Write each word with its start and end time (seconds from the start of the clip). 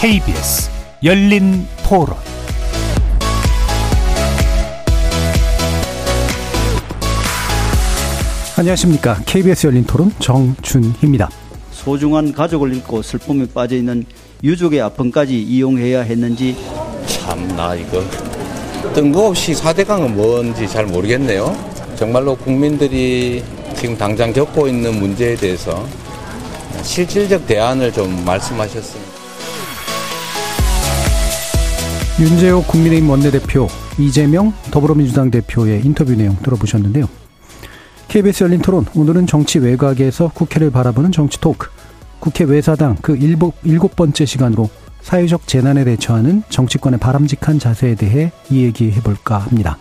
KBS 0.00 0.70
열린 1.04 1.66
토론 1.86 2.16
안녕하십니까. 8.56 9.16
KBS 9.26 9.68
열린 9.68 9.84
토론 9.84 10.12
정준희입니다. 10.18 11.30
소중한 11.72 12.32
가족을 12.32 12.74
잃고 12.74 13.00
슬픔에 13.02 13.46
빠져 13.52 13.76
있는 13.76 14.04
유족의 14.42 14.80
아픔까지 14.82 15.40
이용해야 15.40 16.02
했는지 16.02 16.56
참 17.06 17.48
나 17.56 17.74
이거 17.74 18.02
뜬금없이 18.94 19.54
사대강은 19.54 20.14
뭔지 20.16 20.68
잘 20.68 20.86
모르겠네요. 20.86 21.56
정말로 21.96 22.36
국민들이 22.36 23.42
지금 23.76 23.96
당장 23.96 24.32
겪고 24.32 24.66
있는 24.68 24.98
문제에 24.98 25.34
대해서 25.36 25.86
실질적 26.82 27.46
대안을 27.46 27.92
좀 27.92 28.24
말씀하셨습니다. 28.24 29.09
윤재호 32.20 32.64
국민의힘 32.64 33.08
원내대표, 33.08 33.66
이재명 33.98 34.52
더불어민주당 34.70 35.30
대표의 35.30 35.80
인터뷰 35.86 36.14
내용 36.14 36.36
들어보셨는데요. 36.42 37.08
KBS 38.08 38.44
열린 38.44 38.60
토론, 38.60 38.84
오늘은 38.94 39.26
정치 39.26 39.58
외곽에서 39.58 40.30
국회를 40.34 40.70
바라보는 40.70 41.12
정치 41.12 41.40
토크, 41.40 41.68
국회 42.18 42.44
외사당 42.44 42.96
그 43.00 43.16
일곱, 43.16 43.54
일곱 43.64 43.96
번째 43.96 44.26
시간으로 44.26 44.68
사회적 45.00 45.46
재난에 45.46 45.82
대처하는 45.84 46.42
정치권의 46.50 47.00
바람직한 47.00 47.58
자세에 47.58 47.94
대해 47.94 48.32
이야기해볼까 48.50 49.38
합니다. 49.38 49.78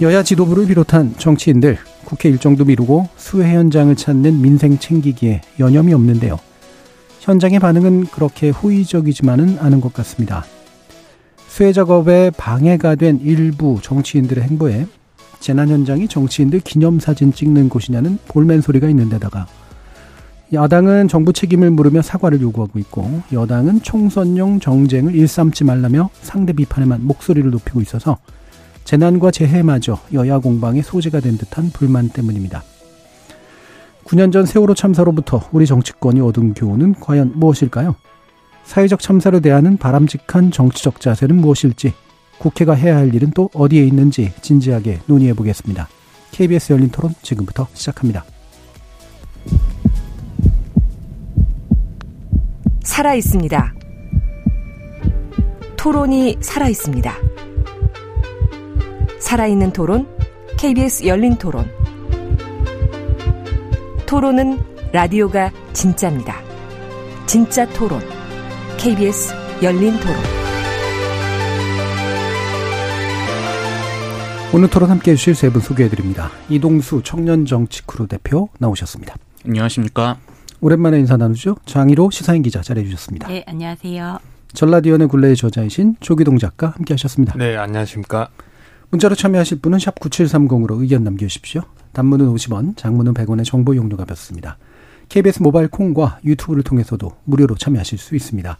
여야 0.00 0.22
지도부를 0.22 0.66
비롯한 0.66 1.16
정치인들, 1.18 1.76
국회 2.06 2.30
일정도 2.30 2.64
미루고 2.64 3.10
수해 3.18 3.54
현장을 3.54 3.94
찾는 3.94 4.40
민생 4.40 4.78
챙기기에 4.78 5.42
여념이 5.60 5.92
없는데요. 5.92 6.38
현장의 7.20 7.58
반응은 7.58 8.06
그렇게 8.06 8.48
호의적이지만은 8.48 9.58
않은 9.60 9.82
것 9.82 9.92
같습니다. 9.92 10.46
수해 11.52 11.74
작업에 11.74 12.30
방해가 12.30 12.94
된 12.94 13.20
일부 13.20 13.78
정치인들의 13.82 14.42
행보에 14.42 14.86
재난 15.38 15.68
현장이 15.68 16.08
정치인들 16.08 16.60
기념사진 16.60 17.34
찍는 17.34 17.68
곳이냐는 17.68 18.18
볼멘 18.28 18.62
소리가 18.62 18.88
있는데다가 18.88 19.46
야당은 20.54 21.08
정부 21.08 21.34
책임을 21.34 21.70
물으며 21.70 22.00
사과를 22.00 22.40
요구하고 22.40 22.78
있고 22.78 23.20
여당은 23.34 23.82
총선용 23.82 24.60
정쟁을 24.60 25.14
일삼지 25.14 25.64
말라며 25.64 26.08
상대 26.22 26.54
비판에만 26.54 27.06
목소리를 27.06 27.50
높이고 27.50 27.82
있어서 27.82 28.16
재난과 28.84 29.30
재해마저 29.30 29.98
여야 30.14 30.38
공방의 30.38 30.82
소재가 30.82 31.20
된 31.20 31.36
듯한 31.36 31.68
불만 31.74 32.08
때문입니다. 32.08 32.62
9년 34.06 34.32
전 34.32 34.46
세월호 34.46 34.72
참사로부터 34.72 35.42
우리 35.52 35.66
정치권이 35.66 36.18
얻은 36.22 36.54
교훈은 36.54 36.94
과연 36.94 37.32
무엇일까요? 37.34 37.94
사회적 38.64 39.00
참사를 39.00 39.40
대하는 39.42 39.76
바람직한 39.76 40.50
정치적 40.50 41.00
자세는 41.00 41.36
무엇일지, 41.36 41.92
국회가 42.38 42.74
해야 42.74 42.96
할 42.96 43.14
일은 43.14 43.30
또 43.34 43.50
어디에 43.54 43.84
있는지 43.84 44.32
진지하게 44.40 45.00
논의해 45.06 45.34
보겠습니다. 45.34 45.88
KBS 46.32 46.72
열린 46.72 46.88
토론 46.88 47.14
지금부터 47.22 47.68
시작합니다. 47.74 48.24
살아 52.82 53.14
있습니다. 53.14 53.74
토론이 55.76 56.38
살아 56.40 56.68
있습니다. 56.68 57.14
살아있는 59.18 59.72
토론, 59.72 60.06
KBS 60.58 61.06
열린 61.06 61.36
토론. 61.36 61.70
토론은 64.06 64.60
라디오가 64.92 65.50
진짜입니다. 65.72 66.40
진짜 67.26 67.66
토론, 67.70 68.00
KBS 68.82 69.32
열린 69.62 69.92
토론. 70.00 70.16
오늘 74.52 74.68
토론 74.68 74.90
함께 74.90 75.12
해주실 75.12 75.34
세 75.36 75.50
분 75.50 75.60
소개해드립니다. 75.62 76.30
이동수 76.48 77.02
청년정치크루 77.04 78.08
대표 78.08 78.48
나오셨습니다. 78.58 79.14
안녕하십니까. 79.46 80.18
오랜만에 80.60 80.98
인사 80.98 81.16
나누죠. 81.16 81.56
장희로 81.64 82.10
시사인 82.10 82.42
기자 82.42 82.60
자리해주셨습니다. 82.60 83.28
네, 83.28 83.44
안녕하세요. 83.46 84.18
전라디언의 84.52 85.08
굴레의 85.08 85.36
저자이신 85.36 85.96
조기동 86.00 86.38
작가 86.38 86.68
함께 86.70 86.94
하셨습니다. 86.94 87.34
네, 87.38 87.56
안녕하십니까. 87.56 88.28
문자로 88.90 89.14
참여하실 89.14 89.60
분은 89.60 89.78
샵 89.78 89.94
9730으로 90.00 90.80
의견 90.80 91.04
남겨주십시오. 91.04 91.62
단문은 91.92 92.26
50원, 92.34 92.76
장문은 92.76 93.14
100원의 93.14 93.44
정보 93.44 93.74
용료가 93.74 94.04
받습니다. 94.04 94.58
KBS 95.08 95.42
모바일 95.42 95.68
콩과 95.68 96.18
유튜브를 96.24 96.62
통해서도 96.62 97.12
무료로 97.24 97.54
참여하실 97.56 97.98
수 97.98 98.14
있습니다. 98.16 98.58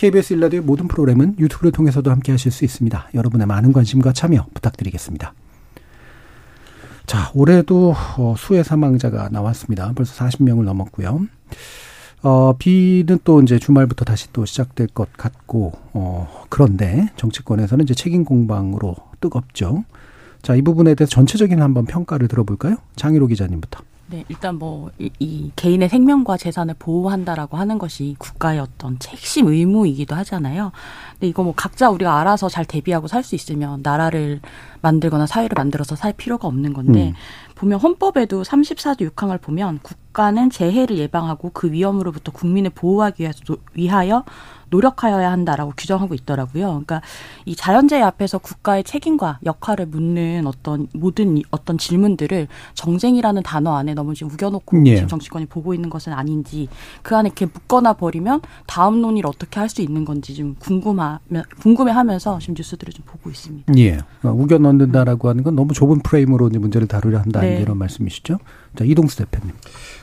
KBS 0.00 0.32
일라디오 0.32 0.62
모든 0.62 0.88
프로그램은 0.88 1.36
유튜브를 1.38 1.72
통해서도 1.72 2.10
함께 2.10 2.32
하실 2.32 2.50
수 2.50 2.64
있습니다. 2.64 3.10
여러분의 3.12 3.46
많은 3.46 3.74
관심과 3.74 4.14
참여 4.14 4.46
부탁드리겠습니다. 4.54 5.34
자, 7.04 7.30
올해도 7.34 7.94
어, 8.16 8.34
수해 8.38 8.62
사망자가 8.62 9.28
나왔습니다. 9.28 9.92
벌써 9.94 10.24
40명을 10.24 10.64
넘었고요. 10.64 11.26
어, 12.22 12.54
비는 12.56 13.18
또 13.24 13.42
이제 13.42 13.58
주말부터 13.58 14.06
다시 14.06 14.32
또 14.32 14.46
시작될 14.46 14.86
것 14.86 15.12
같고, 15.12 15.72
어, 15.92 16.46
그런데 16.48 17.10
정치권에서는 17.16 17.84
이제 17.84 17.92
책임 17.92 18.24
공방으로 18.24 18.96
뜨겁죠. 19.20 19.84
자, 20.40 20.54
이 20.54 20.62
부분에 20.62 20.94
대해서 20.94 21.10
전체적인 21.10 21.60
한번 21.60 21.84
평가를 21.84 22.26
들어볼까요? 22.26 22.76
장희로 22.96 23.26
기자님부터. 23.26 23.82
네, 24.10 24.24
일단 24.28 24.56
뭐, 24.56 24.90
이, 24.98 25.08
이, 25.20 25.52
개인의 25.54 25.88
생명과 25.88 26.36
재산을 26.36 26.74
보호한다라고 26.76 27.56
하는 27.56 27.78
것이 27.78 28.16
국가의 28.18 28.58
어떤 28.58 28.98
핵심 29.06 29.46
의무이기도 29.46 30.16
하잖아요. 30.16 30.72
근데 31.12 31.28
이거 31.28 31.44
뭐 31.44 31.54
각자 31.54 31.88
우리가 31.90 32.18
알아서 32.18 32.48
잘 32.48 32.64
대비하고 32.64 33.06
살 33.06 33.22
수 33.22 33.36
있으면 33.36 33.80
나라를 33.82 34.40
만들거나 34.80 35.26
사회를 35.26 35.50
만들어서 35.54 35.94
살 35.94 36.12
필요가 36.12 36.48
없는 36.48 36.72
건데, 36.72 37.10
음. 37.10 37.14
보면 37.54 37.78
헌법에도 37.78 38.42
34조 38.42 39.10
6항을 39.14 39.40
보면 39.40 39.78
국 39.82 39.96
가는 40.12 40.50
재해를 40.50 40.98
예방하고 40.98 41.50
그 41.52 41.70
위험으로부터 41.72 42.32
국민을 42.32 42.70
보호하기 42.70 43.22
위해서, 43.22 43.40
위하여 43.74 44.24
노력하여야 44.70 45.30
한다라고 45.32 45.72
규정하고 45.76 46.14
있더라고요. 46.14 46.66
그러니까 46.68 47.02
이 47.44 47.56
자연재해 47.56 48.02
앞에서 48.02 48.38
국가의 48.38 48.84
책임과 48.84 49.40
역할을 49.44 49.86
묻는 49.86 50.46
어떤 50.46 50.86
모든 50.94 51.42
어떤 51.50 51.76
질문들을 51.76 52.46
정쟁이라는 52.74 53.42
단어 53.42 53.74
안에 53.76 53.94
너무 53.94 54.14
지금 54.14 54.32
우겨놓고 54.32 54.86
예. 54.86 54.94
지금 54.94 55.08
정치권이 55.08 55.46
보고 55.46 55.74
있는 55.74 55.90
것은 55.90 56.12
아닌지 56.12 56.68
그 57.02 57.16
안에 57.16 57.28
이렇게 57.28 57.46
묶거나 57.46 57.94
버리면 57.94 58.42
다음 58.66 59.00
논의를 59.00 59.28
어떻게 59.28 59.58
할 59.58 59.70
수 59.70 59.82
있는 59.82 60.04
건지 60.04 60.34
좀 60.34 60.56
궁금하면 60.58 61.44
궁금해하면서 61.62 62.40
지금 62.40 62.54
뉴스들을 62.58 62.92
좀 62.92 63.04
보고 63.06 63.30
있습니다. 63.30 63.72
예, 63.76 64.00
그러니까 64.20 64.42
우겨 64.42 64.58
넣는다라고 64.58 65.28
하는 65.28 65.44
건 65.44 65.54
너무 65.54 65.72
좁은 65.72 66.00
프레임으로 66.00 66.48
이제 66.48 66.58
문제를 66.58 66.88
다루려 66.88 67.20
한다 67.20 67.40
네. 67.40 67.60
이런 67.60 67.78
말씀이시죠? 67.78 68.38
자 68.76 68.84
이동수 68.84 69.16
대표님. 69.18 69.54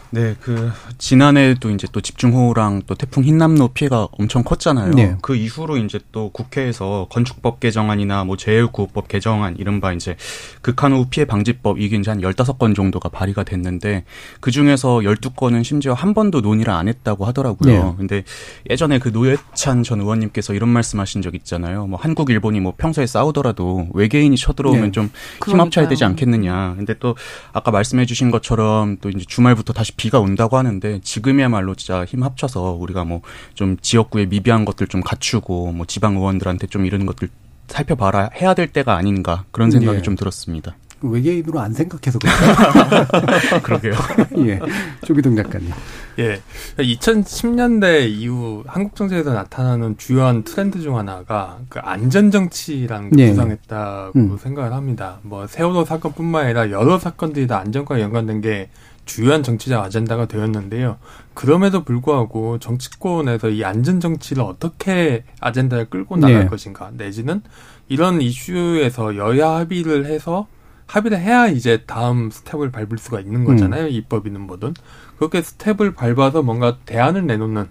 네, 0.09 0.35
그 0.41 0.72
지난해도 0.97 1.69
이제 1.72 1.88
또 1.91 2.00
집중호우랑 2.00 2.84
또 2.88 2.95
태풍 2.95 3.23
흰남노 3.23 3.69
피해가 3.69 4.07
엄청 4.12 4.44
컸잖아요. 4.44 4.91
네. 4.91 5.16
그 5.22 5.35
이후로 5.35 5.78
이제 5.78 6.00
또 6.12 6.29
국회에서 6.29 7.07
건축법 7.09 7.59
개정안이나 7.59 8.23
뭐 8.23 8.38
재해구호법 8.38 9.07
개정안 9.07 9.57
이른바 9.57 9.91
이제 9.91 10.16
극한호우 10.62 11.07
피해 11.09 11.25
방지법 11.25 11.79
이게 11.79 11.97
이제 11.97 12.09
한 12.09 12.22
열다섯 12.22 12.57
건 12.57 12.73
정도가 12.73 13.09
발의가 13.09 13.44
됐는데 13.44 14.06
그 14.40 14.51
중에서 14.51 15.03
열두 15.03 15.31
건은 15.31 15.63
심지어 15.63 15.94
한 15.94 16.13
번도 16.13 16.41
논의를 16.41 16.72
안 16.72 16.88
했다고 16.88 17.25
하더라고요. 17.25 17.72
네. 17.72 17.94
근데 17.97 18.24
예전에 18.69 19.00
그 19.00 19.09
노회찬 19.09 19.84
전 19.84 20.00
의원님께서 20.00 20.53
이런 20.53 20.69
말씀하신 20.69 21.21
적 21.21 21.36
있잖아요. 21.36 21.88
뭐 21.88 22.00
한국 22.01 22.30
일본이 22.30 22.60
뭐 22.62 22.74
평소에 22.77 23.06
싸우더라도 23.06 23.89
외계인이 23.94 24.36
쳐들어오면 24.38 24.83
네. 24.83 24.92
좀 24.92 25.10
힘합쳐야 25.45 25.88
되지 25.89 26.06
않겠느냐. 26.06 26.75
근데 26.77 26.94
또 27.00 27.15
아까 27.51 27.71
말씀해 27.71 28.06
주신 28.06 28.31
것처럼 28.31 28.98
또 29.01 29.10
이제 29.10 29.25
주말부터 29.27 29.74
다시 29.74 29.97
비가 29.98 30.20
온다고 30.20 30.58
하는데 30.58 31.02
지금이야말로 31.04 31.76
진짜 31.76 32.06
힘 32.06 32.24
합쳐서 32.24 32.78
우리가 32.80 33.04
뭐 33.04 33.22
좀 33.54 33.76
지역구의 33.82 34.28
미비한 34.28 34.66
것들 34.66 34.88
좀 34.88 35.02
갖추고 35.02 35.72
뭐 35.72 35.86
지방 35.86 36.16
의원들한테 36.16 36.68
좀 36.68 36.86
이런 36.86 37.06
것들 37.06 37.30
살펴봐라 37.68 38.30
해야 38.36 38.54
될 38.54 38.68
때가 38.68 38.96
아닌가 38.96 39.44
그런 39.52 39.72
생각이 39.72 39.98
예. 39.98 40.02
좀 40.02 40.16
들었습니다. 40.16 40.76
외계인으로 41.02 41.60
안 41.60 41.74
생각해서 41.74 42.18
그렇죠. 42.20 43.62
그러게요. 43.62 43.94
예. 44.48 44.60
조기동 45.06 45.36
작가님. 45.36 45.72
예. 46.20 46.42
2010년대 46.78 48.10
이후 48.10 48.64
한국 48.66 48.96
정치에서 48.96 49.34
나타나는 49.34 49.98
주요한 49.98 50.44
트렌드 50.44 50.80
중 50.82 50.98
하나가 50.98 51.60
그 51.70 51.80
안전 51.80 52.32
정치라는 52.32 53.12
게 53.12 53.24
예. 53.24 53.30
부상했다고 53.30 54.12
음. 54.16 54.38
생각을 54.38 54.74
합니다. 54.74 55.20
뭐 55.22 55.46
세월호 55.46 55.86
사건뿐만 55.86 56.46
아니라 56.46 56.72
여러 56.72 56.98
사건들이 56.98 57.46
다 57.48 57.60
안전과 57.60 58.00
연관된 58.02 58.42
게 58.42 58.70
주요한 59.07 59.42
정치적 59.42 59.83
아젠다가 59.83 60.27
되었는데요. 60.27 60.98
그럼에도 61.33 61.83
불구하고 61.83 62.59
정치권에서 62.59 63.50
이 63.50 63.63
안전 63.63 64.00
정치를 64.00 64.44
어떻게 64.44 65.24
아젠다를 65.39 65.89
끌고 65.89 66.18
나갈 66.18 66.42
네. 66.42 66.48
것인가 66.48 66.92
내지는 66.94 67.42
이런 67.89 68.21
이슈에서 68.21 69.15
여야 69.15 69.50
합의를 69.56 70.06
해서 70.06 70.48
합의를 70.86 71.19
해야 71.19 71.48
이제 71.48 71.83
다음 71.86 72.30
스텝을 72.30 72.71
밟을 72.71 72.98
수가 72.98 73.19
있는 73.19 73.44
거잖아요. 73.44 73.86
음. 73.86 73.89
입법이는 73.89 74.42
뭐든 74.42 74.74
그렇게 75.18 75.42
스텝을 75.42 75.94
밟아서 75.94 76.44
뭔가 76.44 76.77
대안을 76.86 77.25
내놓는 77.25 77.68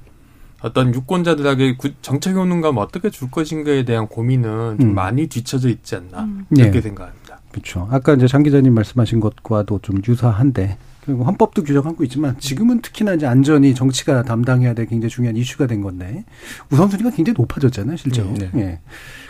어떤 0.62 0.94
유권자들에게 0.94 1.76
정책 2.02 2.34
효능감 2.34 2.78
어떻게 2.78 3.10
줄 3.10 3.30
것인가에 3.30 3.84
대한 3.84 4.08
고민은 4.08 4.78
좀 4.80 4.90
음. 4.90 4.94
많이 4.94 5.26
뒤쳐져 5.28 5.68
있지 5.68 5.96
않나 5.96 6.24
음. 6.24 6.46
이렇게 6.50 6.72
네. 6.72 6.80
생각합니다. 6.80 7.40
그렇죠. 7.52 7.88
아까 7.90 8.14
이제 8.14 8.26
장 8.26 8.42
기자님 8.42 8.74
말씀하신 8.74 9.20
것과도 9.20 9.80
좀 9.82 10.00
유사한데 10.06 10.76
그리고 11.06 11.22
헌법도 11.22 11.62
규정하고 11.62 12.02
있지만 12.04 12.36
지금은 12.40 12.82
특히나 12.82 13.14
이제 13.14 13.26
안전이 13.26 13.74
정치가 13.76 14.24
담당해야 14.24 14.74
될 14.74 14.86
굉장히 14.86 15.08
중요한 15.08 15.36
이슈가 15.36 15.68
된 15.68 15.80
건데 15.80 16.24
우선순위가 16.70 17.10
굉장히 17.10 17.36
높아졌잖아요, 17.38 17.96
실제로. 17.96 18.32
네. 18.32 18.50
네. 18.52 18.60
예. 18.60 18.80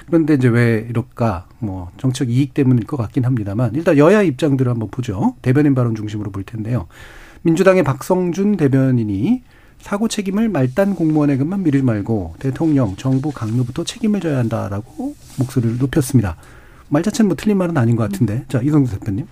그런데 0.06 0.34
이제 0.34 0.48
왜 0.48 0.86
이럴까? 0.88 1.48
뭐 1.58 1.90
정책 1.98 2.30
이익 2.30 2.54
때문일 2.54 2.84
것 2.86 2.96
같긴 2.96 3.26
합니다만 3.26 3.74
일단 3.74 3.98
여야 3.98 4.22
입장들을 4.22 4.72
한번 4.72 4.88
보죠. 4.90 5.34
대변인 5.42 5.74
발언 5.74 5.94
중심으로 5.94 6.30
볼 6.32 6.44
텐데요. 6.44 6.86
민주당의 7.42 7.82
박성준 7.84 8.56
대변인이 8.56 9.42
사고 9.78 10.08
책임을 10.08 10.48
말단 10.48 10.94
공무원에게만 10.94 11.62
미루지 11.62 11.84
말고 11.84 12.36
대통령, 12.38 12.96
정부 12.96 13.30
강요부터 13.30 13.84
책임을 13.84 14.20
져야 14.20 14.38
한다라고 14.38 15.14
목소리를 15.38 15.76
높였습니다. 15.78 16.36
말 16.88 17.02
자체는 17.02 17.28
뭐 17.28 17.36
틀린 17.36 17.58
말은 17.58 17.76
아닌 17.76 17.96
것 17.96 18.10
같은데. 18.10 18.44
자, 18.48 18.60
이성수 18.62 18.98
대표님. 18.98 19.26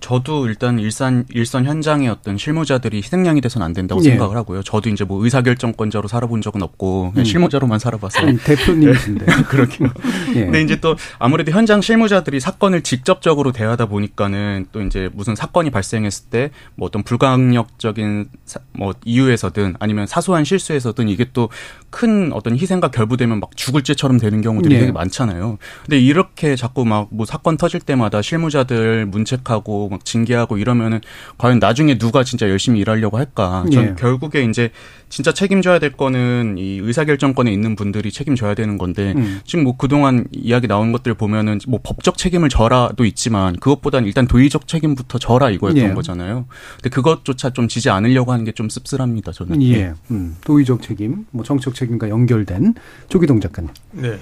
저도 0.00 0.46
일단 0.46 0.78
일산 0.78 1.24
일선 1.30 1.66
현장의 1.66 2.08
어떤 2.08 2.38
실무자들이 2.38 2.98
희생양이 2.98 3.40
돼서는 3.40 3.64
안 3.64 3.72
된다고 3.72 4.00
예. 4.04 4.10
생각을 4.10 4.36
하고요. 4.36 4.62
저도 4.62 4.88
이제 4.88 5.04
뭐 5.04 5.22
의사결정권자로 5.22 6.08
살아본 6.08 6.40
적은 6.40 6.62
없고 6.62 7.12
음. 7.16 7.24
실무자로만 7.24 7.78
살아봤어요. 7.78 8.26
아니, 8.28 8.38
대표님이신데. 8.38 9.26
그렇긴. 9.48 9.90
예. 10.36 10.44
근데 10.44 10.62
이제 10.62 10.80
또 10.80 10.96
아무래도 11.18 11.52
현장 11.52 11.80
실무자들이 11.80 12.40
사건을 12.40 12.82
직접적으로 12.82 13.52
대하다 13.52 13.86
보니까는 13.86 14.66
또 14.72 14.80
이제 14.82 15.10
무슨 15.12 15.34
사건이 15.34 15.70
발생했을 15.70 16.26
때 16.30 16.50
뭐 16.74 16.86
어떤 16.86 17.02
불강력적인 17.02 18.28
사, 18.44 18.60
뭐 18.72 18.92
이유에서든 19.04 19.76
아니면 19.78 20.06
사소한 20.06 20.44
실수에서든 20.44 21.08
이게 21.08 21.26
또 21.32 21.48
큰 21.90 22.32
어떤 22.32 22.56
희생과 22.56 22.92
결부되면 22.92 23.40
막 23.40 23.56
죽을 23.56 23.82
죄처럼 23.82 24.18
되는 24.18 24.40
경우들이 24.42 24.76
예. 24.76 24.78
되게 24.80 24.92
많잖아요. 24.92 25.58
근데 25.84 25.98
이렇게 25.98 26.54
자꾸 26.56 26.84
막 26.84 27.08
뭐 27.10 27.26
사건 27.26 27.56
터질 27.56 27.80
때마다 27.80 28.22
실무자들 28.22 29.06
문책 29.06 29.40
공격하고 29.42 29.88
막 29.90 30.04
징계하고 30.04 30.58
이러면은 30.58 31.00
과연 31.38 31.58
나중에 31.58 31.98
누가 31.98 32.22
진짜 32.22 32.48
열심히 32.48 32.78
일하려고 32.80 33.18
할까? 33.18 33.64
전 33.72 33.84
예. 33.84 33.94
결국에 33.98 34.44
이제 34.44 34.70
진짜 35.08 35.32
책임져야 35.32 35.80
될 35.80 35.90
거는 35.92 36.54
이 36.56 36.78
의사결정권에 36.78 37.52
있는 37.52 37.74
분들이 37.74 38.12
책임져야 38.12 38.54
되는 38.54 38.78
건데 38.78 39.12
음. 39.16 39.40
지금 39.44 39.64
뭐 39.64 39.76
그동안 39.76 40.26
이야기 40.30 40.68
나온 40.68 40.92
것들 40.92 41.14
보면은 41.14 41.58
뭐 41.66 41.80
법적 41.82 42.16
책임을 42.16 42.48
져라도 42.48 43.04
있지만 43.04 43.56
그것보다는 43.56 44.06
일단 44.06 44.28
도의적 44.28 44.68
책임부터 44.68 45.18
져라 45.18 45.50
이거였던 45.50 45.82
예. 45.82 45.92
거잖아요. 45.92 46.46
근데 46.76 46.90
그것조차 46.90 47.50
좀 47.50 47.66
지지 47.66 47.90
않으려고 47.90 48.30
하는 48.32 48.44
게 48.44 48.52
좀 48.60 48.68
씁쓸합니다. 48.68 49.32
저는. 49.32 49.62
예. 49.62 49.72
예. 49.74 49.92
음. 50.10 50.36
도의적 50.44 50.82
책임, 50.82 51.24
뭐 51.30 51.42
정책 51.44 51.74
책임과 51.74 52.10
연결된 52.10 52.74
조기동 53.08 53.40
작가님. 53.40 53.70
네. 53.92 54.18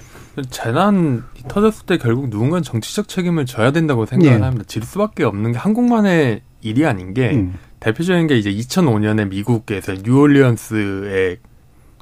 재난 0.50 1.24
터졌을 1.48 1.86
때 1.86 1.98
결국 1.98 2.30
누군가 2.30 2.60
정치적 2.60 3.08
책임을 3.08 3.46
져야 3.46 3.70
된다고 3.70 4.06
생각을 4.06 4.38
예. 4.38 4.42
합니다. 4.42 4.64
질 4.66 4.82
수밖에 4.82 5.24
없는 5.24 5.52
게 5.52 5.58
한국만의 5.58 6.42
일이 6.60 6.86
아닌 6.86 7.14
게 7.14 7.30
음. 7.30 7.58
대표적인 7.80 8.26
게 8.26 8.36
이제 8.36 8.52
2005년에 8.52 9.28
미국에서 9.28 9.94
뉴올리언스에 9.94 11.38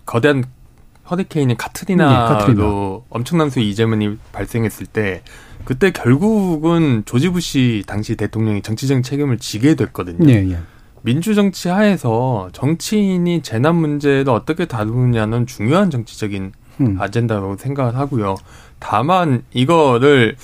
거대한 0.04 0.44
허리케인인 1.10 1.56
카트리나로 1.56 2.10
네, 2.10 2.16
카트리나. 2.16 2.64
엄청난 3.10 3.50
수의 3.50 3.68
이재문이 3.70 4.18
발생했을 4.32 4.86
때 4.86 5.22
그때 5.64 5.90
결국은 5.90 7.02
조지 7.06 7.28
부시 7.28 7.84
당시 7.86 8.16
대통령이 8.16 8.62
정치적 8.62 9.02
책임을 9.02 9.38
지게 9.38 9.74
됐거든요. 9.74 10.24
네, 10.24 10.50
예. 10.50 10.58
민주정치 11.02 11.68
하에서 11.68 12.48
정치인이 12.52 13.42
재난 13.42 13.76
문제를 13.76 14.28
어떻게 14.28 14.66
다루느냐는 14.66 15.46
중요한 15.46 15.90
정치적인 15.90 16.52
음. 16.80 16.96
아젠다라고 17.00 17.56
생각을 17.56 17.96
하고요. 17.96 18.36
다만 18.78 19.42
이거를 19.52 20.36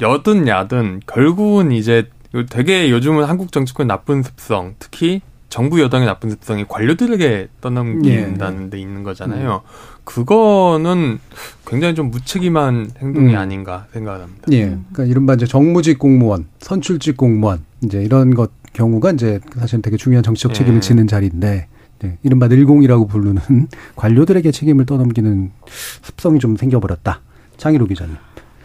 여든 0.00 0.48
야든 0.48 1.00
결국은 1.06 1.72
이제 1.72 2.08
되게 2.48 2.90
요즘은 2.90 3.24
한국 3.24 3.52
정치권 3.52 3.86
나쁜 3.86 4.22
습성, 4.22 4.74
특히 4.78 5.20
정부 5.48 5.80
여당의 5.80 6.06
나쁜 6.06 6.30
습성이 6.30 6.64
관료들에게 6.66 7.48
떠넘긴다는 7.60 8.66
예. 8.66 8.70
데 8.70 8.78
있는 8.78 9.02
거잖아요. 9.02 9.62
음. 9.64 10.00
그거는 10.04 11.18
굉장히 11.66 11.94
좀 11.96 12.10
무책임한 12.10 12.92
행동이 12.98 13.34
음. 13.34 13.38
아닌가 13.38 13.86
생각을 13.92 14.22
합니다. 14.22 14.42
예. 14.52 14.66
그러니까 14.66 15.04
이른바 15.04 15.34
이제 15.34 15.46
정무직 15.46 15.98
공무원, 15.98 16.46
선출직 16.60 17.16
공무원, 17.16 17.64
이제 17.82 18.00
이런 18.00 18.34
것 18.34 18.52
경우가 18.72 19.10
이제 19.12 19.40
사실 19.58 19.82
되게 19.82 19.96
중요한 19.96 20.22
정치적 20.22 20.54
책임을 20.54 20.76
예. 20.76 20.80
지는 20.80 21.08
자리인데 21.08 21.66
네, 22.00 22.18
이른바 22.22 22.48
늘공이라고 22.48 23.06
부르는 23.06 23.68
관료들에게 23.96 24.50
책임을 24.50 24.86
떠넘기는 24.86 25.52
습성이 25.66 26.38
좀 26.38 26.56
생겨버렸다. 26.56 27.20
창희로 27.56 27.86
기자님. 27.86 28.16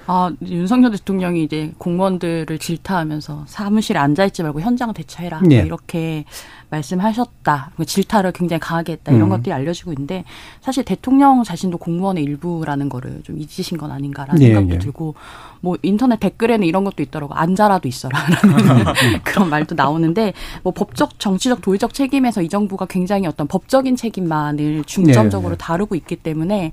아, 0.07 0.31
윤석열 0.45 0.91
대통령이 0.91 1.43
이제 1.43 1.73
공무원들을 1.77 2.59
질타하면서 2.59 3.45
사무실에 3.47 3.99
앉아있지 3.99 4.43
말고 4.43 4.61
현장 4.61 4.93
대처해라. 4.93 5.41
네. 5.41 5.63
이렇게 5.65 6.25
말씀하셨다. 6.69 7.71
그 7.75 7.85
질타를 7.85 8.31
굉장히 8.31 8.59
강하게 8.59 8.93
했다. 8.93 9.11
이런 9.11 9.27
음. 9.27 9.29
것들이 9.29 9.53
알려지고 9.53 9.91
있는데 9.93 10.23
사실 10.61 10.83
대통령 10.83 11.43
자신도 11.43 11.77
공무원의 11.77 12.23
일부라는 12.23 12.89
거를 12.89 13.21
좀 13.23 13.37
잊으신 13.39 13.77
건 13.77 13.91
아닌가라는 13.91 14.39
네, 14.39 14.47
생각도 14.47 14.69
네. 14.69 14.79
들고 14.79 15.15
뭐 15.61 15.77
인터넷 15.81 16.19
댓글에는 16.19 16.65
이런 16.65 16.83
것도 16.83 17.03
있더라고. 17.03 17.33
앉아라도 17.33 17.87
있어라라는 17.87 18.85
그런 19.23 19.49
말도 19.49 19.75
나오는데 19.75 20.33
뭐 20.63 20.73
법적 20.73 21.19
정치적 21.19 21.61
도의적 21.61 21.93
책임에서 21.93 22.41
이 22.41 22.49
정부가 22.49 22.85
굉장히 22.85 23.27
어떤 23.27 23.47
법적인 23.47 23.95
책임만을 23.95 24.83
중점적으로 24.85 25.51
네, 25.51 25.57
네. 25.57 25.65
다루고 25.65 25.95
있기 25.95 26.17
때문에 26.17 26.71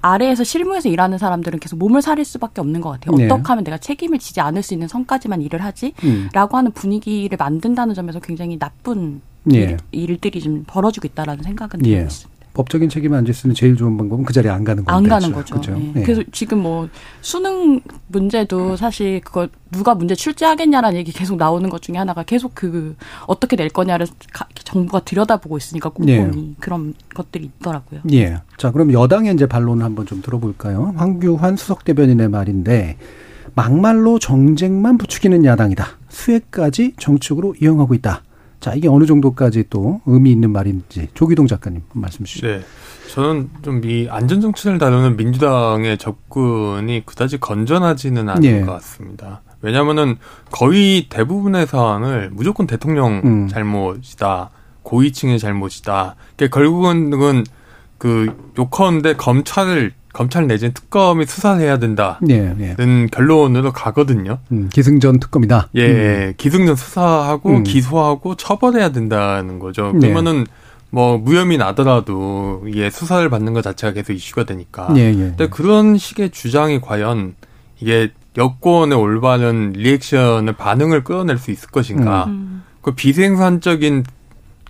아래에서 0.00 0.44
실무에서 0.44 0.88
일하는 0.88 1.18
사람들은 1.18 1.58
계속 1.58 1.78
몸을 1.78 2.02
사릴 2.02 2.24
수밖에 2.24 2.60
없는 2.60 2.80
것 2.80 2.90
같아요. 2.90 3.16
네. 3.16 3.26
어떻게 3.26 3.48
하면 3.48 3.64
내가 3.64 3.78
책임을 3.78 4.18
지지 4.18 4.40
않을 4.40 4.62
수 4.62 4.74
있는 4.74 4.88
선까지만 4.88 5.42
일을 5.42 5.62
하지라고 5.62 6.56
음. 6.56 6.58
하는 6.58 6.72
분위기를 6.72 7.36
만든다는 7.38 7.94
점에서 7.94 8.20
굉장히 8.20 8.58
나쁜 8.58 9.21
예. 9.52 9.76
일, 9.92 10.18
들이 10.20 10.40
좀 10.40 10.64
벌어지고 10.66 11.06
있다라는 11.08 11.42
생각은 11.44 11.84
예. 11.86 11.90
들고 11.90 12.06
있습니다. 12.06 12.32
법적인 12.54 12.90
책임을 12.90 13.16
안 13.16 13.24
졌으면 13.24 13.54
제일 13.54 13.76
좋은 13.76 13.96
방법은 13.96 14.24
그 14.24 14.32
자리에 14.32 14.50
안 14.50 14.62
가는 14.62 14.84
건데. 14.84 14.94
안 14.94 15.08
가는 15.08 15.32
거죠. 15.32 15.54
그렇죠? 15.54 15.78
네. 15.94 16.02
그래서 16.02 16.22
지금 16.32 16.58
뭐 16.58 16.88
수능 17.22 17.80
문제도 18.08 18.76
사실 18.76 19.20
그걸 19.20 19.48
누가 19.70 19.94
문제 19.94 20.14
출제하겠냐라는 20.14 20.98
얘기 20.98 21.12
계속 21.12 21.36
나오는 21.38 21.68
것 21.70 21.80
중에 21.80 21.96
하나가 21.96 22.22
계속 22.22 22.54
그 22.54 22.94
어떻게 23.26 23.56
낼 23.56 23.70
거냐를 23.70 24.06
정부가 24.54 25.00
들여다보고 25.00 25.56
있으니까 25.56 25.88
꼼꼼히 25.88 26.48
예. 26.50 26.54
그런 26.60 26.92
것들이 27.14 27.50
있더라고요. 27.58 28.02
예. 28.12 28.42
자, 28.58 28.70
그럼 28.70 28.92
여당의 28.92 29.32
이제 29.32 29.46
반론을 29.46 29.82
한번 29.82 30.04
좀 30.04 30.20
들어볼까요? 30.20 30.92
황교환 30.96 31.56
수석 31.56 31.84
대변인의 31.84 32.28
말인데 32.28 32.98
막말로 33.54 34.18
정쟁만 34.18 34.98
부추기는 34.98 35.44
야당이다. 35.44 35.86
수혜까지 36.10 36.94
정축으로 36.98 37.54
이용하고 37.60 37.94
있다. 37.94 38.22
자, 38.62 38.74
이게 38.74 38.86
어느 38.86 39.06
정도까지 39.06 39.64
또 39.70 40.00
의미 40.06 40.30
있는 40.30 40.52
말인지 40.52 41.08
조기동 41.14 41.48
작가님 41.48 41.82
말씀 41.94 42.24
주시죠. 42.24 42.46
네. 42.46 42.60
저는 43.12 43.50
좀 43.62 43.82
이 43.84 44.06
안전 44.08 44.40
정치를 44.40 44.78
다루는 44.78 45.16
민주당의 45.16 45.98
접근이 45.98 47.02
그다지 47.04 47.38
건전하지는 47.40 48.28
않은 48.28 48.40
네. 48.40 48.60
것 48.62 48.70
같습니다. 48.74 49.42
왜냐하면은 49.62 50.16
거의 50.52 51.08
대부분의 51.08 51.66
사안을 51.66 52.30
무조건 52.32 52.68
대통령 52.68 53.20
음. 53.24 53.48
잘못이다, 53.48 54.50
고위층의 54.84 55.40
잘못이다. 55.40 56.14
그러니까 56.36 56.56
결국은 56.56 57.44
그 57.98 58.52
욕하는데 58.58 59.14
검찰을 59.14 59.92
검찰 60.12 60.46
내지는 60.46 60.74
특검이 60.74 61.26
수사를 61.26 61.60
해야 61.60 61.78
된다는 61.78 62.18
네, 62.22 62.54
네. 62.56 63.06
결론으로 63.10 63.72
가거든요. 63.72 64.38
음, 64.52 64.68
기승전 64.72 65.20
특검이다. 65.20 65.70
예, 65.76 65.86
음. 65.86 66.34
기승전 66.36 66.76
수사하고 66.76 67.50
음. 67.50 67.62
기소하고 67.62 68.34
처벌해야 68.36 68.90
된다는 68.90 69.58
거죠. 69.58 69.92
네. 69.94 70.08
그러면은 70.08 70.46
뭐 70.90 71.16
무혐의 71.16 71.56
나더라도 71.56 72.64
예 72.74 72.90
수사를 72.90 73.28
받는 73.30 73.54
것 73.54 73.62
자체가 73.62 73.94
계속 73.94 74.12
이슈가 74.12 74.44
되니까. 74.44 74.92
예, 74.96 75.08
예. 75.08 75.14
근데 75.14 75.48
그런 75.48 75.96
식의 75.96 76.30
주장이 76.30 76.80
과연 76.82 77.34
이게 77.80 78.12
여권의 78.36 78.98
올바른 78.98 79.72
리액션을 79.74 80.52
반응을 80.54 81.04
끌어낼 81.04 81.38
수 81.38 81.50
있을 81.50 81.70
것인가? 81.70 82.26
음. 82.26 82.62
그 82.82 82.94
비생산적인 82.94 84.04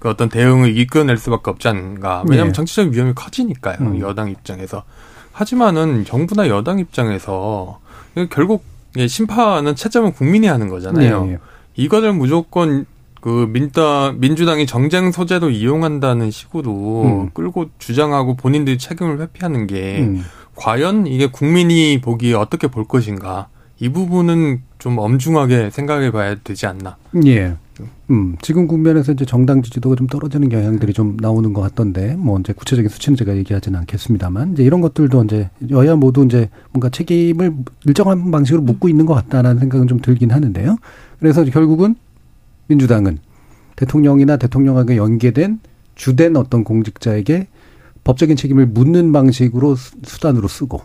그 0.00 0.08
어떤 0.08 0.28
대응을 0.28 0.76
이끌어낼 0.76 1.16
수밖에 1.16 1.50
없지 1.50 1.68
않은가? 1.68 2.24
왜냐하면 2.28 2.52
네. 2.52 2.56
정치적 2.56 2.88
위험이 2.88 3.12
커지니까요. 3.14 3.78
음. 3.80 4.00
여당 4.00 4.30
입장에서. 4.30 4.84
하지만은 5.32 6.04
정부나 6.04 6.48
여당 6.48 6.78
입장에서 6.78 7.78
결국 8.30 8.64
심판은 9.06 9.74
채점은 9.74 10.12
국민이 10.12 10.46
하는 10.46 10.68
거잖아요. 10.68 11.24
네, 11.24 11.32
네. 11.32 11.38
이거를 11.74 12.12
무조건 12.12 12.84
그 13.20 13.48
민다 13.50 14.12
민주당이 14.12 14.66
정쟁 14.66 15.12
소재로 15.12 15.50
이용한다는 15.50 16.30
식으로 16.30 17.02
음. 17.04 17.30
끌고 17.32 17.66
주장하고 17.78 18.34
본인들이 18.34 18.78
책임을 18.78 19.20
회피하는 19.20 19.66
게 19.66 20.00
음. 20.00 20.24
과연 20.56 21.06
이게 21.06 21.28
국민이 21.28 22.00
보기에 22.00 22.34
어떻게 22.34 22.66
볼 22.66 22.84
것인가 22.84 23.48
이 23.78 23.88
부분은 23.88 24.62
좀 24.78 24.98
엄중하게 24.98 25.70
생각해 25.70 26.10
봐야 26.10 26.34
되지 26.34 26.66
않나. 26.66 26.96
예. 27.26 27.54
음, 28.10 28.36
지금 28.42 28.66
국면에서 28.66 29.12
이제 29.12 29.24
정당 29.24 29.62
지지도가 29.62 29.96
좀 29.96 30.06
떨어지는 30.06 30.48
경향들이 30.48 30.92
좀 30.92 31.16
나오는 31.20 31.52
것 31.52 31.60
같던데, 31.60 32.16
뭐 32.16 32.38
이제 32.40 32.52
구체적인 32.52 32.88
수치는 32.88 33.16
제가 33.16 33.36
얘기하지는 33.36 33.78
않겠습니다만, 33.80 34.52
이제 34.52 34.62
이런 34.62 34.80
것들도 34.80 35.24
이제 35.24 35.50
여야 35.70 35.96
모두 35.96 36.24
이제 36.24 36.50
뭔가 36.72 36.88
책임을 36.88 37.54
일정한 37.86 38.30
방식으로 38.30 38.62
묻고 38.62 38.88
있는 38.88 39.06
것 39.06 39.14
같다라는 39.14 39.60
생각은 39.60 39.88
좀 39.88 40.00
들긴 40.00 40.30
하는데요. 40.30 40.76
그래서 41.18 41.44
결국은 41.44 41.94
민주당은 42.68 43.18
대통령이나 43.76 44.36
대통령하고 44.36 44.96
연계된 44.96 45.60
주된 45.94 46.36
어떤 46.36 46.64
공직자에게 46.64 47.48
법적인 48.04 48.36
책임을 48.36 48.66
묻는 48.66 49.12
방식으로 49.12 49.76
수단으로 49.76 50.48
쓰고 50.48 50.82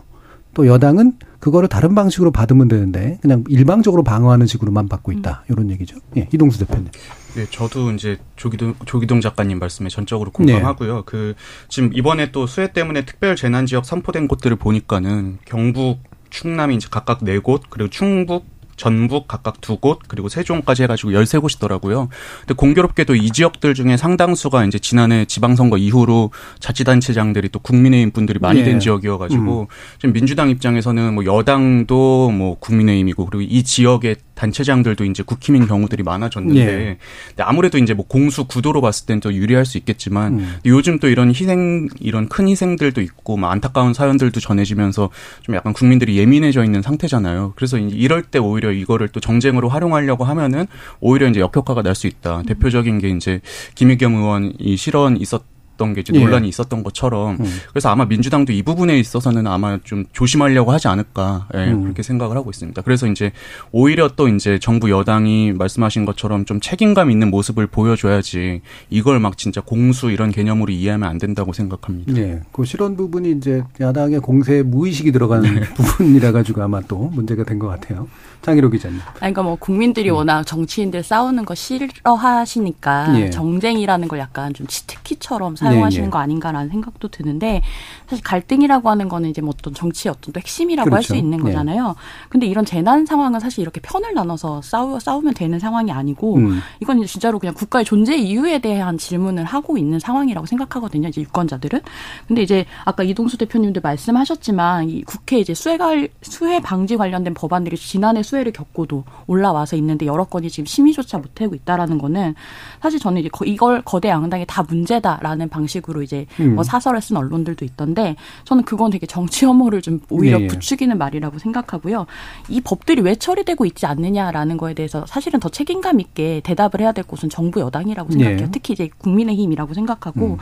또 0.54 0.66
여당은 0.66 1.14
그거를 1.38 1.68
다른 1.68 1.94
방식으로 1.94 2.30
받으면 2.32 2.68
되는데 2.68 3.18
그냥 3.22 3.44
일방적으로 3.48 4.02
방어하는 4.02 4.46
식으로만 4.46 4.88
받고 4.88 5.12
있다. 5.12 5.44
음. 5.46 5.52
이런 5.52 5.70
얘기죠. 5.70 5.96
예, 6.16 6.28
이동수 6.32 6.58
대표님. 6.58 6.88
네, 7.34 7.46
저도 7.50 7.92
이제 7.92 8.18
조기동 8.36 8.74
조기동 8.84 9.20
작가님 9.20 9.58
말씀에 9.58 9.88
전적으로 9.88 10.30
공감하고요. 10.30 10.96
네. 10.96 11.02
그 11.06 11.34
지금 11.68 11.90
이번에 11.94 12.32
또 12.32 12.46
수해 12.46 12.72
때문에 12.72 13.04
특별 13.04 13.36
재난 13.36 13.66
지역 13.66 13.84
선포된 13.84 14.26
곳들을 14.26 14.56
보니까는 14.56 15.38
경북, 15.44 16.00
충남이 16.30 16.76
이제 16.76 16.88
각각 16.90 17.22
네 17.22 17.38
곳, 17.38 17.62
그리고 17.70 17.88
충북, 17.88 18.44
전북 18.78 19.28
각각 19.28 19.60
두 19.60 19.76
곳, 19.76 19.98
그리고 20.08 20.30
세종까지 20.30 20.84
해가지고 20.84 21.12
열세 21.12 21.36
곳이더라고요. 21.36 22.08
근데 22.40 22.54
공교롭게도 22.54 23.16
이 23.16 23.30
지역들 23.30 23.74
중에 23.74 23.98
상당수가 23.98 24.64
이제 24.64 24.78
지난해 24.78 25.26
지방선거 25.26 25.76
이후로 25.76 26.30
자치단체장들이 26.60 27.50
또 27.50 27.58
국민의힘 27.58 28.12
분들이 28.12 28.38
많이 28.38 28.64
된 28.64 28.76
예. 28.76 28.78
지역이어가지고 28.78 29.60
음. 29.62 29.66
지금 29.98 30.12
민주당 30.14 30.48
입장에서는 30.48 31.14
뭐 31.14 31.24
여당도 31.26 32.30
뭐 32.30 32.58
국민의힘이고 32.58 33.26
그리고 33.26 33.42
이 33.42 33.62
지역의 33.62 34.16
단체장들도 34.38 35.04
이제 35.04 35.22
국힘인 35.22 35.66
경우들이 35.66 36.02
많아졌는데 36.02 36.60
예. 36.60 36.98
아무래도 37.38 37.76
이제 37.76 37.92
뭐 37.92 38.06
공수 38.06 38.46
구도로 38.46 38.80
봤을 38.80 39.04
땐 39.06 39.20
또 39.20 39.34
유리할 39.34 39.66
수 39.66 39.76
있겠지만 39.78 40.38
음. 40.38 40.54
요즘 40.64 40.98
또 40.98 41.08
이런 41.08 41.30
희생 41.30 41.88
이런 42.00 42.28
큰 42.28 42.48
희생들도 42.48 43.00
있고 43.02 43.36
뭐 43.36 43.50
안타까운 43.50 43.92
사연들도 43.92 44.40
전해지면서 44.40 45.10
좀 45.42 45.54
약간 45.54 45.72
국민들이 45.72 46.16
예민해져 46.16 46.64
있는 46.64 46.80
상태잖아요. 46.82 47.52
그래서 47.56 47.76
이럴 47.78 48.22
때 48.22 48.38
오히려 48.38 48.70
이거를 48.72 49.08
또 49.08 49.20
정쟁으로 49.20 49.68
활용하려고 49.68 50.24
하면은 50.24 50.66
오히려 51.00 51.28
이제 51.28 51.40
역효과가 51.40 51.82
날 51.82 51.98
수 51.98 52.06
있다. 52.06 52.38
음. 52.38 52.42
대표적인 52.44 52.98
게 53.00 53.08
이제 53.08 53.40
김의겸 53.74 54.14
의원이 54.14 54.76
실언 54.76 55.16
있었 55.16 55.42
있었던 55.78 55.94
게 55.94 56.00
이제 56.02 56.12
예. 56.14 56.18
논란이 56.18 56.48
있었던 56.48 56.82
것처럼 56.82 57.38
음. 57.40 57.46
그래서 57.70 57.88
아마 57.88 58.04
민주당도 58.04 58.52
이 58.52 58.62
부분에 58.62 58.98
있어서는 58.98 59.46
아마 59.46 59.78
좀 59.84 60.04
조심하려고 60.12 60.72
하지 60.72 60.88
않을까 60.88 61.46
예, 61.54 61.70
음. 61.70 61.82
그렇게 61.84 62.02
생각을 62.02 62.36
하고 62.36 62.50
있습니다. 62.50 62.82
그래서 62.82 63.06
이제 63.06 63.30
오히려 63.72 64.08
또 64.16 64.28
이제 64.28 64.58
정부 64.58 64.90
여당이 64.90 65.52
말씀하신 65.52 66.04
것처럼 66.04 66.44
좀 66.44 66.60
책임감 66.60 67.10
있는 67.10 67.30
모습을 67.30 67.68
보여줘야지 67.68 68.60
이걸 68.90 69.20
막 69.20 69.38
진짜 69.38 69.60
공수 69.60 70.10
이런 70.10 70.30
개념으로 70.32 70.72
이해하면 70.72 71.08
안 71.08 71.18
된다고 71.18 71.52
생각합니다. 71.52 72.12
네, 72.12 72.40
그 72.52 72.64
실언 72.64 72.96
부분이 72.96 73.30
이제 73.32 73.62
야당의 73.80 74.20
공세 74.20 74.62
무의식이 74.62 75.12
들어가는 75.12 75.54
네. 75.54 75.60
부분이라 75.74 76.32
가지고 76.32 76.62
아마 76.62 76.80
또 76.82 77.10
문제가 77.14 77.44
된 77.44 77.58
것 77.58 77.66
같아요. 77.66 78.06
장희로 78.42 78.70
기자님. 78.70 79.00
그러니까 79.14 79.42
뭐 79.42 79.56
국민들이 79.56 80.10
음. 80.10 80.16
워낙 80.16 80.44
정치인들 80.44 81.02
싸우는 81.02 81.44
거 81.44 81.54
싫어하시니까 81.54 83.20
예. 83.20 83.30
정쟁이라는 83.30 84.08
걸 84.08 84.18
약간 84.18 84.54
좀 84.54 84.66
치트키처럼 84.66 85.56
사용하시는 85.56 86.04
네, 86.04 86.06
네. 86.06 86.10
거 86.10 86.18
아닌가라는 86.18 86.70
생각도 86.70 87.08
드는데 87.08 87.62
사실 88.06 88.24
갈등이라고 88.24 88.88
하는 88.88 89.08
거는 89.08 89.30
이제 89.30 89.42
뭐 89.42 89.52
어떤 89.56 89.74
정치의 89.74 90.14
어떤 90.16 90.32
또 90.32 90.40
핵심이라고 90.40 90.88
그렇죠. 90.88 90.96
할수 90.96 91.16
있는 91.16 91.38
네. 91.38 91.44
거잖아요. 91.44 91.88
네. 91.88 91.94
근데 92.28 92.46
이런 92.46 92.64
재난 92.64 93.06
상황은 93.06 93.40
사실 93.40 93.62
이렇게 93.62 93.80
편을 93.80 94.14
나눠서 94.14 94.62
싸우, 94.62 95.00
싸우면 95.00 95.34
되는 95.34 95.58
상황이 95.58 95.90
아니고 95.92 96.36
음. 96.36 96.60
이건 96.80 96.98
이제 96.98 97.06
진짜로 97.06 97.38
그냥 97.38 97.54
국가의 97.54 97.84
존재 97.84 98.16
이유에 98.16 98.60
대한 98.60 98.98
질문을 98.98 99.44
하고 99.44 99.78
있는 99.78 99.98
상황이라고 99.98 100.46
생각하거든요. 100.46 101.08
이제 101.08 101.20
유권자들은. 101.22 101.80
근데 102.26 102.42
이제 102.42 102.64
아까 102.84 103.02
이동수 103.02 103.36
대표님도 103.38 103.80
말씀하셨지만 103.82 104.88
이 104.88 105.02
국회 105.02 105.38
이제 105.38 105.54
수해 105.54 105.76
갈 105.76 106.08
수해 106.22 106.60
방지 106.60 106.96
관련된 106.96 107.34
법안들이 107.34 107.76
지난해 107.76 108.22
수해를 108.28 108.52
겪고도 108.52 109.04
올라와서 109.26 109.76
있는데 109.76 110.06
여러 110.06 110.24
건이 110.24 110.50
지금 110.50 110.66
심의조차 110.66 111.18
못하고 111.18 111.54
있다라는 111.54 111.98
거는 111.98 112.34
사실 112.80 113.00
저는 113.00 113.22
이제 113.22 113.30
이걸 113.46 113.82
거대 113.82 114.08
양당이 114.08 114.44
다 114.46 114.62
문제다라는 114.62 115.48
방식으로 115.48 116.02
이제 116.02 116.26
음. 116.40 116.54
뭐 116.54 116.64
사설을 116.64 117.00
쓴 117.00 117.16
언론들도 117.16 117.64
있던데 117.64 118.16
저는 118.44 118.64
그건 118.64 118.90
되게 118.90 119.06
정치 119.06 119.46
혐오를 119.46 119.80
좀 119.82 120.00
오히려 120.10 120.38
네. 120.38 120.46
부추기는 120.46 120.96
말이라고 120.96 121.38
생각하고요. 121.38 122.06
이 122.48 122.60
법들이 122.60 123.00
왜 123.02 123.14
처리되고 123.14 123.64
있지 123.66 123.86
않느냐라는 123.86 124.56
거에 124.56 124.74
대해서 124.74 125.04
사실은 125.06 125.40
더 125.40 125.48
책임감 125.48 126.00
있게 126.00 126.40
대답을 126.44 126.80
해야 126.80 126.92
될 126.92 127.04
곳은 127.04 127.30
정부 127.30 127.60
여당이라고 127.60 128.12
생각해요. 128.12 128.38
네. 128.38 128.48
특히 128.52 128.74
이제 128.74 128.90
국민의힘이라고 128.98 129.74
생각하고 129.74 130.26
음. 130.26 130.36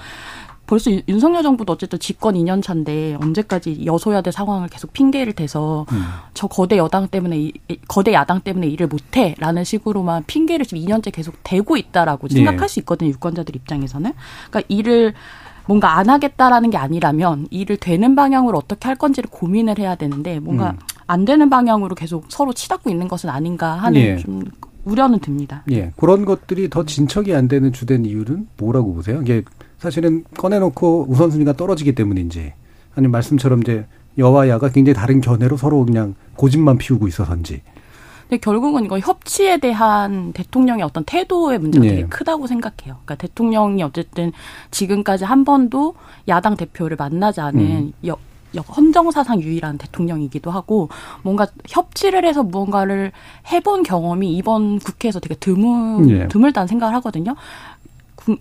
벌써 0.66 0.90
윤석열 1.08 1.42
정부도 1.42 1.73
어쨌든 1.73 1.99
집권 1.99 2.35
2년 2.35 2.62
차인데 2.62 3.16
언제까지 3.20 3.87
여소야대 3.87 4.32
상황을 4.32 4.68
계속 4.68 4.92
핑계를 4.92 5.32
대서 5.32 5.87
음. 5.92 6.02
저 6.35 6.46
거대 6.49 6.76
여당 6.76 7.08
때문에 7.08 7.52
거대 7.88 8.12
야당 8.12 8.40
때문에 8.40 8.66
일을 8.66 8.88
못해라는 8.88 9.64
식으로만 9.64 10.25
핑계를 10.26 10.66
지금 10.66 10.82
2년째 10.85 11.12
계속 11.12 11.37
대고 11.44 11.76
있다라고 11.76 12.28
네. 12.28 12.35
생각할 12.35 12.68
수 12.68 12.80
있거든요 12.80 13.11
유권자들 13.11 13.54
입장에서는 13.54 14.12
그러니까 14.50 14.66
일을 14.68 15.14
뭔가 15.66 15.99
안 15.99 16.08
하겠다라는 16.08 16.70
게 16.70 16.76
아니라면 16.76 17.46
일을 17.50 17.76
되는 17.76 18.14
방향으로 18.14 18.58
어떻게 18.58 18.87
할 18.88 18.96
건지를 18.96 19.30
고민을 19.30 19.78
해야 19.78 19.94
되는데 19.94 20.38
뭔가 20.40 20.70
음. 20.70 20.78
안 21.06 21.25
되는 21.25 21.50
방향으로 21.50 21.94
계속 21.94 22.25
서로 22.28 22.52
치닫고 22.52 22.90
있는 22.90 23.08
것은 23.08 23.30
아닌가 23.30 23.75
하는 23.75 24.00
예. 24.00 24.16
좀 24.16 24.44
우려는 24.85 25.18
듭니다. 25.18 25.64
예. 25.70 25.92
그런 25.96 26.25
것들이 26.25 26.70
더 26.70 26.85
진척이 26.85 27.35
안 27.35 27.49
되는 27.49 27.73
주된 27.73 28.04
이유는 28.04 28.49
뭐라고 28.56 28.94
보세요? 28.94 29.20
이게 29.23 29.42
사실은 29.87 30.25
꺼내놓고 30.37 31.07
우선순위가 31.09 31.52
떨어지기 31.52 31.95
때문인지 31.95 32.52
아니면 32.97 33.12
말씀처럼 33.12 33.61
이제 33.61 33.87
여와 34.19 34.49
야가 34.49 34.71
굉장히 34.71 34.95
다른 34.95 35.21
견해로 35.21 35.57
서로 35.57 35.85
그냥 35.85 36.16
고집만 36.35 36.78
피우고 36.78 37.07
있어서인지. 37.07 37.62
근데 38.23 38.38
결국은 38.38 38.85
이거 38.85 38.99
협치에 38.99 39.59
대한 39.59 40.33
대통령의 40.33 40.83
어떤 40.83 41.05
태도의 41.05 41.61
문제가 41.61 41.85
네. 41.85 41.90
되게 41.90 42.07
크다고 42.09 42.49
생각해요. 42.49 42.99
그러니까 43.05 43.14
대통령이 43.14 43.81
어쨌든 43.85 44.33
지금까지 44.73 45.25
한 45.25 45.45
번도 45.45 45.95
야당 46.26 46.57
대표를 46.57 46.97
만나지 46.97 47.40
않은 47.40 47.61
음. 47.61 47.93
여, 48.05 48.16
헌정사상 48.62 49.40
유일한 49.43 49.78
대통령이기도 49.78 50.50
하고 50.50 50.88
뭔가 51.23 51.47
협치를 51.69 52.25
해서 52.25 52.43
무언가를 52.43 53.12
해본 53.52 53.83
경험이 53.83 54.35
이번 54.35 54.78
국회에서 54.78 55.21
되게 55.21 55.35
드문 55.35 56.11
예. 56.11 56.28
드물다는 56.28 56.66
생각을 56.66 56.95
하거든요. 56.97 57.37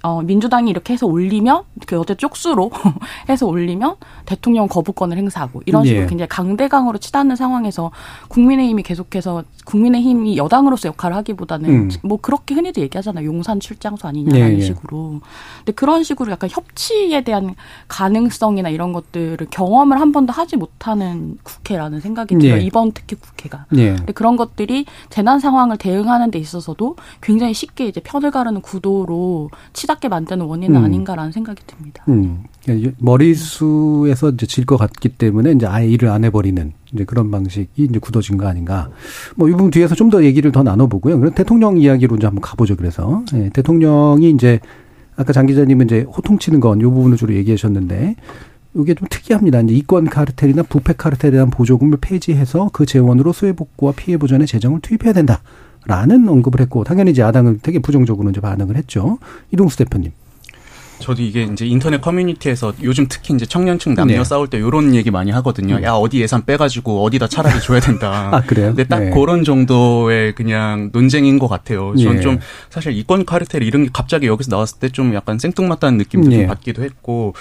어, 0.03 0.21
민주당이 0.21 0.69
이렇게 0.69 0.93
해서 0.93 1.05
올리면 1.05 1.63
그 1.85 1.99
어제 1.99 2.15
쪽수로 2.15 2.71
해서 3.29 3.45
올리면 3.45 3.95
대통령 4.25 4.67
거부권을 4.67 5.17
행사하고 5.17 5.61
이런 5.65 5.85
식으로 5.85 6.03
예. 6.03 6.07
굉장히 6.07 6.27
강대강으로 6.29 6.97
치닫는 6.97 7.35
상황에서 7.35 7.91
국민의힘이 8.27 8.83
계속해서 8.83 9.43
국민의힘이 9.65 10.37
여당으로서 10.37 10.89
역할을 10.89 11.15
하기보다는 11.17 11.69
음. 11.69 11.89
뭐 12.03 12.17
그렇게 12.21 12.55
흔히도 12.55 12.81
얘기하잖아요 12.81 13.25
용산 13.25 13.59
출장소 13.59 14.07
아니냐라는 14.07 14.53
예, 14.53 14.57
예. 14.57 14.61
식으로 14.61 15.21
근데 15.57 15.71
그런 15.73 16.03
식으로 16.03 16.31
약간 16.31 16.49
협치에 16.51 17.21
대한 17.21 17.55
가능성이나 17.87 18.69
이런 18.69 18.93
것들을 18.93 19.47
경험을 19.49 19.99
한 19.99 20.11
번도 20.11 20.33
하지 20.33 20.57
못하는 20.57 21.37
국회라는 21.43 21.99
생각이 21.99 22.37
들어요 22.37 22.59
예. 22.59 22.61
이번 22.61 22.91
특히 22.91 23.15
국회가 23.15 23.65
예. 23.75 23.95
근데 23.95 24.13
그런 24.13 24.35
것들이 24.35 24.85
재난 25.09 25.39
상황을 25.39 25.77
대응하는 25.77 26.31
데 26.31 26.39
있어서도 26.39 26.95
굉장히 27.21 27.53
쉽게 27.53 27.87
이제 27.87 27.99
편을 28.01 28.31
가르는 28.31 28.61
구도로 28.61 29.49
치닫게 29.75 30.07
만드는 30.07 30.45
원인은 30.45 30.79
음. 30.79 30.83
아닌가라는 30.85 31.31
생각이 31.31 31.61
듭니다. 31.67 32.03
음. 32.07 32.43
머리수에서 32.97 34.29
이제 34.31 34.45
질 34.47 34.65
것 34.65 34.77
같기 34.77 35.09
때문에 35.09 35.51
이제 35.51 35.67
아예 35.67 35.87
일을 35.87 36.09
안 36.09 36.23
해버리는 36.23 36.73
이제 36.93 37.03
그런 37.03 37.29
방식이 37.29 37.83
이제 37.83 37.99
굳어진 37.99 38.37
거 38.37 38.47
아닌가. 38.47 38.89
뭐 39.35 39.47
이 39.47 39.51
부분 39.51 39.69
뒤에서 39.69 39.93
좀 39.93 40.09
더 40.09 40.23
얘기를 40.23 40.51
더 40.51 40.63
나눠보고요. 40.63 41.19
그럼 41.19 41.33
대통령 41.35 41.77
이야기로 41.77 42.15
이제 42.15 42.25
한번 42.25 42.41
가보죠. 42.41 42.75
그래서 42.75 43.23
예, 43.35 43.49
대통령이 43.49 44.31
이제 44.31 44.59
아까 45.17 45.33
장 45.33 45.45
기자님은 45.45 45.85
이제 45.85 46.01
호통치는 46.01 46.59
건 46.59 46.79
이 46.79 46.83
부분을 46.83 47.17
주로 47.17 47.33
얘기하셨는데 47.35 48.15
이게 48.75 48.93
좀 48.93 49.07
특이합니다. 49.09 49.61
이제 49.61 49.73
이권 49.73 50.05
카르텔이나 50.05 50.63
부패 50.63 50.93
카르텔에 50.97 51.31
대한 51.31 51.49
보조금을 51.49 51.97
폐지해서 52.01 52.69
그 52.73 52.85
재원으로 52.85 53.33
수해 53.33 53.53
복구와 53.53 53.93
피해 53.95 54.17
보전에 54.17 54.45
재정을 54.45 54.79
투입해야 54.81 55.13
된다. 55.13 55.41
라는 55.87 56.27
언급을 56.27 56.59
했고 56.61 56.83
당연히 56.83 57.11
이제 57.11 57.21
야당은 57.21 57.59
되게 57.61 57.79
부정적으로 57.79 58.29
이제 58.29 58.41
반응을 58.41 58.75
했죠. 58.75 59.19
이동수 59.51 59.77
대표님. 59.77 60.11
저도 60.99 61.21
이게 61.21 61.43
이제 61.43 61.65
인터넷 61.65 62.01
커뮤니티에서 62.01 62.73
요즘 62.81 63.05
특히 63.07 63.33
이제 63.33 63.45
청년층 63.45 63.93
남녀 63.93 64.17
네. 64.17 64.23
싸울 64.23 64.47
때 64.47 64.57
이런 64.57 64.95
얘기 64.95 65.11
많이 65.11 65.29
하거든요. 65.31 65.75
음. 65.75 65.83
야 65.83 65.91
어디 65.93 66.19
예산 66.21 66.43
빼가지고 66.45 67.03
어디다 67.03 67.27
차라리 67.27 67.59
줘야 67.61 67.79
된다. 67.79 68.29
아 68.33 68.41
그래요? 68.41 68.67
근데 68.67 68.85
딱 68.85 68.99
네. 68.99 69.09
그런 69.11 69.43
정도의 69.43 70.33
그냥 70.33 70.89
논쟁인 70.93 71.37
것 71.37 71.47
같아요. 71.47 71.93
저는 71.95 72.15
네. 72.15 72.21
좀 72.21 72.39
사실 72.69 72.93
이권 72.93 73.25
카르텔 73.25 73.61
이런 73.63 73.83
게 73.83 73.89
갑자기 73.93 74.27
여기서 74.27 74.49
나왔을 74.51 74.79
때 74.79 74.85
좀 74.95 75.13
약간 75.13 75.37
생뚱맞다는 75.37 75.97
느낌도 75.97 76.29
좀 76.29 76.39
네. 76.39 76.47
받기도 76.47 76.81
했고, 76.83 77.33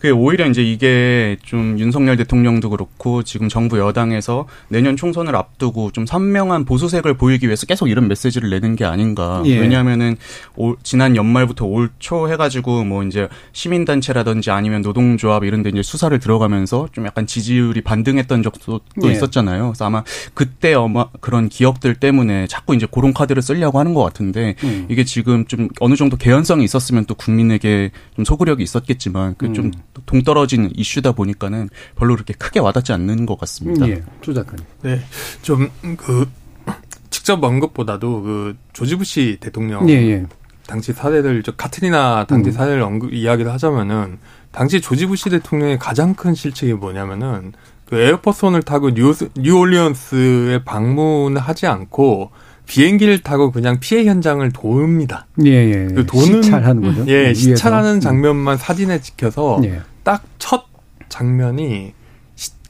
그 0.00 0.10
오히려 0.10 0.46
이제 0.46 0.62
이게 0.62 1.36
좀 1.42 1.76
윤석열 1.78 2.16
대통령도 2.16 2.70
그렇고 2.70 3.24
지금 3.24 3.48
정부 3.48 3.78
여당에서 3.78 4.46
내년 4.68 4.96
총선을 4.96 5.34
앞두고 5.34 5.90
좀 5.90 6.06
선명한 6.06 6.66
보수색을 6.66 7.14
보이기 7.14 7.46
위해서 7.46 7.66
계속 7.66 7.88
이런 7.88 8.06
메시지를 8.06 8.48
내는 8.50 8.76
게 8.76 8.84
아닌가. 8.84 9.42
예. 9.46 9.58
왜냐하면은 9.58 10.16
올, 10.54 10.76
지난 10.84 11.16
연말부터 11.16 11.64
올 11.66 11.90
초 11.98 12.28
해가지고 12.30 12.84
뭐 12.84 13.02
이제 13.10 13.28
시민단체라든지 13.52 14.50
아니면 14.50 14.82
노동조합 14.82 15.44
이런 15.44 15.62
데 15.62 15.70
이제 15.70 15.82
수사를 15.82 16.16
들어가면서 16.18 16.88
좀 16.92 17.04
약간 17.06 17.26
지지율이 17.26 17.82
반등했던 17.82 18.42
적도 18.42 18.80
예. 19.04 19.10
있었잖아요. 19.10 19.64
그래서 19.64 19.84
아마 19.84 20.04
그때 20.32 20.74
어마 20.74 21.10
그런 21.20 21.48
기억들 21.48 21.96
때문에 21.96 22.46
자꾸 22.46 22.74
이제 22.74 22.86
그런 22.90 23.12
카드를 23.12 23.42
쓰려고 23.42 23.78
하는 23.78 23.94
것 23.94 24.02
같은데 24.04 24.54
음. 24.62 24.86
이게 24.88 25.04
지금 25.04 25.44
좀 25.46 25.68
어느 25.80 25.96
정도 25.96 26.16
개연성이 26.16 26.64
있었으면 26.64 27.04
또 27.06 27.14
국민에게 27.14 27.90
좀 28.14 28.24
소구력이 28.24 28.62
있었겠지만 28.62 29.34
그좀 29.36 29.66
음. 29.66 29.72
동떨어진 30.06 30.70
이슈다 30.74 31.12
보니까는 31.12 31.68
별로 31.96 32.14
그렇게 32.14 32.32
크게 32.34 32.60
와닿지 32.60 32.92
않는 32.92 33.26
것 33.26 33.38
같습니다. 33.40 33.88
예. 33.88 34.02
조 34.20 34.32
작가님. 34.32 34.64
네. 34.82 35.00
좀그 35.42 36.28
직접 37.10 37.42
언급보다도 37.42 38.22
그 38.22 38.56
조지 38.72 38.96
부시 38.96 39.38
대통령 39.40 39.88
예, 39.90 39.94
예. 39.94 40.26
당시 40.70 40.92
사례를 40.92 41.42
저 41.42 41.50
카트리나 41.50 42.26
당시 42.28 42.50
음. 42.50 42.52
사례를 42.52 42.80
언급 42.82 43.12
이야기를 43.12 43.52
하자면은 43.52 44.18
당시 44.52 44.80
조지 44.80 45.06
부시 45.06 45.28
대통령의 45.28 45.80
가장 45.80 46.14
큰 46.14 46.32
실책이 46.32 46.74
뭐냐면은 46.74 47.52
그 47.86 47.98
에어포스원을 47.98 48.62
타고 48.62 48.94
뉴, 48.94 49.12
뉴올리언스에 49.36 50.62
방문을 50.64 51.40
하지 51.40 51.66
않고 51.66 52.30
비행기를 52.66 53.18
타고 53.18 53.50
그냥 53.50 53.80
피해 53.80 54.04
현장을 54.04 54.48
돕니다. 54.52 55.26
예, 55.44 55.50
예. 55.50 55.88
그 55.92 56.06
도는 56.06 56.40
시찰하는 56.40 56.82
거죠. 56.82 57.04
예, 57.08 57.34
시찰하는 57.34 57.94
음. 57.94 58.00
장면만 58.00 58.56
사진에 58.56 59.00
찍혀서 59.00 59.62
예. 59.64 59.80
딱 60.04 60.35
첫 60.35 60.66
장면이 61.08 61.94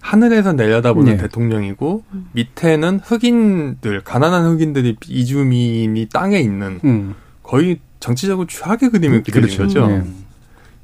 하늘에서 0.00 0.54
내려다보는 0.54 1.12
예. 1.12 1.16
대통령이고 1.19 2.02
밑에는 2.33 3.00
흑인들 3.04 4.00
가난한 4.04 4.47
흑인들이 4.47 4.97
이주민이 5.07 6.09
땅에 6.11 6.38
있는 6.38 6.80
음. 6.83 7.14
거의 7.42 7.78
정치적으로 8.00 8.47
최악의 8.47 8.90
그림을 8.90 9.23
그린 9.23 9.42
그렇죠. 9.42 9.62
거죠. 9.62 9.87
네. 9.87 10.02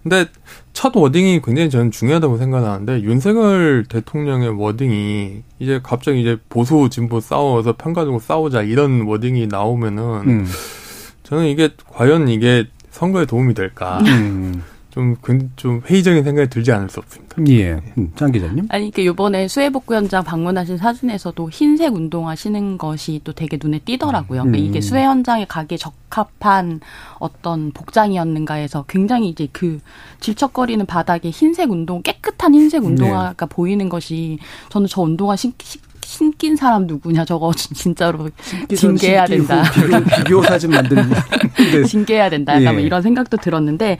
근데 0.03 0.27
첫 0.73 0.95
wording이 0.95 1.43
굉장히 1.43 1.69
저는 1.69 1.91
중요하다고 1.91 2.39
생각하는데 2.39 3.03
윤석열 3.03 3.85
대통령의 3.89 4.51
wording이 4.51 5.43
이제 5.59 5.81
갑자기 5.83 6.21
이제 6.21 6.39
보수 6.49 6.89
진보 6.91 7.19
싸워서 7.19 7.75
평가적으로 7.77 8.21
싸우자 8.21 8.63
이런 8.63 9.01
wording이 9.03 9.49
나오면은 9.49 10.03
음. 10.29 10.47
저는 11.25 11.47
이게 11.47 11.71
과연 11.91 12.29
이게 12.29 12.67
선거에 12.93 13.27
도움이 13.27 13.55
될까? 13.55 13.99
음. 14.07 14.63
좀, 14.97 15.15
좀 15.57 15.83
회의적인 15.85 16.25
생각이 16.25 16.49
들지 16.49 16.73
않을 16.73 16.89
수 16.89 17.01
없습니다. 17.01 17.37
예. 17.49 17.83
음, 17.99 18.13
장 18.17 18.33
기자님? 18.33 18.67
아니, 18.71 18.89
이게 18.89 19.05
요번에 19.05 19.47
수해복구 19.47 19.95
현장 19.95 20.25
방문하신 20.25 20.79
사진에서도 20.79 21.51
흰색 21.51 21.95
운동화 21.95 22.35
신은 22.35 22.79
것이 22.79 23.21
또 23.23 23.35
되게 23.35 23.59
눈에 23.63 23.79
띄더라고요. 23.81 24.45
그러니까 24.45 24.57
이게 24.57 24.79
음. 24.79 24.81
수해 24.81 25.05
현장에 25.05 25.45
가기에 25.45 25.77
적합한 25.77 26.81
어떤 27.19 27.73
복장이었는가 27.73 28.55
해서 28.55 28.87
굉장히 28.89 29.29
이제 29.29 29.49
그 29.53 29.81
질척거리는 30.21 30.87
바닥에 30.87 31.29
흰색 31.29 31.71
운동, 31.71 32.01
깨끗한 32.03 32.55
흰색 32.55 32.81
네. 32.81 32.89
운동화가 32.89 33.47
네. 33.47 33.55
보이는 33.55 33.91
것이 33.91 34.39
저는 34.71 34.89
저 34.89 35.03
운동화 35.03 35.37
신, 35.37 35.53
신 35.59 35.83
낀 36.39 36.57
사람 36.57 36.87
누구냐 36.87 37.25
저거 37.25 37.53
진짜로 37.55 38.31
징계해야 38.75 39.27
된다. 39.27 39.63
비교, 39.75 40.05
비교 40.05 40.43
사진 40.43 40.71
만드는 40.71 41.11
네. 41.73 41.85
징계해야 41.85 42.31
된다. 42.31 42.53
약간 42.53 42.65
뭐 42.65 42.73
예. 42.73 42.77
뭐 42.77 42.81
이런 42.81 43.03
생각도 43.03 43.37
들었는데 43.37 43.99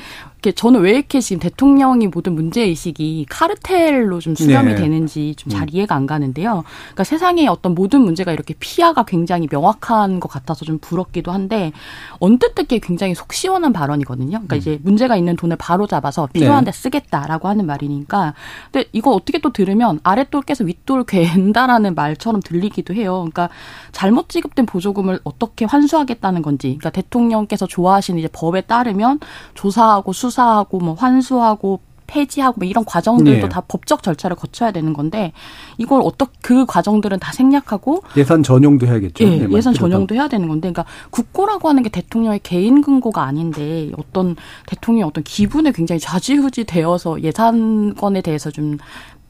저는 0.55 0.81
왜 0.81 0.93
이렇게 0.93 1.21
지금 1.21 1.41
대통령이 1.41 2.07
모든 2.09 2.35
문제 2.35 2.63
의식이 2.63 3.27
카르텔로 3.29 4.21
좀 4.21 4.35
수렴이 4.35 4.75
네. 4.75 4.77
되는지 4.77 5.35
좀잘 5.37 5.63
음. 5.63 5.69
이해가 5.73 5.95
안 5.95 6.07
가는데요. 6.07 6.63
그러니까 6.85 7.05
세상에 7.05 7.49
어떤 7.49 7.75
모든 7.75 8.03
문제가 8.03 8.33
이렇게 8.33 8.55
피하가 8.59 9.05
굉장히 9.05 9.49
명확한 9.51 10.21
것 10.21 10.29
같아서 10.29 10.65
좀 10.65 10.79
부럽기도 10.79 11.33
한데 11.33 11.73
언뜻 12.21 12.55
듣기에 12.55 12.79
굉장히 12.79 13.15
속 13.15 13.33
시원한 13.33 13.73
발언이거든요. 13.73 14.31
그러니까 14.31 14.57
음. 14.57 14.59
이제 14.59 14.79
문제가 14.83 15.17
있는 15.17 15.35
돈을 15.35 15.57
바로 15.57 15.87
잡아서 15.87 16.29
필요한데 16.33 16.71
네. 16.71 16.79
쓰겠다라고 16.79 17.49
하는 17.49 17.67
말이니까. 17.67 18.35
근데 18.71 18.89
이거 18.93 19.11
어떻게 19.11 19.39
또 19.39 19.53
들으면 19.53 19.99
아랫돌 20.05 20.43
깨서 20.43 20.65
윗돌 20.65 21.05
괜다라는 21.05 21.96
말처럼 21.97 22.41
들리기도 22.41 22.95
해요. 22.95 23.15
그러니까 23.15 23.49
잘못 23.91 24.29
지급된 24.29 24.67
보조금을 24.67 25.19
어떻게 25.25 25.65
환수하겠다는 25.65 26.43
건지. 26.43 26.77
그러니까 26.79 26.91
대통령께서 26.91 27.67
좋아하시는 27.67 28.21
이제 28.21 28.29
법에 28.33 28.61
따르면 28.61 29.19
조사하고 29.55 30.13
수사하고 30.13 30.79
뭐 30.79 30.95
환수하고 30.95 31.81
폐지하고 32.07 32.61
뭐 32.61 32.69
이런 32.69 32.85
과정들도 32.85 33.41
네. 33.41 33.49
다 33.49 33.63
법적 33.67 34.03
절차를 34.03 34.37
거쳐야 34.37 34.71
되는 34.71 34.93
건데 34.93 35.33
이걸 35.77 36.01
어떻게 36.03 36.33
그 36.41 36.65
과정들은 36.65 37.19
다 37.19 37.33
생략하고 37.33 38.03
예산 38.17 38.43
전용도 38.43 38.87
해야겠죠. 38.87 39.25
예, 39.25 39.47
네, 39.47 39.49
예산 39.51 39.75
전용도 39.75 40.15
해야 40.15 40.29
되는 40.29 40.47
건데 40.49 40.71
그러니까 40.71 40.85
국고라고 41.11 41.69
하는 41.69 41.83
게 41.83 41.89
대통령의 41.89 42.41
개인 42.43 42.83
근거가 42.83 43.25
아닌데 43.25 43.91
어떤 43.99 44.37
대통령의 44.67 45.09
어떤 45.09 45.25
기분에 45.25 45.73
굉장히 45.73 45.99
좌지우지 45.99 46.65
되어서 46.65 47.21
예산권에 47.21 48.21
대해서 48.23 48.51
좀 48.51 48.79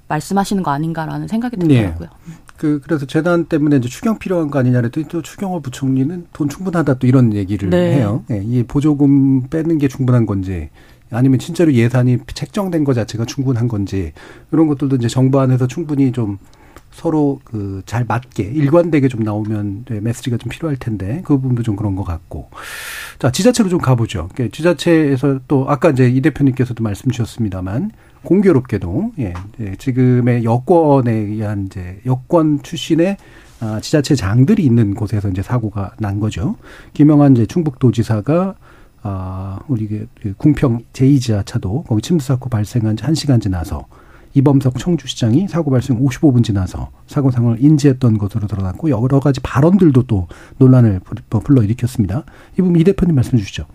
말씀하시는 0.09 0.63
거 0.63 0.71
아닌가라는 0.71 1.27
생각이 1.29 1.57
네. 1.57 1.67
들더라고요. 1.67 2.09
네. 2.27 2.35
그 2.57 2.81
그래서 2.83 3.07
재단 3.07 3.45
때문에 3.47 3.77
이제 3.77 3.89
추경 3.89 4.19
필요한 4.19 4.51
거 4.51 4.59
아니냐 4.59 4.81
그랬더니 4.81 5.09
또 5.09 5.23
추경호 5.23 5.61
부총리는 5.61 6.27
돈 6.33 6.49
충분하다 6.49 6.95
또 6.95 7.07
이런 7.07 7.35
얘기를 7.35 7.71
네. 7.71 7.97
해요. 7.97 8.25
예, 8.31 8.43
이 8.45 8.63
보조금 8.63 9.49
빼는 9.49 9.79
게 9.79 9.89
충분한 9.89 10.27
건지 10.27 10.71
아니면 11.11 11.39
진짜로 11.39 11.73
예산이 11.73 12.19
책정된 12.35 12.85
것 12.85 12.95
자체가 12.95 13.25
충분한 13.25 13.69
건지 13.69 14.13
이런 14.53 14.67
것들도 14.67 14.97
이제 14.97 15.09
정부 15.09 15.41
안에서 15.41 15.67
충분히 15.67 16.13
좀 16.13 16.39
서로 16.91 17.41
그 17.45 17.83
잘 17.85 18.05
맞게 18.05 18.43
일관되게 18.43 19.09
좀 19.09 19.23
나오면 19.23 19.85
네, 19.89 20.01
메시지가 20.01 20.39
좀 20.39 20.49
필요할 20.49 20.77
텐데 20.77 21.23
그 21.25 21.39
부분도 21.39 21.63
좀 21.63 21.77
그런 21.77 21.95
것 21.95 22.05
같고 22.05 22.49
자 23.19 23.31
지자체로 23.31 23.69
좀 23.69 23.79
가보죠. 23.79 24.29
지자체에서 24.51 25.41
또 25.47 25.67
아까 25.69 25.91
이제 25.91 26.09
이 26.09 26.21
대표님께서도 26.21 26.83
말씀 26.83 27.11
주셨습니다만 27.11 27.91
공교롭게도 28.27 29.13
예, 29.21 29.33
예 29.61 29.77
지금의 29.77 30.45
여권에 30.45 31.13
의한 31.13 31.67
이제 31.67 32.01
여권 32.05 32.63
출신의 32.63 33.17
아, 33.61 33.81
지자체 33.81 34.15
장들이 34.15 34.65
있는 34.65 34.95
곳에서 34.95 35.31
이제 35.31 35.43
사고가 35.43 35.93
난 35.99 36.21
거죠. 36.21 36.57
김영환 36.93 37.33
이제 37.33 37.47
충북도지사가 37.47 38.55
아, 39.03 39.61
우리 39.69 39.87
그, 39.87 40.09
그 40.21 40.35
궁평 40.37 40.83
제2지하차도 40.93 41.87
거기 41.87 42.03
침수 42.03 42.27
사고 42.27 42.51
발생한 42.51 42.97
지 42.97 43.05
1시간 43.05 43.41
지나서 43.41 43.87
이범석 44.35 44.79
청주시장이 44.79 45.49
사고 45.49 45.71
발생 45.71 45.99
55분 45.99 46.45
지나서 46.45 46.91
사고 47.07 47.31
상황을 47.31 47.63
인지했던 47.63 48.19
것으로 48.19 48.49
드러났고 48.49 48.91
여러 48.91 49.21
가지 49.21 49.41
발언들도 49.41 50.03
또 50.03 50.27
논란을 50.59 51.01
불러일으켰습니다. 51.31 52.25
이 52.55 52.57
부분 52.57 52.79
이 52.79 52.85
대표님 52.85 53.15
말씀 53.15 53.39
주시죠. 53.39 53.67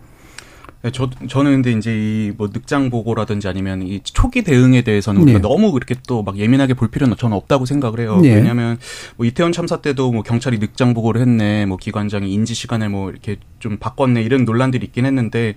네, 0.82 0.90
저, 0.90 1.08
저는 1.28 1.62
근데 1.62 1.72
이제 1.72 1.92
이 1.92 2.32
뭐 2.36 2.48
늑장 2.52 2.90
보고라든지 2.90 3.46
아니면 3.48 3.82
이 3.82 4.00
초기 4.04 4.42
대응에 4.42 4.82
대해서는 4.82 5.20
우리가 5.22 5.38
네. 5.38 5.42
너무 5.42 5.70
그렇게 5.72 5.94
또 6.06 6.22
막 6.22 6.38
예민하게 6.38 6.74
볼 6.74 6.88
필요는 6.88 7.16
저는 7.16 7.36
없다고 7.36 7.66
생각을 7.66 8.00
해요. 8.00 8.18
네. 8.22 8.34
왜냐하면 8.34 8.78
뭐 9.16 9.26
이태원 9.26 9.52
참사 9.52 9.76
때도 9.82 10.12
뭐 10.12 10.22
경찰이 10.22 10.58
늑장 10.58 10.94
보고를 10.94 11.20
했네, 11.20 11.66
뭐 11.66 11.76
기관장이 11.76 12.32
인지 12.32 12.54
시간을 12.54 12.88
뭐 12.88 13.10
이렇게 13.10 13.36
좀 13.58 13.76
바꿨네 13.78 14.22
이런 14.22 14.44
논란들이 14.44 14.86
있긴 14.86 15.06
했는데 15.06 15.54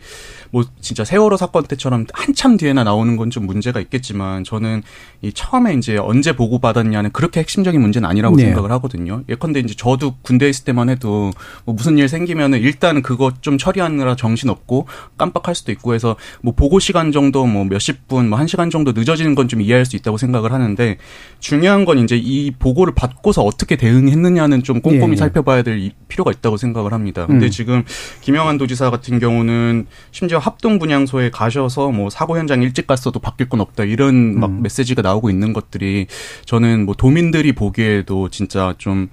뭐 0.51 0.63
진짜 0.81 1.03
세월호 1.03 1.37
사건 1.37 1.63
때처럼 1.63 2.05
한참 2.13 2.57
뒤에나 2.57 2.83
나오는 2.83 3.15
건 3.17 3.25
좀 3.31 3.47
문제가 3.47 3.79
있겠지만 3.81 4.43
저는 4.43 4.83
이 5.23 5.33
처음에 5.33 5.73
이제 5.73 5.97
언제 5.97 6.35
보고 6.35 6.59
받았냐는 6.59 7.11
그렇게 7.11 7.39
핵심적인 7.39 7.81
문제는 7.81 8.07
아니라고 8.07 8.35
네. 8.35 8.43
생각을 8.45 8.71
하거든요. 8.73 9.23
예컨대 9.27 9.59
이제 9.61 9.73
저도 9.75 10.15
군대 10.21 10.45
에 10.45 10.49
있을 10.49 10.63
때만 10.63 10.89
해도 10.89 11.31
뭐 11.65 11.73
무슨 11.75 11.97
일 11.97 12.07
생기면은 12.07 12.59
일단 12.61 13.01
그거 13.01 13.31
좀 13.41 13.57
처리하느라 13.57 14.15
정신 14.15 14.49
없고 14.49 14.87
깜빡할 15.17 15.55
수도 15.55 15.71
있고 15.71 15.93
해서 15.93 16.15
뭐 16.41 16.53
보고 16.53 16.79
시간 16.79 17.11
정도 17.11 17.45
뭐 17.45 17.63
몇십 17.65 18.07
분, 18.07 18.29
뭐 18.29 18.37
한 18.37 18.47
시간 18.47 18.69
정도 18.69 18.91
늦어지는 18.91 19.33
건 19.33 19.45
좀 19.47 19.61
이해할 19.61 19.85
수 19.85 19.95
있다고 19.95 20.17
생각을 20.17 20.51
하는데 20.51 20.97
중요한 21.39 21.85
건 21.85 21.99
이제 21.99 22.17
이 22.17 22.51
보고를 22.51 22.95
받고서 22.95 23.43
어떻게 23.43 23.75
대응했느냐는 23.75 24.63
좀 24.63 24.81
꼼꼼히 24.81 25.09
예, 25.09 25.11
예. 25.11 25.15
살펴봐야 25.15 25.61
될 25.61 25.91
필요가 26.07 26.31
있다고 26.31 26.57
생각을 26.57 26.93
합니다. 26.93 27.27
근데 27.27 27.45
음. 27.45 27.51
지금 27.51 27.83
김영환 28.21 28.57
도지사 28.57 28.89
같은 28.89 29.19
경우는 29.19 29.85
심지어 30.11 30.39
합동 30.39 30.79
분향소에 30.79 31.29
가셔서 31.29 31.91
뭐 31.91 32.09
사고 32.09 32.37
현장 32.37 32.63
일찍 32.63 32.87
갔어도 32.87 33.19
바뀔 33.19 33.47
건 33.49 33.61
없다 33.61 33.83
이런 33.83 34.39
막 34.39 34.49
음. 34.49 34.63
메시지가 34.63 35.03
나오고 35.03 35.29
있는 35.29 35.53
것들이 35.53 36.07
저는 36.45 36.85
뭐 36.85 36.95
도민들이 36.95 37.51
보기에도 37.53 38.29
진짜 38.29 38.73
좀 38.79 39.09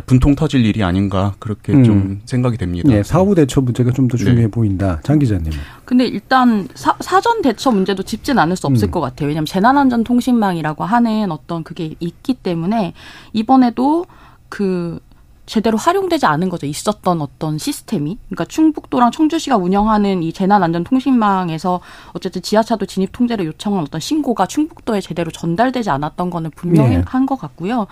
분통 0.00 0.34
터질 0.34 0.64
일이 0.64 0.82
아닌가 0.82 1.34
그렇게 1.38 1.72
음. 1.72 1.84
좀 1.84 2.20
생각이 2.24 2.56
됩니다. 2.58 2.88
네, 2.88 3.02
사후 3.02 3.34
대처 3.34 3.60
문제가 3.60 3.92
좀 3.92 4.08
더 4.08 4.16
중요해 4.16 4.42
네. 4.42 4.48
보인다. 4.48 5.00
장 5.02 5.18
기자님. 5.18 5.52
근데 5.84 6.06
일단 6.06 6.68
사, 6.74 6.94
사전 7.00 7.42
대처 7.42 7.70
문제도 7.70 8.02
짚진 8.02 8.38
않을 8.38 8.56
수 8.56 8.66
없을 8.66 8.88
음. 8.88 8.90
것 8.90 9.00
같아요. 9.00 9.28
왜냐하면 9.28 9.46
재난안전통신망이라고 9.46 10.84
하는 10.84 11.30
어떤 11.32 11.64
그게 11.64 11.94
있기 12.00 12.34
때문에 12.34 12.92
이번에도 13.32 14.06
그 14.48 15.00
제대로 15.46 15.78
활용되지 15.78 16.26
않은 16.26 16.48
거죠. 16.48 16.66
있었던 16.66 17.20
어떤 17.20 17.56
시스템이. 17.56 18.18
그러니까 18.26 18.44
충북도랑 18.46 19.12
청주시가 19.12 19.56
운영하는 19.56 20.22
이 20.24 20.32
재난안전통신망에서 20.32 21.80
어쨌든 22.12 22.42
지하차도 22.42 22.86
진입 22.86 23.12
통제를 23.12 23.46
요청한 23.46 23.82
어떤 23.82 24.00
신고가 24.00 24.46
충북도에 24.46 25.00
제대로 25.00 25.30
전달되지 25.30 25.88
않았던 25.90 26.30
거는 26.30 26.50
분명히 26.56 26.96
네. 26.96 27.04
한것 27.06 27.38
같고요. 27.38 27.86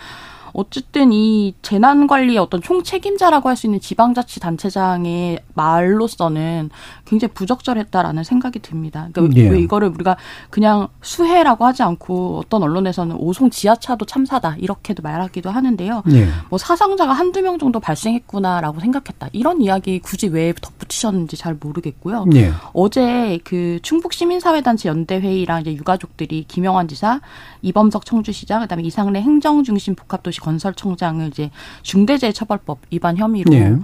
어쨌든 0.54 1.12
이 1.12 1.54
재난 1.62 2.06
관리의 2.06 2.38
어떤 2.38 2.62
총책임자라고 2.62 3.48
할 3.48 3.54
수 3.56 3.66
있는 3.66 3.80
지방자치단체장의 3.80 5.40
말로서는 5.54 6.70
굉장히 7.04 7.32
부적절했다라는 7.34 8.24
생각이 8.24 8.58
듭니다. 8.60 9.08
그러니까 9.12 9.40
예. 9.40 9.48
왜 9.48 9.60
이거를 9.60 9.88
우리가 9.88 10.16
그냥 10.50 10.88
수해라고 11.02 11.64
하지 11.64 11.82
않고 11.82 12.38
어떤 12.38 12.62
언론에서는 12.62 13.16
오송 13.16 13.50
지하차도 13.50 14.06
참사다 14.06 14.56
이렇게도 14.58 15.02
말하기도 15.02 15.50
하는데요. 15.50 16.02
예. 16.12 16.28
뭐 16.50 16.58
사상자가 16.58 17.12
한두 17.12 17.42
명 17.42 17.58
정도 17.58 17.80
발생했구나라고 17.80 18.80
생각했다. 18.80 19.28
이런 19.32 19.60
이야기 19.60 19.98
굳이 20.00 20.28
왜 20.28 20.52
덧붙이셨는지 20.60 21.36
잘 21.36 21.56
모르겠고요. 21.60 22.26
예. 22.34 22.52
어제 22.72 23.38
그 23.44 23.78
충북 23.82 24.12
시민사회단체 24.12 24.88
연대회의랑 24.88 25.60
이제 25.62 25.74
유가족들이 25.74 26.44
김영환 26.48 26.88
지사, 26.88 27.20
이범석 27.62 28.04
청주시장, 28.04 28.62
그다음에 28.62 28.82
이상래 28.82 29.20
행정중심 29.20 29.94
복합도시 29.94 30.40
건설청장을 30.44 31.26
이제 31.28 31.50
중대재해처벌법 31.82 32.78
위반 32.90 33.16
혐의로 33.16 33.50
네. 33.50 33.76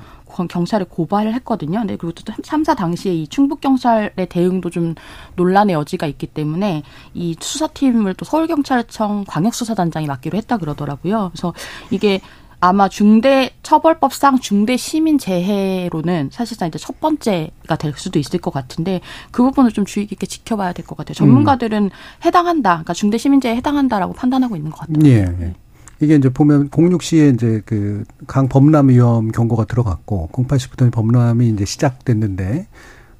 경찰에 0.48 0.84
고발을 0.88 1.34
했거든요. 1.34 1.80
근데 1.80 1.96
그리고 1.96 2.12
또 2.12 2.32
참사 2.42 2.74
당시에 2.74 3.12
이 3.14 3.26
충북 3.26 3.60
경찰의 3.60 4.28
대응도 4.28 4.70
좀 4.70 4.94
논란의 5.36 5.74
여지가 5.74 6.06
있기 6.06 6.28
때문에 6.28 6.82
이 7.14 7.34
수사팀을 7.40 8.14
또 8.14 8.24
서울 8.24 8.46
경찰청 8.46 9.24
광역수사단장이 9.26 10.06
맡기로 10.06 10.38
했다 10.38 10.58
그러더라고요. 10.58 11.30
그래서 11.32 11.52
이게 11.90 12.20
아마 12.62 12.88
중대 12.90 13.50
처벌법상 13.62 14.38
중대 14.38 14.76
시민 14.76 15.16
재해로는 15.18 16.28
사실상 16.30 16.68
이제 16.68 16.78
첫 16.78 17.00
번째가 17.00 17.76
될 17.78 17.94
수도 17.96 18.18
있을 18.18 18.38
것 18.38 18.52
같은데 18.52 19.00
그 19.30 19.42
부분을 19.42 19.72
좀 19.72 19.86
주의 19.86 20.06
깊게 20.06 20.26
지켜봐야 20.26 20.72
될 20.74 20.84
것 20.84 20.96
같아요. 20.96 21.14
전문가들은 21.14 21.84
음. 21.84 21.90
해당한다, 22.24 22.70
그러니까 22.70 22.92
중대 22.92 23.16
시민 23.18 23.40
재해에 23.40 23.56
해당한다라고 23.56 24.12
판단하고 24.12 24.56
있는 24.56 24.70
것 24.70 24.80
같아요. 24.80 25.10
예. 25.10 25.24
예. 25.40 25.54
이게 26.00 26.14
이제 26.14 26.28
보면 26.28 26.70
06시에 26.70 27.34
이제 27.34 27.62
그 27.64 28.04
강 28.26 28.48
범람 28.48 28.88
위험 28.88 29.30
경고가 29.30 29.64
들어갔고 29.64 30.30
08시부터 30.32 30.90
범람이 30.92 31.48
이제 31.48 31.64
시작됐는데 31.64 32.66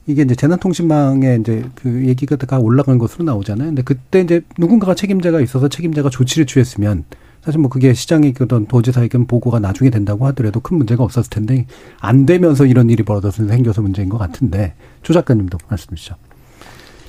이게 0.06 0.22
이제 0.22 0.34
재난통신망에 0.34 1.38
이제 1.40 1.64
그 1.74 2.06
얘기가 2.06 2.36
다 2.36 2.58
올라간 2.58 2.98
것으로 2.98 3.24
나오잖아요. 3.24 3.68
근데 3.68 3.82
그때 3.82 4.20
이제 4.20 4.40
누군가가 4.58 4.94
책임자가 4.94 5.40
있어서 5.40 5.68
책임자가 5.68 6.10
조치를 6.10 6.46
취했으면 6.46 7.04
사실 7.42 7.60
뭐 7.60 7.70
그게 7.70 7.94
시장의 7.94 8.34
어떤 8.40 8.66
도지사에겐 8.66 9.26
보고가 9.26 9.60
나중에 9.60 9.90
된다고 9.90 10.26
하더라도 10.28 10.60
큰 10.60 10.78
문제가 10.78 11.04
없었을 11.04 11.30
텐데 11.30 11.66
안 12.00 12.26
되면서 12.26 12.66
이런 12.66 12.90
일이 12.90 13.02
벌어져서 13.02 13.46
생겨서 13.46 13.82
문제인 13.82 14.08
것 14.08 14.18
같은데 14.18 14.74
조 15.02 15.12
작가님도 15.12 15.58
말씀 15.68 15.94
주시죠. 15.94 16.16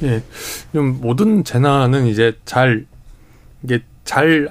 예. 0.04 0.24
좀 0.74 1.00
모든 1.02 1.44
재난은 1.44 2.08
이제 2.08 2.36
잘 2.46 2.86
이게 3.64 3.84
잘 4.06 4.50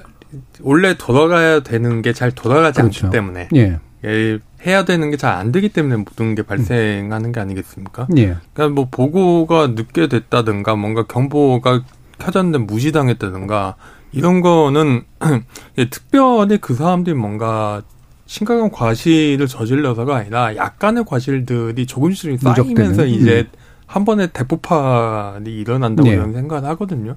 원래 0.62 0.95
돌아가야 0.97 1.61
되는 1.61 2.03
게 2.03 2.12
잘 2.12 2.31
돌아가지 2.33 2.81
그렇죠. 2.81 3.07
않기 3.07 3.16
때문에 3.16 3.49
예. 3.55 3.79
예, 4.05 4.38
해야 4.66 4.85
되는 4.85 5.11
게 5.11 5.16
잘 5.16 5.35
안 5.35 5.53
되기 5.53 5.69
때문에 5.69 5.97
모든 5.97 6.35
게 6.35 6.43
발생하는 6.43 7.33
게 7.33 7.40
아니겠습니까? 7.40 8.07
예. 8.16 8.37
그러니까 8.55 8.75
뭐 8.75 8.88
보고가 8.90 9.69
늦게 9.69 10.09
됐다든가 10.09 10.75
뭔가 10.77 11.05
경보가 11.07 11.83
켜졌는데 12.19 12.59
무시당했다든가 12.59 13.77
이런 14.12 14.40
거는 14.40 15.03
예, 15.79 15.88
특별히 15.90 16.59
그 16.59 16.75
사람들이 16.75 17.14
뭔가 17.14 17.83
심각한 18.27 18.71
과실을 18.71 19.47
저질러서가 19.49 20.16
아니라 20.16 20.55
약간의 20.57 21.05
과실들이 21.05 21.87
조금씩 21.87 22.38
쌓이면서 22.40 23.05
이제 23.07 23.47
음. 23.53 23.59
한 23.87 24.05
번에 24.05 24.29
대폭발이 24.29 25.53
일어난다고 25.53 26.09
네. 26.09 26.16
저는 26.16 26.33
생각을 26.35 26.69
하거든요. 26.71 27.16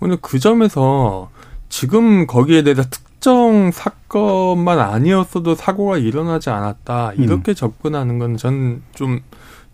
오늘 0.00 0.18
그 0.20 0.38
점에서 0.38 1.30
지금 1.70 2.26
거기에 2.26 2.62
대해서 2.62 2.82
특정 2.90 3.70
사건만 3.72 4.78
아니었어도 4.78 5.54
사고가 5.54 5.96
일어나지 5.96 6.50
않았다 6.50 7.14
이렇게 7.16 7.52
음. 7.52 7.54
접근하는 7.54 8.18
건 8.18 8.36
전 8.36 8.82
좀 8.94 9.20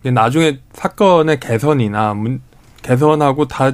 나중에 0.03 0.59
사건의 0.73 1.39
개선이나 1.41 2.13
문, 2.13 2.41
개선하고 2.83 3.47
다 3.47 3.71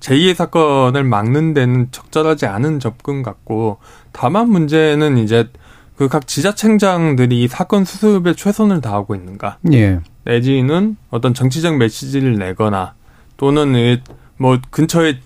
제2의 0.00 0.34
사건을 0.34 1.04
막는 1.04 1.54
데는 1.54 1.88
적절하지 1.92 2.46
않은 2.46 2.80
접근 2.80 3.22
같고 3.22 3.78
다만 4.12 4.48
문제는 4.48 5.18
이제 5.18 5.48
그 5.96 6.08
각 6.08 6.26
지자체장들이 6.26 7.46
사건 7.46 7.84
수습에 7.84 8.34
최선을 8.34 8.80
다하고 8.80 9.14
있는가 9.14 9.58
예. 9.72 10.00
내지는 10.24 10.96
어떤 11.10 11.34
정치적 11.34 11.76
메시지를 11.76 12.34
내거나 12.36 12.94
또는 13.36 14.00
뭐 14.36 14.58
근처에 14.70 15.20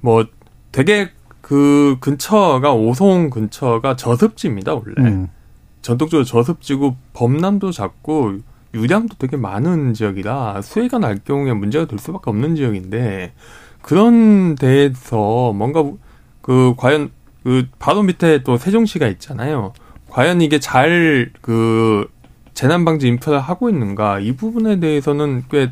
뭐 0.00 0.26
되게 0.72 1.10
그 1.48 1.96
근처가 2.00 2.74
오송 2.74 3.30
근처가 3.30 3.96
저습지입니다 3.96 4.74
원래 4.74 4.94
음. 4.98 5.28
전통적으로 5.80 6.24
저습지고 6.24 6.96
범람도 7.14 7.72
작고 7.72 8.38
유량도 8.74 9.16
되게 9.18 9.38
많은 9.38 9.94
지역이라 9.94 10.60
수해가 10.60 10.98
날 10.98 11.18
경우에 11.24 11.54
문제가 11.54 11.86
될 11.86 11.98
수밖에 11.98 12.28
없는 12.28 12.54
지역인데 12.54 13.32
그런 13.80 14.56
데에서 14.56 15.54
뭔가 15.54 15.82
그 16.42 16.74
과연 16.76 17.10
그 17.44 17.66
바로 17.78 18.02
밑에 18.02 18.42
또 18.42 18.58
세종시가 18.58 19.06
있잖아요. 19.06 19.72
과연 20.10 20.42
이게 20.42 20.58
잘 20.58 21.30
그 21.40 22.06
재난 22.52 22.84
방지 22.84 23.08
인프라를 23.08 23.40
하고 23.40 23.70
있는가 23.70 24.18
이 24.18 24.32
부분에 24.32 24.80
대해서는 24.80 25.44
꽤 25.50 25.70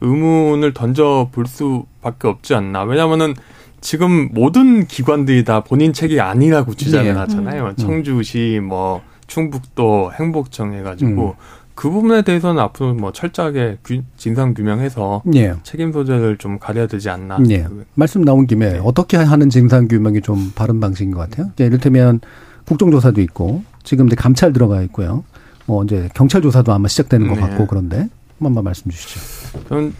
의문을 0.00 0.72
던져 0.72 1.28
볼 1.32 1.46
수밖에 1.46 2.28
없지 2.28 2.54
않나. 2.54 2.84
왜냐면은 2.84 3.34
지금 3.80 4.28
모든 4.32 4.86
기관들이 4.86 5.44
다 5.44 5.62
본인 5.62 5.92
책이 5.92 6.20
아니라고 6.20 6.74
주장을 6.74 7.12
네. 7.12 7.18
하잖아요. 7.18 7.66
음. 7.66 7.76
청주시, 7.76 8.60
뭐 8.62 9.02
충북도, 9.26 10.12
행복청 10.18 10.74
해가지고 10.74 11.36
음. 11.38 11.68
그 11.74 11.90
부분에 11.90 12.22
대해서는 12.22 12.60
앞으로 12.60 12.94
뭐 12.94 13.12
철저하게 13.12 13.78
규, 13.84 14.02
진상 14.16 14.52
규명해서 14.52 15.22
네. 15.24 15.54
책임 15.62 15.92
소재를 15.92 16.36
좀 16.36 16.58
가려야 16.58 16.88
되지 16.88 17.08
않나. 17.08 17.38
네. 17.38 17.66
말씀 17.94 18.24
나온 18.24 18.48
김에 18.48 18.72
네. 18.72 18.80
어떻게 18.82 19.16
하는 19.16 19.48
진상 19.48 19.86
규명이 19.86 20.22
좀 20.22 20.50
바른 20.56 20.80
방식인 20.80 21.12
것 21.12 21.20
같아요. 21.20 21.52
이를테면 21.56 22.20
국정조사도 22.66 23.20
있고 23.20 23.62
지금 23.84 24.08
이제 24.08 24.16
감찰 24.16 24.52
들어가 24.52 24.82
있고요. 24.82 25.22
뭐 25.66 25.84
이제 25.84 26.08
경찰 26.14 26.42
조사도 26.42 26.72
아마 26.72 26.88
시작되는 26.88 27.28
것 27.28 27.34
네. 27.36 27.40
같고 27.42 27.68
그런데 27.68 27.98
한 27.98 28.08
번만 28.40 28.64
말씀 28.64 28.90
주시죠. 28.90 29.20
저는 29.68 29.94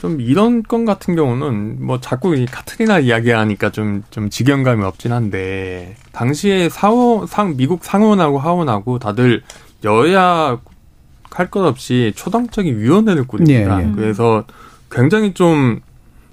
좀 0.00 0.20
이런 0.20 0.62
건 0.62 0.86
같은 0.86 1.14
경우는 1.14 1.84
뭐 1.84 2.00
자꾸 2.00 2.34
이 2.34 2.46
카트리나 2.46 3.00
이야기하니까 3.00 3.70
좀, 3.70 4.02
좀 4.10 4.30
직연감이 4.30 4.82
없진 4.82 5.12
한데, 5.12 5.94
당시에 6.12 6.70
사원, 6.70 7.26
상, 7.26 7.56
미국 7.56 7.84
상원하고 7.84 8.38
하원하고 8.38 8.98
다들 8.98 9.42
여야 9.84 10.58
할 11.30 11.50
것 11.50 11.64
없이 11.64 12.12
초당적인 12.16 12.78
위원회를 12.78 13.26
꾸립니다. 13.26 13.80
예, 13.82 13.86
예. 13.86 13.92
그래서 13.94 14.44
굉장히 14.90 15.34
좀 15.34 15.80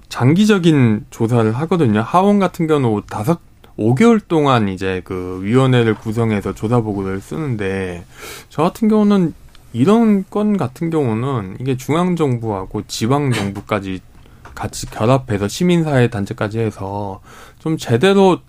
장기적인 0.08 1.06
조사를 1.10 1.52
하거든요. 1.52 2.00
하원 2.00 2.38
같은 2.38 2.66
경우 2.66 3.02
다섯, 3.08 3.38
5개월 3.78 4.20
동안 4.26 4.68
이제 4.68 5.02
그 5.04 5.40
위원회를 5.42 5.94
구성해서 5.94 6.54
조사 6.54 6.80
보고를 6.80 7.20
쓰는데, 7.20 8.04
저 8.48 8.62
같은 8.62 8.88
경우는 8.88 9.34
이런 9.72 10.24
건 10.28 10.56
같은 10.56 10.90
경우는 10.90 11.58
이게 11.60 11.76
중앙 11.76 12.16
정부하고 12.16 12.82
지방 12.86 13.32
정부까지 13.32 14.00
같이 14.54 14.86
결합해서 14.86 15.46
시민사회 15.46 16.08
단체까지 16.08 16.58
해서 16.58 17.20
좀 17.58 17.76
제대로 17.76 18.40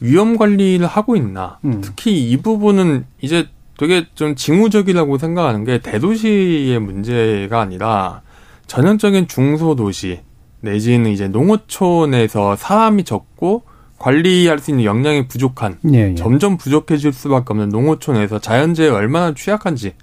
위험 0.00 0.36
관리를 0.36 0.86
하고 0.86 1.16
있나. 1.16 1.58
음. 1.64 1.80
특히 1.82 2.30
이 2.30 2.36
부분은 2.36 3.04
이제 3.20 3.48
되게 3.78 4.06
좀 4.14 4.36
징후적이라고 4.36 5.18
생각하는 5.18 5.64
게 5.64 5.78
대도시의 5.78 6.78
문제가 6.78 7.60
아니라 7.60 8.22
전형적인 8.66 9.28
중소도시 9.28 10.20
내지는 10.60 11.10
이제 11.10 11.28
농어촌에서 11.28 12.56
사람이 12.56 13.04
적고 13.04 13.62
관리할 13.98 14.58
수 14.58 14.70
있는 14.70 14.84
역량이 14.84 15.28
부족한 15.28 15.78
예, 15.92 16.10
예. 16.10 16.14
점점 16.14 16.56
부족해질 16.56 17.12
수밖에 17.12 17.46
없는 17.48 17.68
농어촌에서 17.68 18.38
자연재해에 18.38 18.90
얼마나 18.90 19.34
취약한지 19.34 19.94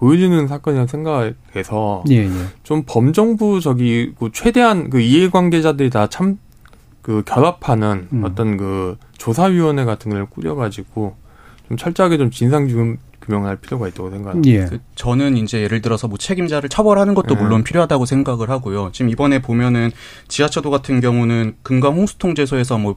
보여주는 0.00 0.48
사건이라 0.48 0.86
생각해서 0.86 2.04
예, 2.08 2.24
예. 2.24 2.30
좀 2.62 2.84
범정부적이고 2.86 4.30
최대한 4.32 4.88
그 4.90 5.00
이해관계자들이 5.00 5.90
다 5.90 6.06
참 6.08 6.38
그 7.02 7.22
결합하는 7.24 8.08
음. 8.12 8.24
어떤 8.24 8.56
그 8.56 8.96
조사위원회 9.16 9.84
같은 9.84 10.10
걸 10.10 10.26
꾸려가지고 10.26 11.16
좀 11.68 11.76
철저하게 11.76 12.18
좀 12.18 12.30
진상 12.30 12.68
규명할 13.20 13.56
필요가 13.56 13.88
있다고 13.88 14.10
생각합니다. 14.10 14.50
예. 14.50 14.66
그 14.66 14.78
저는 14.96 15.36
이제 15.36 15.62
예를 15.62 15.82
들어서 15.82 16.08
뭐 16.08 16.18
책임자를 16.18 16.68
처벌하는 16.68 17.14
것도 17.14 17.36
예. 17.36 17.40
물론 17.40 17.64
필요하다고 17.64 18.06
생각을 18.06 18.50
하고요. 18.50 18.90
지금 18.92 19.10
이번에 19.10 19.40
보면은 19.40 19.90
지하철도 20.28 20.70
같은 20.70 21.00
경우는 21.00 21.56
금강 21.62 21.94
홍수통제소에서 21.96 22.78
뭐 22.78 22.96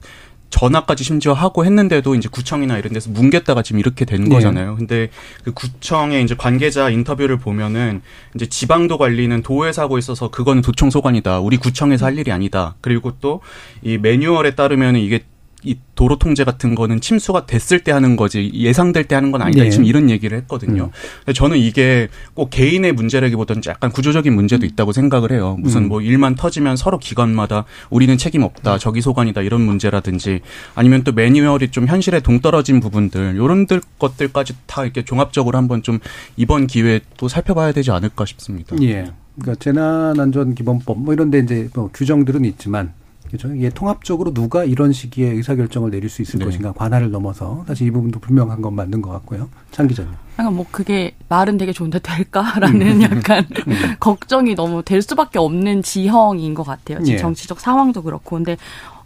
전화까지 0.54 1.04
심지어 1.04 1.34
하고 1.34 1.66
했는데도 1.66 2.14
이제 2.16 2.30
구청이나 2.30 2.78
이런 2.78 2.94
데서 2.94 3.10
뭉갰다가 3.10 3.64
지금 3.64 3.80
이렇게 3.80 4.06
된 4.06 4.26
네. 4.26 4.30
거잖아요. 4.30 4.76
근데 4.76 5.10
그 5.44 5.52
구청의 5.52 6.24
이제 6.24 6.36
관계자 6.36 6.90
인터뷰를 6.90 7.38
보면은 7.38 8.02
이제 8.36 8.46
지방도 8.46 8.98
관리는 9.00 9.42
도에서 9.42 9.82
하고 9.82 9.98
있어서 9.98 10.30
그거는 10.30 10.62
도청 10.62 10.90
소관이다. 10.90 11.40
우리 11.40 11.58
구청에서 11.58 12.06
할 12.06 12.18
일이 12.18 12.32
아니다. 12.32 12.76
그리고 12.82 13.14
또 13.20 13.42
이 13.82 13.98
매뉴얼에 13.98 14.56
따르면 14.56 14.96
이게 14.96 15.24
이 15.64 15.78
도로 15.96 16.18
통제 16.18 16.44
같은 16.44 16.76
거는 16.76 17.02
침수가 17.02 17.46
됐을 17.46 17.80
때 17.80 17.92
하는 17.92 18.16
거지 18.16 18.52
예상될 18.54 19.06
때 19.06 19.16
하는 19.16 19.32
건 19.32 19.42
아니다. 19.42 19.64
네. 19.64 19.70
지금 19.70 19.86
이런 19.86 20.10
얘기를 20.10 20.38
했거든요. 20.40 20.92
음. 21.28 21.34
저는 21.34 21.58
이게 21.58 22.10
꼭 22.34 22.50
개인의 22.50 22.94
문제라기보다는 22.94 23.62
약간 23.68 23.92
구조적인 23.92 24.34
문제도 24.34 24.66
있다고 24.66 24.92
생각을 24.92 25.32
해요. 25.32 25.58
무슨 25.60 25.84
음. 25.84 25.88
뭐 25.88 26.02
일만 26.02 26.36
터지면 26.36 26.76
서로 26.76 26.98
기관마다 26.98 27.66
우리는 27.90 28.18
책임 28.18 28.44
없다. 28.44 28.78
저기 28.78 29.02
소관이다. 29.02 29.42
이런 29.42 29.62
문제라든지 29.62 30.42
아니면 30.76 31.04
또 31.04 31.12
매뉴얼이 31.12 31.70
좀 31.70 31.88
현실에 31.88 32.20
동떨어진 32.20 32.80
부분들 32.80 33.36
이런 33.36 33.66
것들까지 34.00 34.56
다 34.66 34.84
이렇게 34.84 35.06
종합적으로 35.06 35.58
한번 35.58 35.84
좀 35.84 36.00
이번 36.36 36.68
기회에 36.68 37.02
또 37.18 37.28
살펴봐야 37.28 37.72
되지 37.72 37.92
않을까 37.92 38.26
싶습니다. 38.26 38.76
예. 38.82 39.06
그러니까 39.36 39.56
재난안전기본법 39.60 41.00
뭐 41.00 41.14
이런 41.14 41.32
데 41.32 41.40
이제 41.40 41.70
뭐 41.74 41.90
규정들은 41.94 42.46
있지만 42.46 42.94
그죠? 43.34 43.52
이게 43.52 43.72
통합적으로 43.72 44.32
누가 44.32 44.64
이런 44.64 44.94
시기에 44.94 45.32
의사결정을 45.32 45.90
내릴 45.90 46.08
수 46.08 46.22
있을 46.22 46.38
네. 46.38 46.46
것인가 46.46 46.72
관할을 46.72 47.10
넘어서 47.10 47.64
사실 47.68 47.88
이 47.88 47.92
부분도 47.92 48.20
분명한 48.20 48.62
건 48.62 48.76
맞는 48.76 49.02
것 49.02 49.10
같고요. 49.10 49.50
장 49.72 49.88
기자님. 49.88 50.14
그러니까 50.36 50.56
뭐 50.56 50.68
그게 50.70 51.16
말은 51.30 51.58
되게 51.58 51.72
좋은데 51.74 51.98
될까라는 51.98 52.82
음. 52.82 53.02
약간 53.10 53.44
음. 53.68 53.96
걱정이 54.00 54.54
너무 54.54 54.84
될 54.84 55.02
수밖에 55.02 55.40
없는 55.40 55.82
지형인 55.82 56.54
것 56.54 56.62
같아요. 56.62 57.00
지금 57.00 57.14
예. 57.14 57.18
정치적 57.18 57.60
상황도 57.60 58.04
그렇고. 58.04 58.36
근데 58.36 58.56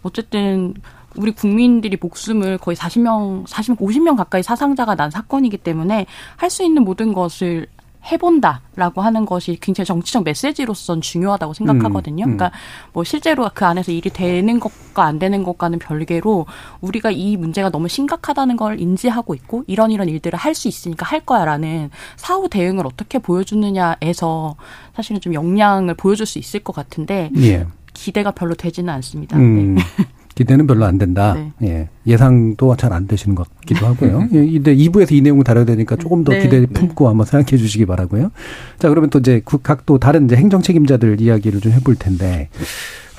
어쨌든 0.02 0.74
우리 1.16 1.30
국민들이 1.30 1.96
목숨을 1.98 2.58
거의 2.58 2.76
40명, 2.76 3.46
40명, 3.46 3.78
50명 3.78 4.14
가까이 4.18 4.42
사상자가 4.42 4.94
난 4.94 5.10
사건이기 5.10 5.56
때문에 5.56 6.04
할 6.36 6.50
수 6.50 6.62
있는 6.62 6.84
모든 6.84 7.14
것을 7.14 7.66
해본다라고 8.04 9.00
하는 9.02 9.26
것이 9.26 9.58
굉장히 9.60 9.86
정치적 9.86 10.24
메시지로선 10.24 11.00
중요하다고 11.00 11.54
생각하거든요. 11.54 12.24
음, 12.24 12.30
음. 12.32 12.36
그러니까 12.36 12.58
뭐 12.92 13.04
실제로 13.04 13.48
그 13.54 13.64
안에서 13.64 13.92
일이 13.92 14.10
되는 14.10 14.60
것과 14.60 15.04
안 15.04 15.18
되는 15.18 15.42
것과는 15.42 15.78
별개로 15.78 16.46
우리가 16.80 17.10
이 17.10 17.36
문제가 17.36 17.70
너무 17.70 17.88
심각하다는 17.88 18.56
걸 18.56 18.80
인지하고 18.80 19.34
있고 19.34 19.64
이런 19.66 19.90
이런 19.90 20.08
일들을 20.08 20.38
할 20.38 20.58
수 20.58 20.66
있으니까 20.68 21.06
할 21.06 21.20
거야라는 21.20 21.90
사후 22.16 22.48
대응을 22.48 22.84
어떻게 22.86 23.18
보여주느냐에서 23.18 24.56
사실은 24.94 25.20
좀 25.20 25.34
역량을 25.34 25.94
보여줄 25.94 26.26
수 26.26 26.38
있을 26.38 26.60
것 26.60 26.74
같은데 26.74 27.30
예. 27.36 27.66
기대가 27.94 28.32
별로 28.32 28.54
되지는 28.54 28.92
않습니다. 28.94 29.36
음. 29.36 29.76
네. 29.76 29.82
기대는 30.38 30.68
별로 30.68 30.84
안 30.84 30.98
된다. 30.98 31.34
네. 31.34 31.68
예. 31.68 31.88
예상도 32.06 32.76
잘 32.76 32.92
안 32.92 33.08
되시는 33.08 33.34
것 33.34 33.48
같기도 33.56 33.86
하고요. 33.86 34.28
예, 34.32 34.52
근데 34.52 34.76
2부에서 34.76 35.12
이 35.12 35.20
내용을 35.20 35.42
다뤄야 35.42 35.64
되니까 35.64 35.96
조금 35.96 36.22
더 36.22 36.32
네. 36.32 36.42
기대 36.42 36.64
품고 36.64 37.04
네. 37.04 37.08
한번 37.08 37.26
생각해 37.26 37.58
주시기 37.58 37.86
바라고요. 37.86 38.30
자, 38.78 38.88
그러면 38.88 39.10
또 39.10 39.18
이제 39.18 39.42
각또 39.44 39.98
다른 39.98 40.26
이제 40.26 40.36
행정 40.36 40.62
책임자들 40.62 41.20
이야기를 41.20 41.60
좀 41.60 41.72
해볼 41.72 41.96
텐데, 41.96 42.50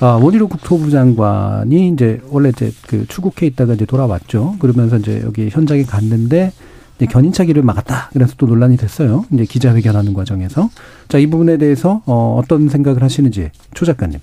아, 0.00 0.18
원희룡 0.20 0.48
국토부 0.48 0.90
장관이 0.90 1.90
이제 1.90 2.20
원래 2.30 2.48
이제 2.48 2.72
그 2.88 3.06
출국해 3.06 3.46
있다가 3.48 3.74
이제 3.74 3.84
돌아왔죠. 3.84 4.56
그러면서 4.58 4.96
이제 4.96 5.20
여기 5.22 5.50
현장에 5.50 5.82
갔는데, 5.82 6.52
이제 6.96 7.06
견인차기를 7.06 7.62
막았다. 7.62 8.10
그래서 8.14 8.34
또 8.38 8.46
논란이 8.46 8.78
됐어요. 8.78 9.26
이제 9.30 9.44
기자회견하는 9.44 10.14
과정에서. 10.14 10.70
자, 11.08 11.18
이 11.18 11.26
부분에 11.26 11.58
대해서 11.58 12.02
어, 12.06 12.40
어떤 12.42 12.68
생각을 12.70 13.02
하시는지 13.02 13.50
초 13.74 13.84
작가님. 13.84 14.20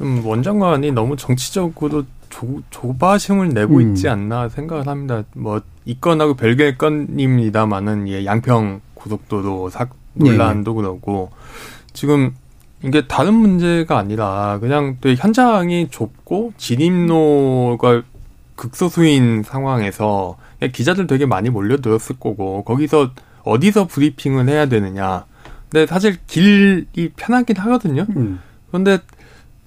좀 0.00 0.24
원장관이 0.24 0.92
너무 0.92 1.14
정치적으로 1.14 2.04
조, 2.30 2.62
조바심을 2.70 3.50
내고 3.50 3.76
음. 3.76 3.90
있지 3.90 4.08
않나 4.08 4.48
생각을 4.48 4.86
합니다. 4.86 5.24
뭐 5.34 5.60
이건하고 5.84 6.34
별개의 6.34 6.78
건입니다만은 6.78 8.08
예, 8.08 8.24
양평 8.24 8.80
고속도로 8.94 9.68
사, 9.68 9.88
논란도 10.14 10.72
네. 10.72 10.76
그렇고 10.76 11.30
지금 11.92 12.34
이게 12.82 13.06
다른 13.06 13.34
문제가 13.34 13.98
아니라 13.98 14.58
그냥 14.58 14.96
또 15.02 15.12
현장이 15.12 15.88
좁고 15.90 16.54
진입로가 16.56 18.02
극소수인 18.54 19.42
상황에서 19.42 20.38
기자들 20.72 21.06
되게 21.06 21.26
많이 21.26 21.50
몰려들었을 21.50 22.16
거고 22.18 22.64
거기서 22.64 23.10
어디서 23.42 23.86
브리핑을 23.86 24.48
해야 24.48 24.64
되느냐. 24.64 25.26
근데 25.68 25.86
사실 25.86 26.16
길이 26.26 26.86
편하긴 27.16 27.58
하거든요. 27.58 28.06
음. 28.16 28.40
그런데 28.68 29.00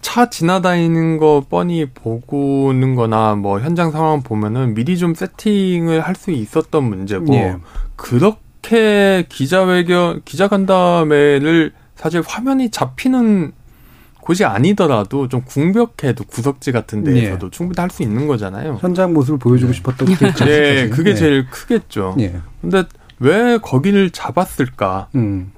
차 0.03 0.29
지나다니는 0.29 1.17
거 1.17 1.43
뻔히 1.49 1.85
보고는 1.87 2.93
거나 2.93 3.33
뭐 3.35 3.59
현장 3.59 3.89
상황 3.91 4.21
보면은 4.21 4.75
미리 4.75 4.97
좀 4.97 5.15
세팅을 5.15 6.01
할 6.01 6.13
수 6.15 6.29
있었던 6.29 6.83
문제고 6.83 7.33
예. 7.33 7.55
그렇게 7.95 9.25
기자회견 9.29 10.21
기자간담회를 10.25 11.71
사실 11.95 12.21
화면이 12.25 12.69
잡히는 12.69 13.53
곳이 14.21 14.45
아니더라도 14.45 15.27
좀 15.27 15.41
궁벽해도 15.41 16.25
구석지 16.25 16.71
같은 16.71 17.03
데에서도 17.03 17.47
예. 17.47 17.49
충분히 17.49 17.75
할 17.81 17.89
수 17.89 18.03
있는 18.03 18.27
거잖아요. 18.27 18.77
현장 18.81 19.13
모습을 19.13 19.39
보여주고 19.39 19.71
네. 19.71 19.75
싶었던 19.77 20.07
게 20.15 20.45
네, 20.45 20.89
그게 20.93 21.11
예. 21.11 21.15
제일 21.15 21.49
크겠죠. 21.49 22.15
예. 22.19 22.35
근데 22.61 22.83
왜 23.19 23.57
거기를 23.57 24.11
잡았을까? 24.11 25.07
음. 25.15 25.51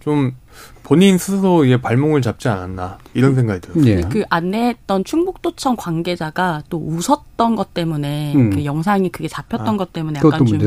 좀 0.00 0.32
본인 0.84 1.16
스스로의 1.16 1.80
발목을 1.80 2.20
잡지 2.20 2.48
않았나 2.48 2.98
이런 3.14 3.34
생각이 3.34 3.60
들어요. 3.62 3.86
예. 3.86 4.02
그 4.02 4.22
안내했던 4.28 5.04
충북도청 5.04 5.76
관계자가 5.76 6.62
또 6.68 6.76
웃었던 6.76 7.56
것 7.56 7.72
때문에 7.72 8.34
음. 8.34 8.50
그 8.50 8.66
영상이 8.66 9.08
그게 9.08 9.26
잡혔던 9.26 9.66
아, 9.66 9.76
것 9.78 9.94
때문에 9.94 10.20
약간 10.22 10.44
좀 10.44 10.58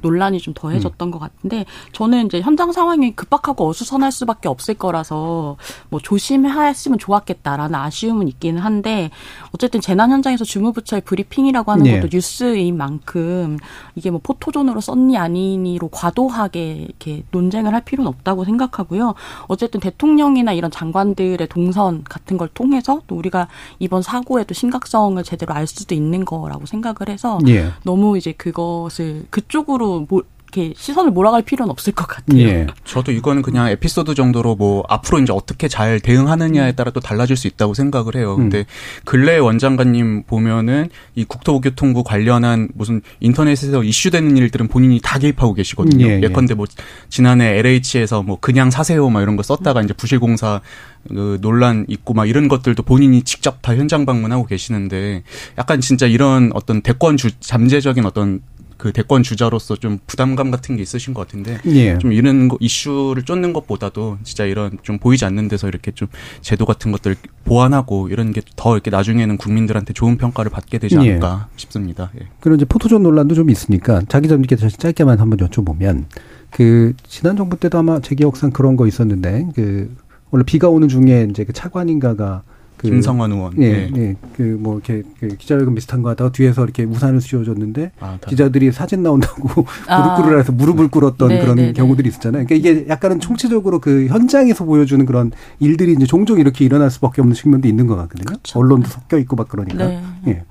논란이 0.00 0.40
좀 0.40 0.54
더해졌던 0.54 1.08
음. 1.08 1.10
것 1.10 1.18
같은데 1.18 1.66
저는 1.92 2.26
이제 2.26 2.40
현장 2.40 2.72
상황이 2.72 3.14
급박하고 3.14 3.68
어수선할 3.68 4.10
수밖에 4.10 4.48
없을 4.48 4.72
거라서 4.72 5.58
뭐 5.90 6.00
조심했으면 6.00 6.98
좋았겠다라는 6.98 7.74
아쉬움은 7.74 8.26
있기는 8.28 8.62
한데 8.62 9.10
어쨌든 9.52 9.82
재난 9.82 10.10
현장에서 10.10 10.46
주무부처의 10.46 11.02
브리핑이라고 11.02 11.72
하는 11.72 11.86
예. 11.86 12.00
것도 12.00 12.08
뉴스인 12.10 12.78
만큼 12.78 13.58
이게 13.96 14.10
뭐 14.10 14.20
포토존으로 14.22 14.80
썼니 14.80 15.18
아니니로 15.18 15.88
과도하게 15.88 16.86
이렇게 16.88 17.24
논쟁을 17.32 17.74
할 17.74 17.82
필요는 17.84 18.08
없다고 18.08 18.46
생각하고요. 18.46 19.14
어쨌든 19.58 19.80
대통령이나 19.80 20.52
이런 20.52 20.70
장관들의 20.70 21.44
동선 21.48 22.04
같은 22.04 22.38
걸 22.38 22.48
통해서 22.54 23.02
또 23.08 23.16
우리가 23.16 23.48
이번 23.80 24.02
사고의 24.02 24.44
또 24.46 24.54
심각성을 24.54 25.20
제대로 25.24 25.52
알 25.52 25.66
수도 25.66 25.96
있는 25.96 26.24
거라고 26.24 26.64
생각을 26.64 27.08
해서 27.08 27.40
예. 27.48 27.72
너무 27.82 28.16
이제 28.16 28.32
그것을 28.32 29.26
그쪽으로 29.30 30.06
뭐 30.08 30.22
이렇게 30.52 30.72
시선을 30.76 31.10
몰아갈 31.10 31.42
필요는 31.42 31.70
없을 31.70 31.92
것 31.92 32.06
같아요. 32.06 32.40
예. 32.40 32.66
저도 32.84 33.12
이거는 33.12 33.42
그냥 33.42 33.68
에피소드 33.68 34.14
정도로 34.14 34.56
뭐 34.56 34.82
앞으로 34.88 35.20
이제 35.20 35.32
어떻게 35.32 35.68
잘 35.68 36.00
대응하느냐에 36.00 36.72
따라 36.72 36.90
또 36.90 37.00
달라질 37.00 37.36
수 37.36 37.46
있다고 37.46 37.74
생각을 37.74 38.16
해요. 38.16 38.34
음. 38.36 38.48
근데 38.48 38.64
근래 39.04 39.36
원장관님 39.36 40.24
보면은 40.24 40.88
이 41.14 41.24
국토교통부 41.24 42.02
관련한 42.02 42.68
무슨 42.74 43.02
인터넷에서 43.20 43.84
이슈되는 43.84 44.36
일들은 44.36 44.68
본인이 44.68 45.00
다 45.02 45.18
개입하고 45.18 45.54
계시거든요. 45.54 46.06
예, 46.06 46.20
예. 46.22 46.28
컨대뭐 46.28 46.66
지난해 47.08 47.58
LH에서 47.58 48.22
뭐 48.22 48.38
그냥 48.40 48.70
사세요 48.70 49.08
막 49.10 49.20
이런 49.22 49.36
거 49.36 49.42
썼다가 49.42 49.82
이제 49.82 49.92
부실공사 49.92 50.60
그 51.08 51.38
논란 51.40 51.84
있고 51.88 52.14
막 52.14 52.26
이런 52.26 52.48
것들도 52.48 52.82
본인이 52.82 53.22
직접 53.22 53.60
다 53.62 53.74
현장 53.74 54.06
방문하고 54.06 54.46
계시는데 54.46 55.22
약간 55.58 55.80
진짜 55.80 56.06
이런 56.06 56.50
어떤 56.54 56.80
대권 56.80 57.16
주 57.16 57.30
잠재적인 57.40 58.04
어떤 58.04 58.40
그 58.78 58.92
대권 58.92 59.22
주자로서 59.22 59.76
좀 59.76 59.98
부담감 60.06 60.50
같은 60.50 60.76
게 60.76 60.82
있으신 60.82 61.12
것 61.12 61.26
같은데 61.26 61.58
예. 61.66 61.98
좀 61.98 62.12
이런 62.12 62.48
거, 62.48 62.56
이슈를 62.60 63.24
쫓는 63.24 63.52
것보다도 63.52 64.18
진짜 64.22 64.44
이런 64.44 64.78
좀 64.82 64.98
보이지 64.98 65.24
않는 65.26 65.48
데서 65.48 65.68
이렇게 65.68 65.90
좀 65.90 66.08
제도 66.40 66.64
같은 66.64 66.92
것들 66.92 67.16
보완하고 67.44 68.08
이런 68.08 68.32
게 68.32 68.40
더 68.56 68.74
이렇게 68.74 68.90
나중에는 68.90 69.36
국민들한테 69.36 69.92
좋은 69.92 70.16
평가를 70.16 70.50
받게 70.50 70.78
되지 70.78 70.96
예. 70.96 70.98
않을까 70.98 71.48
예. 71.48 71.52
싶습니다. 71.56 72.10
예. 72.20 72.26
그리고 72.40 72.56
이제 72.56 72.64
포토존 72.64 73.02
논란도 73.02 73.34
좀 73.34 73.50
있으니까 73.50 74.02
자기 74.08 74.28
전님께서 74.28 74.68
짧게만 74.68 75.18
한번 75.20 75.38
여쭤보면 75.38 76.04
그 76.50 76.92
지난 77.06 77.36
정부 77.36 77.58
때도 77.58 77.78
아마 77.78 78.00
제 78.00 78.14
기억상 78.14 78.50
그런 78.50 78.76
거 78.76 78.86
있었는데 78.86 79.48
그 79.54 79.94
원래 80.30 80.44
비가 80.44 80.68
오는 80.68 80.88
중에 80.88 81.28
이제 81.30 81.44
그 81.44 81.52
차관인가가 81.52 82.42
그 82.78 82.88
김성환 82.88 83.32
의원. 83.32 83.60
예, 83.60 83.90
예. 83.94 84.16
그뭐 84.36 84.74
이렇게 84.74 85.02
그 85.18 85.28
기자회견 85.36 85.74
비슷한 85.74 86.02
거 86.02 86.10
하다가 86.10 86.32
뒤에서 86.32 86.62
이렇게 86.64 86.84
우산을 86.84 87.20
씌워줬는데 87.20 87.90
아, 88.00 88.18
기자들이 88.26 88.70
사진 88.72 89.02
나온다고 89.02 89.66
아. 89.88 90.00
무릎 90.00 90.16
꿇으라 90.22 90.38
해서 90.38 90.52
무릎을 90.52 90.88
꿇었던 90.88 91.28
네, 91.28 91.40
그런 91.40 91.56
네, 91.56 91.66
네. 91.66 91.72
경우들이 91.72 92.08
있었잖아요. 92.08 92.46
그러니까 92.46 92.54
이게 92.54 92.88
약간은 92.88 93.20
총체적으로 93.20 93.80
그 93.80 94.06
현장에서 94.06 94.64
보여주는 94.64 95.04
그런 95.04 95.32
일들이 95.58 95.92
이제 95.92 96.06
종종 96.06 96.38
이렇게 96.38 96.64
일어날 96.64 96.90
수밖에 96.90 97.20
없는 97.20 97.34
측면도 97.34 97.66
있는 97.66 97.86
것 97.88 97.96
같거든요. 97.96 98.26
그쵸. 98.26 98.58
언론도 98.60 98.88
섞여 98.88 99.18
있고 99.18 99.36
막 99.36 99.48
그러니까. 99.48 99.86
네. 99.86 100.02
예. 100.28 100.44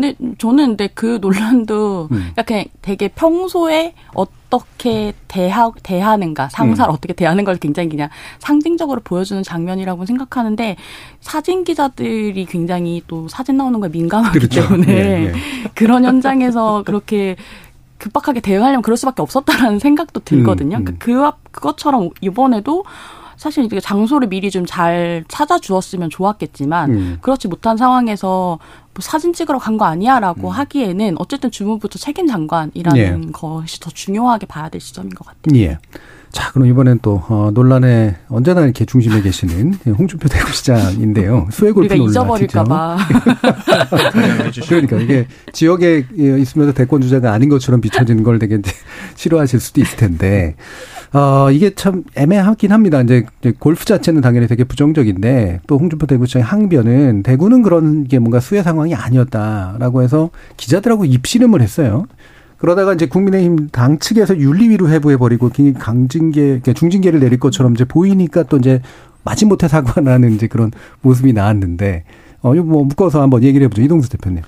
근데 0.00 0.14
저는 0.38 0.70
근데 0.70 0.88
그 0.94 1.18
논란도 1.20 2.08
음. 2.10 2.32
그냥 2.46 2.64
되게 2.80 3.08
평소에 3.08 3.92
어떻게 4.14 5.12
대하 5.28 5.70
대하는가 5.82 6.48
상사를 6.48 6.90
음. 6.90 6.94
어떻게 6.94 7.12
대하는 7.12 7.44
걸 7.44 7.56
굉장히 7.56 7.90
그냥 7.90 8.08
상징적으로 8.38 9.02
보여주는 9.04 9.42
장면이라고 9.42 10.06
생각하는데 10.06 10.76
사진 11.20 11.64
기자들이 11.64 12.46
굉장히 12.46 13.02
또 13.06 13.28
사진 13.28 13.58
나오는 13.58 13.78
거에 13.78 13.90
민감하기 13.90 14.38
그렇죠. 14.38 14.62
때문에 14.62 14.86
네, 14.86 15.32
네. 15.32 15.32
그런 15.74 16.04
현장에서 16.04 16.82
그렇게 16.84 17.36
급박하게 17.98 18.40
대응하려면 18.40 18.80
그럴 18.80 18.96
수밖에 18.96 19.20
없었다라는 19.20 19.78
생각도 19.78 20.20
들거든요. 20.20 20.78
음, 20.78 20.86
음. 20.88 20.96
그, 20.98 21.30
그것처럼 21.50 22.08
이번에도 22.22 22.84
사실 23.40 23.64
이게 23.64 23.80
장소를 23.80 24.28
미리 24.28 24.50
좀 24.50 24.66
잘 24.66 25.24
찾아주었으면 25.28 26.10
좋았겠지만 26.10 26.90
음. 26.90 27.18
그렇지 27.22 27.48
못한 27.48 27.76
상황에서 27.78 28.58
뭐 28.92 29.00
사진 29.00 29.32
찍으러 29.32 29.58
간 29.58 29.78
거 29.78 29.86
아니야라고 29.86 30.48
음. 30.48 30.52
하기에는 30.52 31.16
어쨌든 31.18 31.50
주무부처 31.50 31.98
책임 31.98 32.26
장관이라는 32.26 32.98
예. 32.98 33.30
것이 33.32 33.80
더 33.80 33.90
중요하게 33.90 34.44
봐야 34.46 34.68
될 34.68 34.80
시점인 34.80 35.10
것 35.14 35.26
같아요. 35.26 35.58
예. 35.58 35.78
자, 36.30 36.52
그럼 36.52 36.68
이번엔 36.68 37.00
또 37.02 37.22
어, 37.28 37.50
논란에 37.54 38.16
언제나 38.28 38.60
이렇게 38.60 38.84
중심에 38.84 39.22
계시는 39.22 39.74
홍준표 39.98 40.28
대구시장인데요. 40.28 41.48
수해 41.50 41.72
골프 41.72 41.94
논란 41.94 42.10
잊어버릴까봐. 42.10 42.98
그러니까 44.68 44.96
이게 44.98 45.26
지역에 45.52 46.04
있으면서 46.12 46.72
대권 46.74 47.00
주자가 47.00 47.32
아닌 47.32 47.48
것처럼 47.48 47.80
비춰지는 47.80 48.22
걸 48.22 48.38
되게 48.38 48.58
싫어하실 49.16 49.60
수도 49.60 49.80
있을 49.80 49.96
텐데 49.96 50.54
어, 51.12 51.50
이게 51.50 51.74
참 51.74 52.04
애매하긴 52.14 52.70
합니다. 52.70 53.00
이제 53.00 53.24
골프 53.58 53.84
자체는 53.84 54.20
당연히 54.20 54.46
되게 54.46 54.62
부정적인데 54.64 55.60
또 55.66 55.78
홍준표 55.78 56.06
대구시장의 56.06 56.44
항변은 56.44 57.22
대구는 57.24 57.62
그런 57.62 58.04
게 58.04 58.18
뭔가 58.18 58.38
수해 58.38 58.62
상황이 58.62 58.94
아니었다라고 58.94 60.02
해서 60.02 60.30
기자들하고 60.56 61.04
입씨름을 61.04 61.62
했어요. 61.62 62.06
그러다가 62.58 62.92
이제 62.92 63.06
국민의힘 63.06 63.70
당 63.72 63.98
측에서 63.98 64.36
윤리위로 64.36 64.88
해부해버리고 64.90 65.50
강징계, 65.78 66.42
그러니까 66.42 66.74
중징계를 66.74 67.18
내릴 67.18 67.40
것처럼 67.40 67.72
이제 67.74 67.84
보이니까 67.84 68.44
또 68.44 68.58
이제 68.58 68.82
마지못해 69.24 69.66
사과나는 69.66 70.34
이제 70.34 70.46
그런 70.46 70.70
모습이 71.00 71.32
나왔는데, 71.32 72.04
어, 72.42 72.54
이거 72.54 72.64
뭐 72.64 72.84
묶어서 72.84 73.22
한번 73.22 73.42
얘기를 73.44 73.64
해보죠. 73.64 73.82
이동수 73.82 74.10
대표님. 74.10 74.42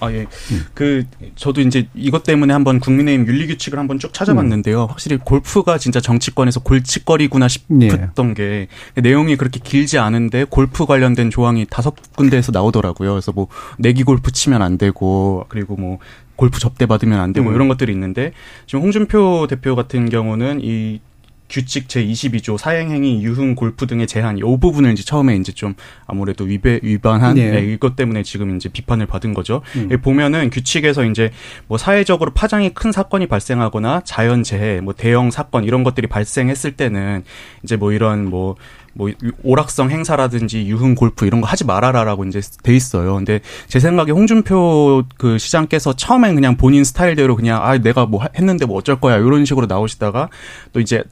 아, 0.00 0.12
예. 0.12 0.26
음. 0.52 0.66
그, 0.74 1.04
저도 1.36 1.60
이제 1.60 1.88
이것 1.94 2.22
때문에 2.22 2.52
한번 2.52 2.80
국민의힘 2.80 3.26
윤리규칙을 3.26 3.78
한번 3.78 3.98
쭉 3.98 4.12
찾아봤는데요. 4.12 4.84
음. 4.84 4.88
확실히 4.88 5.18
골프가 5.18 5.78
진짜 5.78 6.00
정치권에서 6.00 6.60
골칫거리구나 6.60 7.48
싶었던 7.48 8.30
예. 8.30 8.34
게 8.34 8.68
내용이 8.94 9.36
그렇게 9.36 9.60
길지 9.62 9.98
않은데 9.98 10.44
골프 10.44 10.86
관련된 10.86 11.30
조항이 11.30 11.66
다섯 11.68 11.94
군데에서 12.16 12.52
나오더라고요. 12.52 13.10
그래서 13.10 13.32
뭐 13.32 13.48
내기 13.78 14.04
골프 14.04 14.30
치면 14.32 14.62
안 14.62 14.78
되고 14.78 15.44
그리고 15.48 15.76
뭐 15.76 15.98
골프 16.36 16.60
접대 16.60 16.86
받으면 16.86 17.18
안 17.18 17.32
되고 17.32 17.48
음. 17.48 17.54
이런 17.54 17.68
것들이 17.68 17.92
있는데 17.92 18.32
지금 18.66 18.82
홍준표 18.82 19.46
대표 19.48 19.74
같은 19.74 20.08
경우는 20.08 20.60
이 20.62 21.00
규칙 21.48 21.88
제 21.88 22.04
22조 22.04 22.58
사행행위, 22.58 23.22
유흥, 23.22 23.54
골프 23.54 23.86
등의 23.86 24.06
제한 24.06 24.38
이 24.38 24.40
부분을 24.42 24.92
이제 24.92 25.02
처음에 25.02 25.36
이제 25.36 25.52
좀 25.52 25.74
아무래도 26.06 26.44
위배 26.44 26.80
위반한 26.82 27.34
네. 27.36 27.50
네, 27.50 27.72
이것 27.72 27.96
때문에 27.96 28.22
지금 28.22 28.56
이제 28.56 28.68
비판을 28.68 29.06
받은 29.06 29.34
거죠. 29.34 29.62
음. 29.76 29.88
보면은 30.02 30.50
규칙에서 30.50 31.04
이제 31.04 31.30
뭐 31.66 31.78
사회적으로 31.78 32.32
파장이 32.32 32.70
큰 32.74 32.92
사건이 32.92 33.26
발생하거나 33.26 34.02
자연 34.04 34.42
재해, 34.42 34.80
뭐 34.80 34.92
대형 34.92 35.30
사건 35.30 35.64
이런 35.64 35.84
것들이 35.84 36.06
발생했을 36.06 36.72
때는 36.72 37.24
이제 37.62 37.76
뭐 37.76 37.92
이런 37.92 38.28
뭐뭐 38.28 39.12
오락성 39.42 39.90
행사라든지 39.90 40.66
유흥 40.66 40.94
골프 40.94 41.26
이런 41.26 41.40
거 41.40 41.46
하지 41.46 41.64
말아라라고 41.64 42.24
이제 42.24 42.40
돼 42.62 42.74
있어요. 42.74 43.14
근데 43.14 43.40
제 43.68 43.80
생각에 43.80 44.12
홍준표 44.12 45.04
그 45.16 45.38
시장께서 45.38 45.94
처음엔 45.94 46.34
그냥 46.34 46.56
본인 46.56 46.84
스타일대로 46.84 47.36
그냥 47.36 47.62
아 47.62 47.78
내가 47.78 48.06
뭐 48.06 48.26
했는데 48.36 48.66
뭐 48.66 48.76
어쩔 48.76 49.00
거야 49.00 49.16
이런 49.16 49.44
식으로 49.44 49.66
나오시다가 49.66 50.28
또 50.72 50.80
이제 50.80 51.02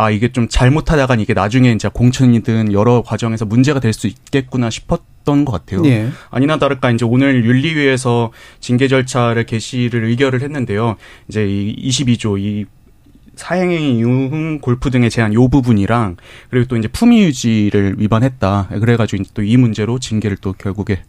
아 0.00 0.10
이게 0.10 0.30
좀 0.30 0.48
잘못하다가 0.48 1.16
이게 1.16 1.34
나중에 1.34 1.72
이제 1.72 1.88
공천이든 1.92 2.72
여러 2.72 3.02
과정에서 3.02 3.44
문제가 3.44 3.80
될 3.80 3.92
수 3.92 4.06
있겠구나 4.06 4.70
싶었던 4.70 5.44
것 5.44 5.50
같아요. 5.50 5.82
예. 5.86 6.08
아니나 6.30 6.56
다를까 6.58 6.92
이제 6.92 7.04
오늘 7.04 7.44
윤리위에서 7.44 8.30
징계 8.60 8.86
절차를 8.86 9.44
개시를 9.44 10.04
의결을 10.04 10.40
했는데요. 10.42 10.94
이제 11.28 11.44
이 11.48 11.74
22조 11.90 12.38
이 12.38 12.64
사행행위 13.34 14.00
유흥 14.00 14.58
골프 14.60 14.90
등의 14.90 15.10
제한 15.10 15.34
요 15.34 15.48
부분이랑 15.48 16.16
그리고 16.50 16.66
또 16.68 16.76
이제 16.76 16.86
품위 16.88 17.22
유지를 17.24 17.96
위반했다. 17.98 18.68
그래가지고 18.80 19.24
또 19.34 19.42
이 19.42 19.56
문제로 19.56 19.98
징계를 19.98 20.36
또 20.40 20.52
결국에 20.52 21.00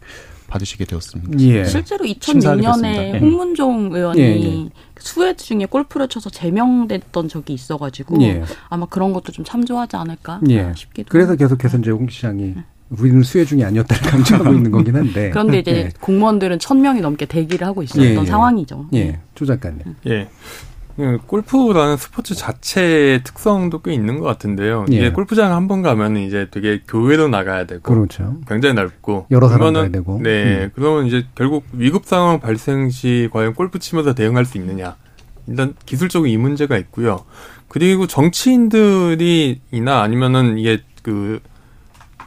받으시게 0.48 0.84
되었습니다. 0.84 1.38
예. 1.40 1.64
실제로 1.64 2.04
2006년에 2.04 3.14
예. 3.14 3.18
홍문종 3.20 3.90
의원이 3.94 4.20
예, 4.20 4.24
예. 4.24 4.68
수해 5.00 5.34
중에 5.34 5.66
골프를 5.66 6.08
쳐서 6.08 6.30
제명됐던 6.30 7.28
적이 7.28 7.54
있어가지고 7.54 8.22
예. 8.22 8.42
아마 8.68 8.86
그런 8.86 9.12
것도 9.12 9.32
좀 9.32 9.44
참조하지 9.44 9.96
않을까 9.96 10.40
예. 10.48 10.72
싶기도. 10.76 11.08
그래서 11.10 11.34
계속해서 11.34 11.78
이제 11.78 11.90
홍 11.90 12.08
시장이 12.08 12.54
네. 12.56 12.64
우리는 12.90 13.22
수혜 13.22 13.44
중이 13.44 13.64
아니었다를 13.64 14.02
강조하고 14.10 14.52
있는 14.52 14.70
거긴 14.70 14.96
한데. 14.96 15.30
그런데 15.30 15.60
이제 15.60 15.70
예. 15.72 15.90
공무원들은 16.00 16.58
천 16.58 16.80
명이 16.80 17.00
넘게 17.00 17.26
대기를 17.26 17.66
하고 17.66 17.82
있었던 17.82 18.26
상황이죠. 18.26 18.88
예, 18.94 19.18
조 19.34 19.46
작가님. 19.46 19.80
예. 20.06 20.28
그 20.96 21.18
골프라는 21.26 21.96
스포츠 21.96 22.34
자체의 22.34 23.22
특성도 23.24 23.80
꽤 23.80 23.92
있는 23.94 24.18
것 24.18 24.26
같은데요. 24.26 24.86
예. 24.92 24.96
이게 24.96 25.10
골프장 25.12 25.52
한 25.52 25.66
번 25.68 25.82
가면 25.82 26.16
이제 26.18 26.48
되게 26.50 26.82
교회로 26.86 27.28
나가야 27.28 27.64
되고, 27.66 27.82
그렇죠. 27.82 28.36
굉장히 28.48 28.74
넓고 28.74 29.26
여러 29.30 29.48
사람 29.48 29.72
가야 29.74 29.88
되고, 29.88 30.20
네, 30.22 30.64
음. 30.64 30.70
그러면 30.74 31.06
이제 31.06 31.24
결국 31.34 31.64
위급 31.72 32.04
상황 32.04 32.40
발생 32.40 32.90
시 32.90 33.28
과연 33.32 33.54
골프 33.54 33.78
치면서 33.78 34.14
대응할 34.14 34.44
수 34.44 34.58
있느냐, 34.58 34.96
일단 35.46 35.74
기술적으로 35.86 36.28
이 36.28 36.36
문제가 36.36 36.76
있고요. 36.76 37.24
그리고 37.68 38.06
정치인들이나 38.06 40.02
아니면은 40.02 40.58
이게 40.58 40.82
그 41.02 41.40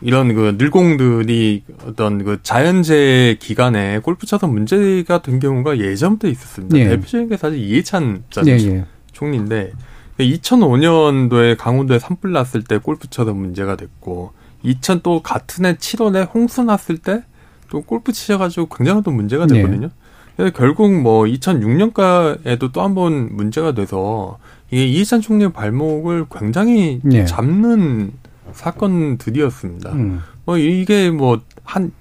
이런 0.03 0.33
그 0.35 0.55
늘공들이 0.57 1.63
어떤 1.87 2.23
그 2.23 2.39
자연재해 2.43 3.35
기간에 3.35 3.99
골프 3.99 4.25
쳐서 4.25 4.47
문제가 4.47 5.21
된 5.21 5.39
경우가 5.39 5.77
예전부터 5.79 6.27
있었습니다. 6.27 6.77
예. 6.77 6.89
대표적인 6.89 7.29
게 7.29 7.37
사실 7.37 7.59
이해찬 7.59 8.23
전 8.29 8.47
예, 8.47 8.51
예. 8.51 8.85
총리인데 9.13 9.71
2005년도에 10.19 11.57
강원도에 11.57 11.99
산불 11.99 12.31
났을 12.31 12.63
때 12.63 12.77
골프 12.77 13.09
쳐서 13.09 13.33
문제가 13.33 13.75
됐고 13.75 14.31
2000 14.63 15.01
또 15.03 15.21
같은 15.21 15.65
해 15.65 15.75
7월에 15.75 16.33
홍수 16.33 16.63
났을 16.63 16.97
때 16.97 17.23
또 17.69 17.81
골프 17.81 18.11
치셔가지고 18.11 18.67
굉장히 18.67 19.01
또 19.01 19.09
문제가 19.09 19.47
됐거든요. 19.47 19.87
예. 19.87 19.89
그래서 20.37 20.53
결국 20.55 20.93
뭐 20.93 21.23
2006년가에도 21.23 22.71
또 22.71 22.81
한 22.81 22.93
번 22.93 23.35
문제가 23.35 23.71
돼서 23.73 24.37
이게 24.69 24.85
이해찬 24.85 25.21
총리의 25.21 25.53
발목을 25.53 26.27
굉장히 26.31 27.01
예. 27.11 27.25
잡는 27.25 28.11
사건들이었습니다. 28.53 29.91
음. 29.91 30.21
뭐 30.45 30.57
이게 30.57 31.09
뭐 31.09 31.39
한 31.63 31.91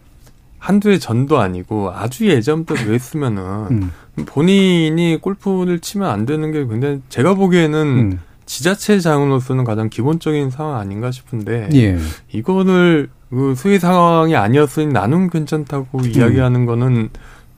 한두 0.59 0.91
해 0.91 0.99
전도 0.99 1.38
아니고 1.41 1.91
아주 1.93 2.29
예전부터 2.29 2.85
그랬으면은 2.85 3.43
음. 3.71 3.91
본인이 4.27 5.19
골프를 5.21 5.81
치면 5.81 6.09
안 6.09 6.25
되는 6.25 6.53
게 6.53 6.65
굉장히 6.67 7.01
제가 7.09 7.35
보기에는 7.35 7.81
음. 7.81 8.21
지자체 8.47 9.01
장으로서는 9.01 9.65
가장 9.65 9.88
기본적인 9.88 10.51
상황 10.51 10.79
아닌가 10.79 11.11
싶은데 11.11 11.69
예. 11.75 11.99
이거를 12.31 13.09
그 13.31 13.55
수위 13.57 13.79
상황이 13.79 14.37
아니었으니 14.37 14.87
나는 14.88 15.31
괜찮다고 15.31 15.99
음. 15.99 16.05
이야기하는 16.05 16.67
거는 16.67 17.09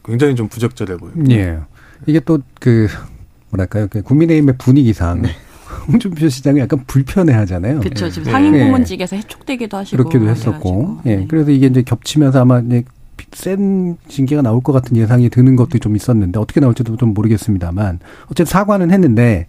굉장히 0.05 0.35
좀 0.35 0.49
부적절해 0.49 0.97
보여요. 0.97 1.15
예. 1.31 1.59
이게 2.07 2.21
또그 2.21 2.89
뭐랄까요? 3.51 3.89
그 3.91 4.03
국민의힘의 4.03 4.57
분위기상 4.57 5.23
네. 5.23 5.31
홍준표 5.89 6.29
시장이 6.29 6.61
약간 6.61 6.83
불편해 6.87 7.33
하잖아요. 7.33 7.81
그렇죠. 7.81 8.11
지금 8.11 8.29
예. 8.29 8.33
상임 8.33 8.53
고문직에서 8.53 9.17
해촉되기도 9.17 9.77
하시고. 9.77 9.97
그렇게도 9.97 10.29
했었고. 10.29 11.01
예. 11.07 11.17
네. 11.17 11.27
그래서 11.29 11.51
이게 11.51 11.67
이제 11.67 11.83
겹치면서 11.83 12.41
아마 12.41 12.61
이제 12.61 12.85
센 13.33 13.97
징계가 14.09 14.43
나올 14.43 14.61
것 14.61 14.73
같은 14.73 14.97
예상이 14.97 15.29
드는 15.29 15.57
것도 15.57 15.79
좀 15.79 15.97
있었는데 15.97 16.39
어떻게 16.39 16.61
나올지도 16.61 16.97
좀 16.97 17.15
모르겠습니다만 17.15 17.99
어쨌든 18.27 18.47
사과는 18.47 18.91
했는데 18.91 19.47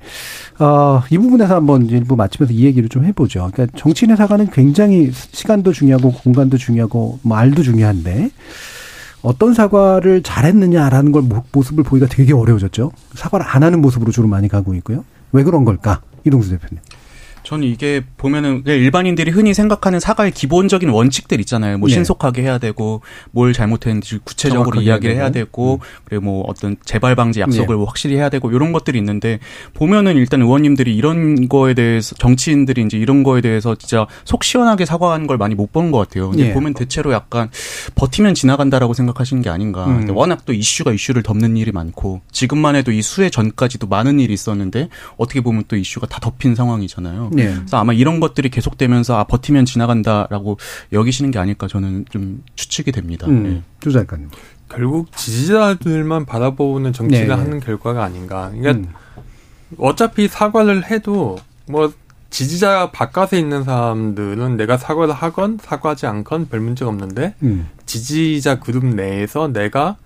어, 0.60 1.02
이 1.10 1.18
부분에서 1.18 1.56
한번 1.56 1.88
일부 1.88 2.16
마치면서 2.16 2.54
이 2.54 2.66
얘기를 2.66 2.90
좀 2.90 3.06
해보죠. 3.06 3.50
그러니까 3.54 3.78
정치인의 3.78 4.18
사과는 4.18 4.50
굉장히 4.52 5.12
시간도 5.12 5.72
중요하고 5.72 6.12
공간도 6.12 6.58
중요하고 6.58 7.20
말도 7.24 7.64
중요한데 7.64 8.32
어떤 9.22 9.54
사과를 9.54 10.22
잘했느냐라는 10.22 11.12
걸 11.12 11.24
모습을 11.52 11.84
보기가 11.84 12.08
되게 12.08 12.34
어려워졌죠. 12.34 12.92
사과를 13.16 13.46
안 13.48 13.64
하는 13.64 13.82
모습으로 13.82 14.12
주로 14.12 14.28
많이 14.28 14.48
가고 14.48 14.76
있고요. 14.76 15.04
왜 15.32 15.44
그런 15.44 15.66
걸까? 15.66 16.02
이동수 16.26 16.50
대표님. 16.50 16.82
저는 17.46 17.68
이게 17.68 18.04
보면은 18.18 18.64
일반인들이 18.66 19.32
흔히 19.32 19.54
생각하는 19.54 20.00
사과의 20.00 20.32
기본적인 20.32 20.90
원칙들 20.90 21.40
있잖아요. 21.42 21.78
뭐 21.78 21.88
네. 21.88 21.94
신속하게 21.94 22.42
해야 22.42 22.58
되고 22.58 23.02
뭘 23.32 23.54
잘못했는지 23.54 24.20
구체적으로 24.24 24.82
이야기를 24.82 25.16
해야 25.16 25.30
되고, 25.30 25.76
음. 25.76 25.80
그리고 26.06 26.24
뭐 26.26 26.44
어떤 26.48 26.76
재발 26.84 27.16
방지 27.16 27.40
약속을 27.40 27.68
네. 27.68 27.74
뭐 27.76 27.86
확실히 27.86 28.16
해야 28.16 28.30
되고 28.30 28.52
이런 28.52 28.74
것들이 28.74 28.98
있는데 28.98 29.40
보면은 29.74 30.18
일단 30.18 30.42
의원님들이 30.42 30.96
이런 30.96 31.48
거에 31.48 31.74
대해서 31.76 32.16
정치인들이 32.16 32.82
이제 32.84 32.98
이런 32.98 33.24
거에 33.24 33.42
대해서 33.42 33.76
진짜 33.76 34.08
속 34.26 34.44
시원하게 34.44 34.86
사과하는 34.86 35.28
걸 35.28 35.38
많이 35.38 35.54
못본것 35.56 36.10
같아요. 36.10 36.32
근데 36.32 36.48
네. 36.48 36.54
보면 36.54 36.74
대체로 36.74 37.14
약간 37.14 37.50
버티면 37.94 38.34
지나간다라고 38.34 38.94
생각하시는 38.94 39.44
게 39.44 39.50
아닌가. 39.50 39.86
음. 39.86 40.10
워낙 40.16 40.46
또 40.46 40.54
이슈가 40.54 40.92
이슈를 40.94 41.22
덮는 41.22 41.58
일이 41.58 41.72
많고 41.72 42.22
지금만 42.32 42.76
해도 42.76 42.92
이 42.92 43.02
수해 43.02 43.30
전까지도 43.30 43.88
많은 43.88 44.20
일이 44.20 44.34
있었는데 44.34 44.90
어떻게 45.18 45.42
보면 45.42 45.66
또 45.68 45.76
이슈가 45.76 46.08
다 46.08 46.20
덮인 46.20 46.56
상황이잖아요. 46.56 47.32
네. 47.36 47.54
그래서 47.56 47.78
아마 47.78 47.94
이런 47.94 48.20
것들이 48.20 48.50
계속되면서 48.50 49.18
아 49.18 49.24
버티면 49.26 49.66
지나간다라고 49.66 50.58
여기시는 50.92 51.32
게 51.32 51.40
아닐까 51.40 51.68
저는 51.68 52.06
좀 52.10 52.44
추측이 52.56 52.92
됩니다. 52.92 53.28
음. 53.28 53.44
네. 53.44 53.62
주 53.80 53.92
작가님. 53.92 54.30
결국 54.70 55.16
지지자들만 55.16 56.26
바라보는 56.26 56.92
정치를 56.94 57.28
네. 57.28 57.34
하는 57.34 57.60
결과가 57.60 58.04
아닌가. 58.04 58.52
그러니까 58.54 58.90
음. 58.90 58.94
어차피 59.78 60.28
사과를 60.28 60.90
해도 60.90 61.38
뭐 61.68 61.92
지지자 62.30 62.92
바깥에 62.92 63.40
있는 63.40 63.64
사람들은 63.64 64.58
내가 64.58 64.78
사과를 64.78 65.14
하건 65.14 65.58
사과하지 65.62 66.06
않건 66.08 66.50
별 66.50 66.60
문제가 66.60 66.90
없는데 66.90 67.36
음. 67.44 67.68
지지자 67.86 68.60
그룹 68.60 68.86
내에서 68.86 69.48
내가 69.48 69.98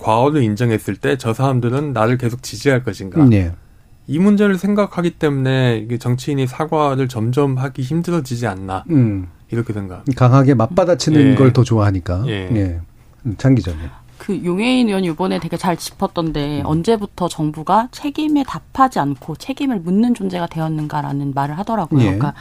과오를 0.00 0.42
인정했을 0.42 0.96
때 0.96 1.16
저 1.18 1.34
사람들은 1.34 1.92
나를 1.92 2.16
계속 2.18 2.42
지지할 2.42 2.82
것인가. 2.82 3.22
네. 3.24 3.52
이 4.10 4.18
문제를 4.18 4.58
생각하기 4.58 5.10
때문에 5.12 5.78
이게 5.84 5.96
정치인이 5.96 6.44
사과를 6.48 7.06
점점 7.06 7.56
하기 7.56 7.82
힘들어지지 7.82 8.48
않나. 8.48 8.84
음. 8.90 9.28
이렇게 9.52 9.72
생각. 9.72 10.04
강하게 10.16 10.54
맞받아치는 10.54 11.20
예. 11.20 11.34
걸더 11.36 11.62
좋아하니까. 11.62 12.24
예. 12.26 12.48
예. 12.52 12.80
장 13.38 13.54
기자님. 13.54 13.78
그 14.20 14.44
용해인 14.44 14.88
의원이 14.88 15.08
이번에 15.08 15.40
되게 15.40 15.56
잘 15.56 15.78
짚었던데 15.78 16.60
음. 16.60 16.66
언제부터 16.66 17.26
정부가 17.26 17.88
책임에 17.90 18.44
답하지 18.44 18.98
않고 18.98 19.36
책임을 19.36 19.80
묻는 19.80 20.12
존재가 20.12 20.46
되었는가라는 20.48 21.32
말을 21.34 21.56
하더라고요. 21.58 22.00
예. 22.02 22.04
그러니까 22.04 22.34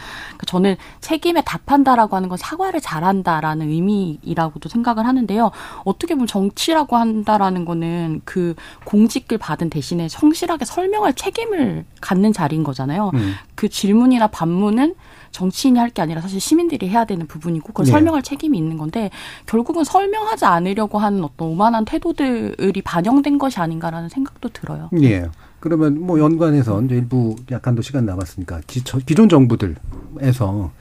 저는 0.46 0.76
책임에 1.00 1.42
답한다라고 1.42 2.18
하는 2.18 2.28
건 2.28 2.38
사과를 2.38 2.82
잘한다라는 2.82 3.70
의미이라고도 3.70 4.68
생각을 4.68 5.08
하는데요. 5.08 5.52
어떻게 5.86 6.16
보면 6.16 6.28
정치라고 6.28 6.98
한다라는 6.98 7.64
거는 7.64 8.22
그 8.26 8.56
공직을 8.84 9.38
받은 9.38 9.70
대신에 9.70 10.10
성실하게 10.10 10.66
설명할 10.66 11.14
책임을 11.14 11.86
갖는 12.02 12.34
자리인 12.34 12.64
거잖아요. 12.66 13.12
음. 13.14 13.36
그 13.56 13.70
질문이나 13.70 14.28
반문은 14.28 14.96
정치인이 15.32 15.78
할 15.80 15.90
게 15.90 16.02
아니라 16.04 16.22
사실 16.22 16.40
시민들이 16.40 16.88
해야 16.88 17.06
되는 17.06 17.26
부분이고 17.26 17.68
그걸 17.68 17.86
네. 17.86 17.92
설명할 17.92 18.22
책임이 18.22 18.58
있는 18.58 18.78
건데 18.78 19.10
결국은 19.48 19.84
설명하지 19.84 20.46
않으려고 20.46 21.00
하는 21.00 21.24
어떤 21.24 21.48
오만한 21.48 21.86
태도들이 21.86 22.82
반영된 22.84 23.38
것이 23.40 23.60
아닌가라는 23.60 24.10
생각도 24.10 24.50
들어요. 24.50 24.90
예. 25.02 25.28
그러면 25.60 26.00
뭐 26.00 26.20
연관해서 26.20 26.82
이제 26.84 26.96
일부 26.96 27.36
약간 27.52 27.76
더 27.76 27.82
시간 27.82 28.06
남았으니까 28.06 28.62
기, 28.68 28.82
기존 29.06 29.28
정부들에서 29.30 30.72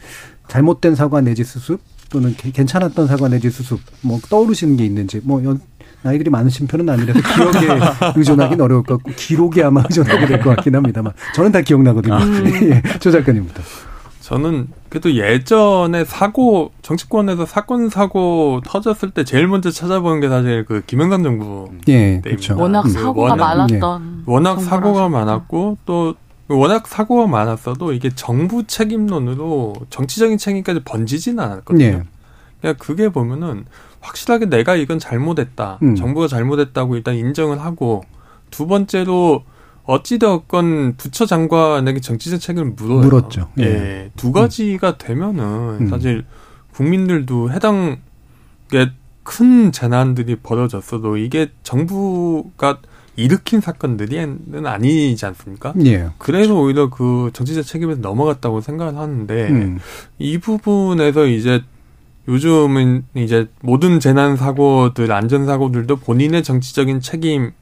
잘못된 0.49 0.95
사과 0.95 1.21
내지 1.21 1.45
수습 1.45 1.81
또는 2.11 2.35
괜찮았던 2.37 3.07
사과 3.07 3.29
내지 3.29 3.51
수습 3.51 3.81
뭐 4.03 4.19
떠오르시는 4.31 4.77
게 4.77 4.85
있는지 4.85 5.21
뭐 5.25 5.43
연, 5.45 5.61
나이들이 6.03 6.31
많으신 6.31 6.67
편은 6.67 6.89
아니라서 6.89 7.21
기억에 7.21 7.81
의존하기는 8.17 8.65
어려울 8.65 8.83
것 8.85 8.99
같고 9.03 9.13
기록에 9.17 9.63
아마 9.65 9.83
의존하게 9.83 10.27
될 10.27 10.41
것 10.41 10.55
같긴 10.57 10.75
합니다만 10.77 11.13
저는 11.35 11.51
다 11.53 11.61
기억나거든요. 11.61 12.15
아. 12.15 12.21
예, 12.63 12.83
조 13.01 13.11
작가님부터. 13.11 13.63
저는 14.29 14.69
그래도 14.91 15.15
예전에 15.15 16.05
사고 16.05 16.71
정치권에서 16.83 17.47
사건 17.47 17.89
사고 17.89 18.61
터졌을 18.63 19.11
때 19.13 19.25
제일 19.25 19.49
먼저 19.49 19.71
찾아보는 19.71 20.21
게 20.21 20.29
사실 20.29 20.67
그 20.67 20.83
김영삼 20.87 21.23
정부 21.23 21.71
예, 21.89 22.21
그렇죠. 22.23 22.55
워낙 22.59 22.85
음. 22.85 22.91
사고가 22.91 23.23
워낙, 23.23 23.37
많았던 23.37 24.25
예. 24.27 24.31
워낙 24.31 24.61
사고가 24.61 25.05
하셨구나. 25.05 25.09
많았고 25.09 25.79
또 25.87 26.15
워낙 26.49 26.87
사고가 26.87 27.27
많았어도 27.27 27.95
이게 27.95 28.11
정부 28.11 28.67
책임론으로 28.67 29.77
정치적인 29.89 30.37
책임까지 30.37 30.81
번지지는 30.85 31.43
않았거든요. 31.43 31.85
예. 31.87 32.03
그러니까 32.61 32.85
그게 32.85 33.09
보면은 33.09 33.65
확실하게 34.01 34.51
내가 34.51 34.77
이건 34.77 34.99
잘못했다. 34.99 35.79
음. 35.83 35.95
정부가 35.95 36.29
잘못했다고 36.29 36.97
일단 36.97 37.15
인정을 37.15 37.63
하고 37.63 38.05
두 38.51 38.67
번째로 38.67 39.45
어찌되었건 39.89 40.97
부처 40.99 41.25
장관에게 41.25 42.01
정치적 42.01 42.41
책임을 42.41 42.73
물어요. 42.77 43.01
물었죠. 43.01 43.49
예. 43.59 43.65
예. 43.65 44.11
두 44.17 44.33
가지가 44.33 44.91
음. 44.91 44.95
되면은 44.99 45.45
음. 45.81 45.89
사실 45.89 46.27
국민들도 46.73 47.51
해당 47.51 47.97
큰 49.23 49.73
재난들이 49.73 50.37
벌어졌어도 50.37 51.17
이게 51.17 51.49
정부가 51.63 52.81
일으킨 53.17 53.63
사건들이는 53.63 54.67
아니지 54.67 55.25
않습니까? 55.27 55.73
예. 55.85 56.11
그래서 56.19 56.55
오히려 56.55 56.91
그 56.91 57.31
정치적 57.33 57.65
책임에서 57.65 58.01
넘어갔다고 58.01 58.61
생각을 58.61 58.97
하는데 58.97 59.49
음. 59.49 59.79
이 60.19 60.37
부분에서 60.37 61.27
이제 61.27 61.63
요즘은 62.29 63.07
이제 63.15 63.49
모든 63.63 64.01
재난 64.01 64.37
사고들 64.37 65.11
안전 65.13 65.47
사고들도 65.47 65.97
본인의 65.97 66.43
정치적인 66.43 67.01
책임 67.01 67.53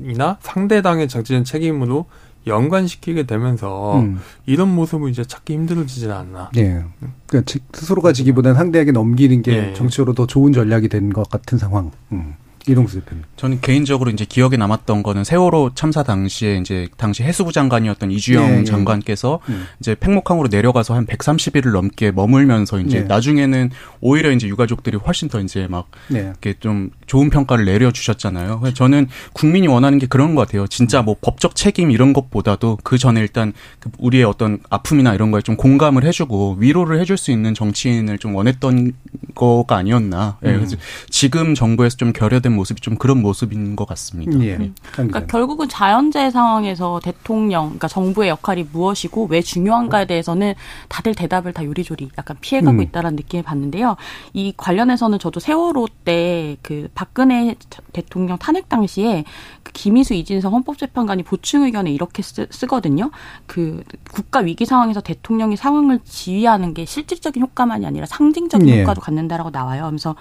이나 0.00 0.38
상대당의 0.40 1.08
정치적 1.08 1.44
책임으로 1.44 2.06
연관시키게 2.46 3.22
되면서 3.24 4.00
음. 4.00 4.18
이런 4.46 4.74
모습을 4.74 5.10
이제 5.10 5.24
찾기 5.24 5.52
힘들어지지 5.52 6.10
않나. 6.10 6.50
네. 6.54 6.84
그러니까 7.26 7.52
스스로가 7.72 8.12
지기보다는 8.12 8.56
상대에게 8.56 8.90
넘기는 8.90 9.42
게 9.42 9.52
네. 9.52 9.74
정치적으로 9.74 10.14
더 10.14 10.26
좋은 10.26 10.52
전략이 10.52 10.88
된 10.88 11.12
것 11.12 11.28
같은 11.30 11.58
상황. 11.58 11.92
음. 12.10 12.34
이동수 12.68 13.00
대표님. 13.00 13.24
저는 13.36 13.60
개인적으로 13.60 14.10
이제 14.10 14.24
기억에 14.24 14.56
남았던 14.56 15.02
거는 15.02 15.24
세월호 15.24 15.72
참사 15.74 16.02
당시에 16.02 16.58
이제 16.58 16.88
당시 16.96 17.22
해수부 17.22 17.52
장관이었던 17.52 18.10
이주영 18.10 18.46
네, 18.46 18.56
네. 18.58 18.64
장관께서 18.64 19.40
네. 19.46 19.54
이제 19.80 19.94
팽목항으로 19.94 20.48
내려가서 20.48 20.94
한 20.94 21.06
130일을 21.06 21.72
넘게 21.72 22.12
머물면서 22.12 22.80
이제 22.80 23.00
네. 23.00 23.04
나중에는 23.04 23.70
오히려 24.00 24.30
이제 24.30 24.46
유가족들이 24.46 24.96
훨씬 24.96 25.28
더 25.28 25.40
이제 25.40 25.66
막 25.68 25.90
네. 26.08 26.20
이렇게 26.20 26.54
좀 26.60 26.90
좋은 27.06 27.30
평가를 27.30 27.64
내려 27.64 27.90
주셨잖아요. 27.90 28.60
그래서 28.60 28.74
저는 28.74 29.08
국민이 29.32 29.66
원하는 29.66 29.98
게 29.98 30.06
그런 30.06 30.34
것 30.34 30.46
같아요. 30.46 30.66
진짜 30.68 31.02
뭐 31.02 31.16
법적 31.20 31.56
책임 31.56 31.90
이런 31.90 32.12
것보다도 32.12 32.78
그 32.84 32.96
전에 32.96 33.20
일단 33.20 33.52
그 33.80 33.90
우리의 33.98 34.24
어떤 34.24 34.60
아픔이나 34.70 35.14
이런 35.14 35.30
거에 35.30 35.42
좀 35.42 35.56
공감을 35.56 36.04
해주고 36.04 36.58
위로를 36.60 37.00
해줄 37.00 37.16
수 37.16 37.32
있는 37.32 37.54
정치인을 37.54 38.18
좀 38.18 38.34
원했던 38.34 38.92
거가 39.34 39.76
아니었나. 39.76 40.38
음. 40.44 40.56
그래서 40.58 40.76
지금 41.10 41.54
정부에서 41.54 41.96
좀 41.96 42.12
결여된 42.12 42.51
된 42.52 42.54
모습이 42.54 42.80
좀 42.80 42.96
그런 42.96 43.22
모습인 43.22 43.74
것 43.74 43.86
같습니다. 43.88 44.38
예. 44.44 44.56
네. 44.56 44.72
그러니까 44.92 45.26
결국은 45.26 45.68
자연재해 45.68 46.30
상황에서 46.30 47.00
대통령, 47.02 47.64
그러니까 47.64 47.88
정부의 47.88 48.28
역할이 48.28 48.68
무엇이고 48.70 49.26
왜 49.30 49.40
중요한가에 49.40 50.06
대해서는 50.06 50.54
다들 50.88 51.14
대답을 51.14 51.52
다 51.52 51.64
요리조리 51.64 52.10
약간 52.18 52.36
피해가고 52.40 52.78
음. 52.78 52.82
있다는 52.82 53.16
느낌을 53.16 53.42
받는데요. 53.42 53.96
이 54.32 54.52
관련해서는 54.56 55.18
저도 55.18 55.40
세월호 55.40 55.88
때 56.04 56.42
그 56.62 56.88
박근혜 56.94 57.54
대통령 57.92 58.38
탄핵 58.38 58.68
당시에 58.68 59.24
그 59.62 59.72
김희수 59.72 60.14
이진성 60.14 60.52
헌법재판관이 60.52 61.22
보충 61.22 61.64
의견에 61.64 61.90
이렇게 61.90 62.22
쓰, 62.22 62.46
쓰거든요. 62.50 63.10
그 63.46 63.82
국가 64.10 64.40
위기 64.40 64.64
상황에서 64.64 65.00
대통령이 65.00 65.56
상황을 65.56 66.00
지휘하는 66.04 66.74
게 66.74 66.84
실질적인 66.84 67.42
효과만이 67.42 67.86
아니라 67.86 68.06
상징적인 68.06 68.68
예. 68.68 68.80
효과도 68.82 69.00
갖는다라고 69.00 69.50
나와요. 69.50 69.86
그래서 69.86 70.14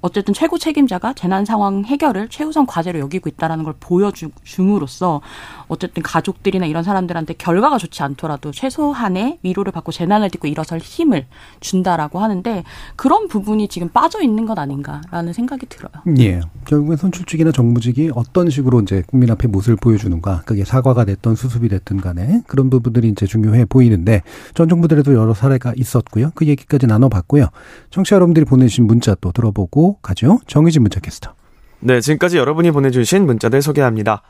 어쨌든 0.00 0.34
최고 0.34 0.58
책임자가 0.58 1.12
재난 1.14 1.44
상황 1.44 1.84
해결을 1.84 2.28
최우선 2.28 2.66
과제로 2.66 2.98
여기고 3.00 3.28
있다라는 3.28 3.64
걸 3.64 3.74
보여줌으로써 3.78 5.20
어쨌든 5.68 6.02
가족들이나 6.02 6.66
이런 6.66 6.82
사람들한테 6.82 7.34
결과가 7.34 7.78
좋지 7.78 8.02
않더라도 8.02 8.50
최소한의 8.50 9.38
위로를 9.42 9.72
받고 9.72 9.92
재난을 9.92 10.30
딛고 10.30 10.48
일어설 10.48 10.78
힘을 10.78 11.26
준다라고 11.60 12.18
하는데 12.18 12.64
그런 12.96 13.28
부분이 13.28 13.68
지금 13.68 13.88
빠져 13.88 14.22
있는 14.22 14.46
것 14.46 14.58
아닌가라는 14.58 15.32
생각이 15.32 15.66
들어요. 15.66 15.90
예. 16.18 16.40
결국엔 16.66 16.96
선출직이나 16.96 17.52
정무직이 17.52 18.10
어떤 18.14 18.50
식으로 18.50 18.80
이제 18.80 19.02
국민 19.06 19.30
앞에 19.30 19.48
모습을 19.48 19.76
보여주는가, 19.76 20.42
그게 20.44 20.64
사과가 20.64 21.04
됐던 21.04 21.34
수습이 21.34 21.68
됐든 21.68 22.00
간에 22.00 22.42
그런 22.46 22.70
부분들이 22.70 23.08
이제 23.08 23.26
중요해 23.26 23.66
보이는데 23.66 24.22
전 24.54 24.68
정부들에도 24.68 25.14
여러 25.14 25.34
사례가 25.34 25.72
있었고요. 25.76 26.30
그 26.34 26.46
얘기까지 26.46 26.86
나눠봤고요. 26.86 27.48
청취자 27.90 28.16
여러분들이 28.16 28.44
보내주신 28.44 28.86
문자 28.86 29.14
또 29.20 29.32
들어보고 29.32 29.89
가죠. 30.02 30.38
정의진 30.46 30.82
문자 30.82 31.00
캐스터. 31.00 31.34
네, 31.80 32.00
지금까지 32.00 32.36
여러분이 32.36 32.70
보내주신 32.70 33.26
문자들 33.26 33.62
소개합니다. 33.62 34.22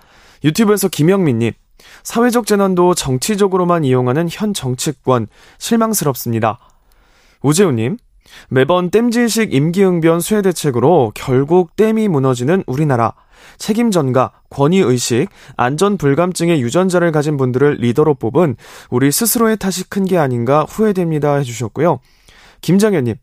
유튜브에서 0.45 0.89
김영민님, 0.89 1.53
사회적 2.03 2.47
재난도 2.47 2.95
정치적으로만 2.95 3.85
이용하는 3.85 4.29
현 4.31 4.55
정치권 4.55 5.27
실망스럽습니다. 5.59 6.59
우재우님, 7.43 7.97
매번 8.49 8.91
댐질식 8.91 9.53
임기응변 9.53 10.21
수해 10.21 10.43
대책으로 10.43 11.13
결국 11.15 11.75
댐이 11.77 12.09
무너지는 12.09 12.63
우리나라. 12.67 13.15
책임 13.59 13.91
전가, 13.91 14.33
권위 14.51 14.79
의식, 14.79 15.29
안전 15.57 15.97
불감증의 15.97 16.61
유전자를 16.63 17.11
가진 17.11 17.37
분들을 17.37 17.79
리더로 17.81 18.15
뽑은 18.15 18.57
우리 18.91 19.11
스스로의 19.11 19.57
탓이 19.57 19.89
큰 19.89 20.05
게 20.05 20.19
아닌가 20.19 20.65
후회됩니다 20.69 21.37
해주셨고요. 21.37 22.01
김정현님, 22.61 23.17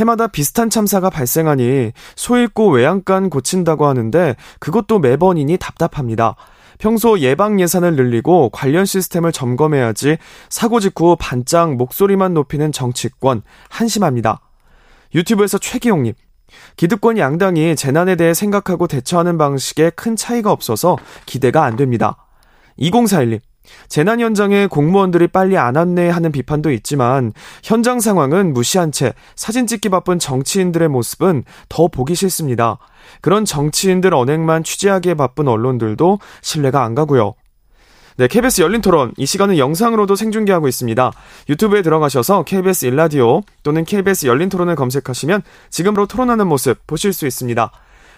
해마다 0.00 0.26
비슷한 0.26 0.70
참사가 0.70 1.10
발생하니 1.10 1.92
소 2.16 2.36
잃고 2.36 2.70
외양간 2.70 3.30
고친다고 3.30 3.86
하는데 3.86 4.34
그것도 4.58 4.98
매번이니 4.98 5.58
답답합니다. 5.58 6.36
평소 6.78 7.18
예방 7.18 7.60
예산을 7.60 7.94
늘리고 7.94 8.48
관련 8.48 8.86
시스템을 8.86 9.32
점검해야지 9.32 10.16
사고 10.48 10.80
직후 10.80 11.16
반짝 11.20 11.76
목소리만 11.76 12.32
높이는 12.32 12.72
정치권 12.72 13.42
한심합니다. 13.68 14.40
유튜브에서 15.14 15.58
최기용님. 15.58 16.14
기득권 16.76 17.18
양당이 17.18 17.76
재난에 17.76 18.16
대해 18.16 18.32
생각하고 18.32 18.86
대처하는 18.86 19.38
방식에 19.38 19.90
큰 19.90 20.16
차이가 20.16 20.50
없어서 20.50 20.96
기대가 21.26 21.64
안 21.64 21.76
됩니다. 21.76 22.26
2041님. 22.78 23.49
재난 23.88 24.20
현장에 24.20 24.66
공무원들이 24.66 25.28
빨리 25.28 25.56
안 25.56 25.76
왔네 25.76 26.08
하는 26.10 26.32
비판도 26.32 26.70
있지만 26.72 27.32
현장 27.62 28.00
상황은 28.00 28.52
무시한 28.52 28.92
채 28.92 29.12
사진 29.36 29.66
찍기 29.66 29.88
바쁜 29.88 30.18
정치인들의 30.18 30.88
모습은 30.88 31.44
더 31.68 31.88
보기 31.88 32.14
싫습니다. 32.14 32.78
그런 33.20 33.44
정치인들 33.44 34.14
언행만 34.14 34.64
취재하기에 34.64 35.14
바쁜 35.14 35.48
언론들도 35.48 36.18
신뢰가 36.42 36.84
안 36.84 36.94
가고요. 36.94 37.34
네, 38.16 38.26
KBS 38.28 38.60
열린 38.60 38.82
토론. 38.82 39.12
이 39.16 39.24
시간은 39.24 39.56
영상으로도 39.56 40.14
생중계하고 40.14 40.68
있습니다. 40.68 41.12
유튜브에 41.48 41.80
들어가셔서 41.80 42.42
KBS 42.42 42.84
일라디오 42.84 43.40
또는 43.62 43.84
KBS 43.84 44.26
열린 44.26 44.50
토론을 44.50 44.76
검색하시면 44.76 45.42
지금으로 45.70 46.06
토론하는 46.06 46.46
모습 46.46 46.86
보실 46.86 47.14
수 47.14 47.26
있습니다. 47.26 47.70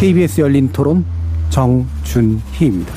KBS 0.00 0.40
열린 0.40 0.72
토론 0.72 1.04
정준희입니다. 1.50 2.90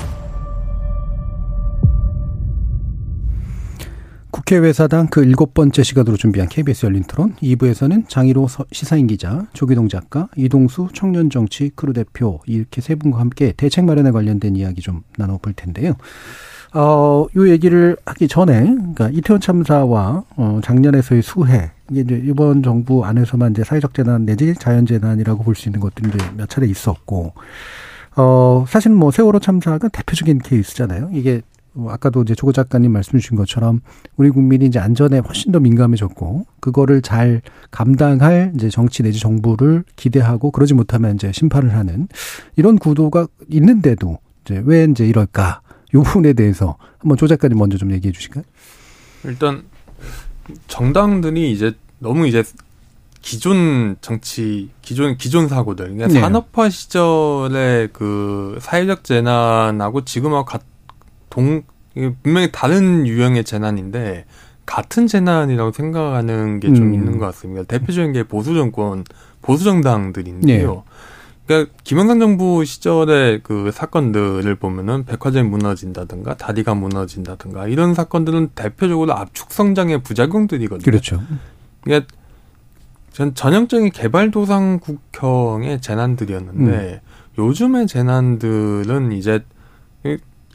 국회외사당 4.31 5.07
그 5.07 5.21
일곱 5.21 5.53
번째 5.53 5.83
시간으로 5.83 6.15
준비한 6.15 6.47
KBS 6.47 6.85
열린 6.85 7.03
토론 7.03 7.35
2부에서는 7.41 8.07
장일호 8.07 8.47
시사인 8.71 9.07
기자, 9.07 9.45
조귀동 9.51 9.89
작가, 9.89 10.29
이동수 10.37 10.87
청년정치 10.93 11.71
크루 11.75 11.91
대표 11.91 12.39
이렇게 12.45 12.79
세 12.79 12.95
분과 12.95 13.19
함께 13.19 13.51
대책 13.51 13.83
마련에 13.83 14.11
관련된 14.11 14.55
이야기 14.55 14.81
좀 14.81 15.01
나눠볼 15.17 15.55
텐데요. 15.55 15.95
어, 16.75 17.27
요 17.35 17.49
얘기를 17.49 17.95
하기 18.05 18.27
전에, 18.27 18.63
그러니까 18.63 19.09
이태원 19.09 19.39
참사와, 19.39 20.23
어, 20.37 20.59
작년에서의 20.63 21.21
수해, 21.21 21.71
이게 21.91 22.01
이제 22.01 22.21
이번 22.25 22.63
정부 22.63 23.05
안에서만 23.05 23.51
이제 23.51 23.63
사회적 23.63 23.93
재난 23.93 24.25
내지 24.25 24.55
자연 24.55 24.85
재난이라고 24.87 25.43
볼 25.43 25.53
수 25.55 25.69
있는 25.69 25.79
것들이 25.79 26.09
이제 26.09 26.17
몇 26.35 26.49
차례 26.49 26.65
있었고, 26.67 27.33
어, 28.15 28.65
사실은 28.67 28.97
뭐 28.97 29.11
세월호 29.11 29.39
참사가 29.39 29.87
대표적인 29.87 30.39
케이스잖아요. 30.39 31.09
이게 31.13 31.41
뭐 31.73 31.91
아까도 31.91 32.21
이제 32.21 32.35
조고 32.35 32.51
작가님 32.53 32.91
말씀 32.91 33.17
주신 33.19 33.35
것처럼 33.35 33.81
우리 34.15 34.29
국민이 34.29 34.65
이제 34.65 34.77
안전에 34.79 35.19
훨씬 35.19 35.51
더 35.51 35.59
민감해졌고 35.59 36.45
그거를 36.59 37.01
잘 37.01 37.41
감당할 37.71 38.51
이제 38.55 38.69
정치 38.69 39.01
내지 39.01 39.19
정부를 39.19 39.83
기대하고 39.95 40.51
그러지 40.51 40.75
못하면 40.75 41.15
이제 41.15 41.31
심판을 41.31 41.73
하는 41.75 42.07
이런 42.55 42.77
구도가 42.77 43.25
있는데도 43.49 44.19
이제 44.45 44.61
왜 44.63 44.83
이제 44.83 45.07
이럴까? 45.07 45.61
요 45.93 46.03
부분에 46.03 46.33
대해서 46.33 46.77
한번 46.99 47.17
조 47.17 47.27
작가님 47.27 47.57
먼저 47.57 47.77
좀 47.77 47.91
얘기해 47.91 48.11
주실까요? 48.11 48.43
일단 49.25 49.63
정당들이 50.67 51.51
이제 51.51 51.73
너무 51.99 52.27
이제 52.27 52.43
기존 53.21 53.95
정치 54.01 54.69
기존 54.81 55.17
기존 55.17 55.47
사고들 55.47 55.85
그러니까 55.85 56.07
네. 56.07 56.19
산업화 56.19 56.69
시절의 56.69 57.89
그 57.93 58.57
사회적 58.59 59.03
재난하고 59.05 60.03
지금하고 60.03 60.45
같, 60.45 60.61
동 61.29 61.63
분명히 62.21 62.51
다른 62.51 63.07
유형의 63.07 63.45
재난인데 63.45 64.25
같은 64.65 65.07
재난이라고 65.07 65.71
생각하는 65.71 66.59
게좀 66.59 66.87
음. 66.87 66.93
있는 66.93 67.17
것 67.17 67.25
같습니다. 67.27 67.63
대표적인 67.63 68.13
게 68.13 68.23
보수 68.23 68.53
정권 68.53 69.03
보수 69.41 69.63
정당들인데요. 69.63 70.73
네. 70.73 70.81
그러니까 71.45 71.73
김영삼 71.83 72.19
정부 72.19 72.63
시절의 72.63 73.41
그 73.43 73.71
사건들을 73.71 74.55
보면은 74.55 75.05
백화점이 75.05 75.49
무너진다든가 75.49 76.37
다리가 76.37 76.73
무너진다든가 76.73 77.67
이런 77.67 77.93
사건들은 77.93 78.51
대표적으로 78.55 79.13
압축 79.13 79.51
성장의 79.51 80.03
부작용들이거든요. 80.03 80.83
그렇죠. 80.83 81.21
그러니까 81.81 82.13
전 83.11 83.35
전형적인 83.35 83.91
개발도상 83.91 84.79
국형의 84.79 85.81
재난들이었는데 85.81 87.01
음. 87.03 87.41
요즘의 87.41 87.87
재난들은 87.87 89.11
이제 89.11 89.43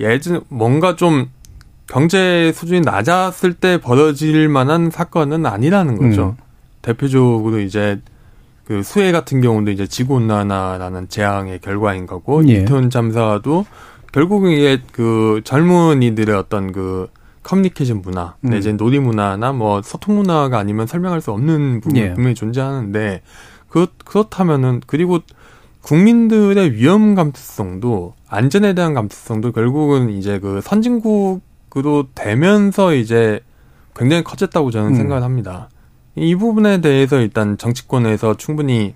예전 0.00 0.42
뭔가 0.48 0.96
좀 0.96 1.28
경제 1.86 2.52
수준이 2.52 2.80
낮았을 2.82 3.54
때 3.54 3.80
벌어질 3.80 4.48
만한 4.48 4.90
사건은 4.90 5.46
아니라는 5.46 5.98
거죠. 5.98 6.36
음. 6.38 6.42
대표적으로 6.82 7.60
이제 7.60 8.00
그 8.68 8.82
수해 8.82 9.12
같은 9.12 9.40
경우도 9.40 9.70
이제 9.70 9.86
지구 9.86 10.16
온난화라는 10.16 11.08
재앙의 11.08 11.60
결과인 11.60 12.06
거고 12.06 12.46
예. 12.50 12.56
이태원 12.56 12.90
참사도 12.90 13.64
결국은 14.12 14.50
이게 14.50 14.82
그 14.92 15.40
젊은이들의 15.42 16.36
어떤 16.36 16.70
그 16.70 17.08
커뮤니케이션 17.42 18.02
문화 18.02 18.34
음. 18.44 18.50
내지 18.50 18.74
놀이 18.74 18.98
문화나 18.98 19.54
뭐 19.54 19.80
소통 19.80 20.16
문화가 20.16 20.58
아니면 20.58 20.86
설명할 20.86 21.22
수 21.22 21.32
없는 21.32 21.80
부분이 21.80 21.98
예. 21.98 22.12
분명히 22.12 22.34
존재하는데 22.34 23.22
그 23.70 23.86
그렇다면은 24.04 24.82
그리고 24.86 25.20
국민들의 25.80 26.72
위험 26.72 27.14
감수성도 27.14 28.16
안전에 28.28 28.74
대한 28.74 28.92
감수성도 28.92 29.52
결국은 29.52 30.10
이제 30.10 30.38
그 30.40 30.60
선진국으로 30.60 32.08
되면서 32.14 32.92
이제 32.92 33.40
굉장히 33.96 34.22
커졌다고 34.24 34.70
저는 34.70 34.90
음. 34.90 34.94
생각을 34.94 35.22
합니다. 35.22 35.70
이 36.18 36.34
부분에 36.34 36.80
대해서 36.80 37.18
일단 37.20 37.56
정치권에서 37.56 38.36
충분히 38.36 38.94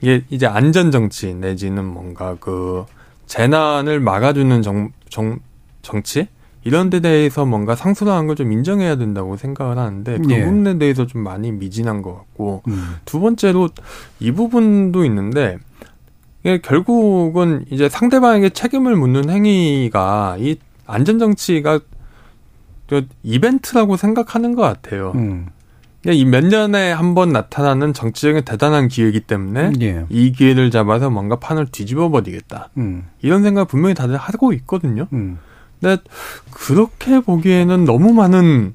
이게 0.00 0.24
이제 0.30 0.46
안전 0.46 0.90
정치 0.90 1.34
내지는 1.34 1.84
뭔가 1.84 2.36
그 2.38 2.84
재난을 3.26 4.00
막아주는 4.00 4.62
정, 4.62 4.90
정 5.08 5.38
정치 5.82 6.28
이런 6.64 6.90
데 6.90 7.00
대해서 7.00 7.46
뭔가 7.46 7.76
상수라는 7.76 8.26
걸좀 8.26 8.50
인정해야 8.50 8.96
된다고 8.96 9.36
생각을 9.36 9.78
하는데 9.78 10.18
그 10.18 10.30
예. 10.32 10.44
부분에 10.44 10.78
대해서 10.78 11.06
좀 11.06 11.22
많이 11.22 11.52
미진한 11.52 12.02
것 12.02 12.14
같고 12.14 12.62
음. 12.66 12.96
두 13.04 13.20
번째로 13.20 13.68
이 14.18 14.32
부분도 14.32 15.04
있는데 15.04 15.58
결국은 16.62 17.64
이제 17.70 17.88
상대방에게 17.88 18.50
책임을 18.50 18.96
묻는 18.96 19.30
행위가 19.30 20.36
이 20.38 20.56
안전 20.86 21.18
정치가 21.18 21.80
이벤트라고 23.22 23.96
생각하는 23.96 24.54
것 24.54 24.62
같아요. 24.62 25.12
음. 25.14 25.46
이몇 26.12 26.46
년에 26.46 26.92
한 26.92 27.14
번 27.14 27.30
나타나는 27.30 27.94
정치적인 27.94 28.44
대단한 28.44 28.88
기회이기 28.88 29.20
때문에 29.20 29.72
예. 29.80 30.04
이 30.10 30.32
기회를 30.32 30.70
잡아서 30.70 31.08
뭔가 31.10 31.36
판을 31.36 31.66
뒤집어 31.72 32.10
버리겠다. 32.10 32.68
음. 32.76 33.06
이런 33.22 33.42
생각 33.42 33.68
분명히 33.68 33.94
다들 33.94 34.16
하고 34.16 34.52
있거든요. 34.52 35.06
음. 35.12 35.38
근데 35.80 36.02
그렇게 36.50 37.20
보기에는 37.20 37.84
너무 37.84 38.12
많은 38.12 38.74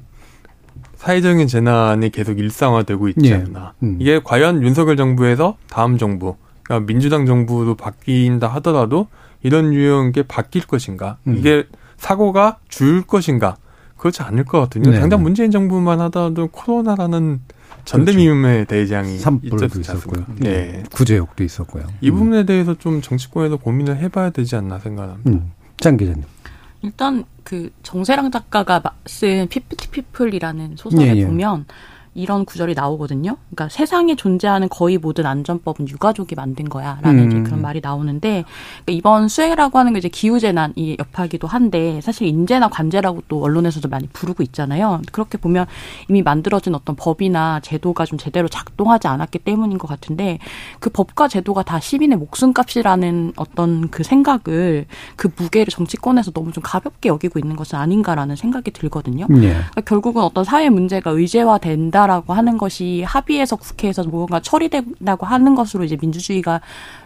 사회적인 0.95 1.47
재난이 1.47 2.11
계속 2.11 2.39
일상화되고 2.39 3.07
있지 3.09 3.29
예. 3.31 3.33
않나. 3.35 3.73
음. 3.83 3.97
이게 3.99 4.21
과연 4.23 4.63
윤석열 4.63 4.97
정부에서 4.97 5.57
다음 5.69 5.97
정부, 5.97 6.35
그러니까 6.63 6.85
민주당 6.87 7.25
정부도 7.25 7.75
바뀐다 7.75 8.47
하더라도 8.47 9.07
이런 9.43 9.73
유형의 9.73 10.11
게 10.11 10.23
바뀔 10.23 10.65
것인가? 10.67 11.17
음. 11.27 11.37
이게 11.37 11.65
사고가 11.97 12.57
줄 12.69 13.01
것인가? 13.03 13.57
그렇지 14.01 14.23
않을 14.23 14.45
것 14.45 14.61
같거든요. 14.61 14.89
네. 14.89 14.99
당장 14.99 15.21
문재인 15.21 15.51
정부만 15.51 16.01
하더라도 16.01 16.47
코로나라는 16.47 17.39
전대미문의 17.85 18.65
그렇죠. 18.65 18.69
대재앙이 18.69 19.19
산불도 19.19 19.79
있었고요. 19.79 20.25
네. 20.37 20.81
구제역도 20.91 21.43
있었고요. 21.43 21.85
이 22.01 22.09
음. 22.09 22.15
부분에 22.15 22.45
대해서 22.47 22.73
좀 22.73 23.01
정치권에서 23.01 23.57
고민을 23.57 23.97
해봐야 23.97 24.31
되지 24.31 24.55
않나 24.55 24.79
생각합니다. 24.79 25.29
음. 25.29 25.51
장 25.77 25.97
기자님. 25.97 26.23
일단 26.81 27.25
그 27.43 27.69
정세랑 27.83 28.31
작가가 28.31 28.81
쓴 29.05 29.47
Fifty 29.47 29.89
People이라는 29.89 30.77
소설을 30.77 31.05
예, 31.05 31.15
예. 31.17 31.25
보면 31.27 31.65
이런 32.13 32.43
구절이 32.43 32.73
나오거든요. 32.73 33.37
그러니까 33.49 33.69
세상에 33.69 34.15
존재하는 34.15 34.67
거의 34.67 34.97
모든 34.97 35.25
안전법은 35.25 35.87
유가족이 35.87 36.35
만든 36.35 36.67
거야라는 36.67 37.23
음. 37.23 37.27
이제 37.27 37.41
그런 37.41 37.61
말이 37.61 37.79
나오는데 37.81 38.43
그러니까 38.83 38.91
이번 38.91 39.29
수해라고 39.29 39.79
하는 39.79 39.93
게 39.93 39.99
이제 39.99 40.09
기후 40.09 40.39
재난이 40.39 40.97
여파기도 40.99 41.47
한데 41.47 42.01
사실 42.01 42.27
인재나 42.27 42.67
관제라고 42.67 43.23
또 43.29 43.41
언론에서도 43.41 43.87
많이 43.87 44.07
부르고 44.07 44.43
있잖아요. 44.43 45.01
그렇게 45.13 45.37
보면 45.37 45.67
이미 46.09 46.21
만들어진 46.21 46.75
어떤 46.75 46.97
법이나 46.97 47.61
제도가 47.61 48.05
좀 48.05 48.17
제대로 48.17 48.49
작동하지 48.49 49.07
않았기 49.07 49.39
때문인 49.39 49.77
것 49.77 49.87
같은데 49.87 50.39
그 50.79 50.89
법과 50.89 51.29
제도가 51.29 51.63
다 51.63 51.79
시민의 51.79 52.17
목숨값이라는 52.17 53.33
어떤 53.37 53.89
그 53.89 54.03
생각을 54.03 54.85
그 55.15 55.29
무게를 55.37 55.67
정치권에서 55.67 56.31
너무 56.31 56.51
좀 56.51 56.61
가볍게 56.61 57.07
여기고 57.07 57.39
있는 57.39 57.55
것은 57.55 57.79
아닌가라는 57.79 58.35
생각이 58.35 58.71
들거든요. 58.71 59.27
네. 59.29 59.51
그러니까 59.53 59.81
결국은 59.81 60.23
어떤 60.23 60.43
사회 60.43 60.69
문제가 60.69 61.11
의제화된다 61.11 62.00
라고 62.07 62.33
하는 62.33 62.57
것이 62.57 63.03
합의해서 63.03 63.55
국회에서 63.55 64.03
뭔가 64.03 64.39
처리된다고 64.39 65.25
하는 65.25 65.55
것으로 65.55 65.83
이제 65.83 65.97
민주주의가 65.99 66.61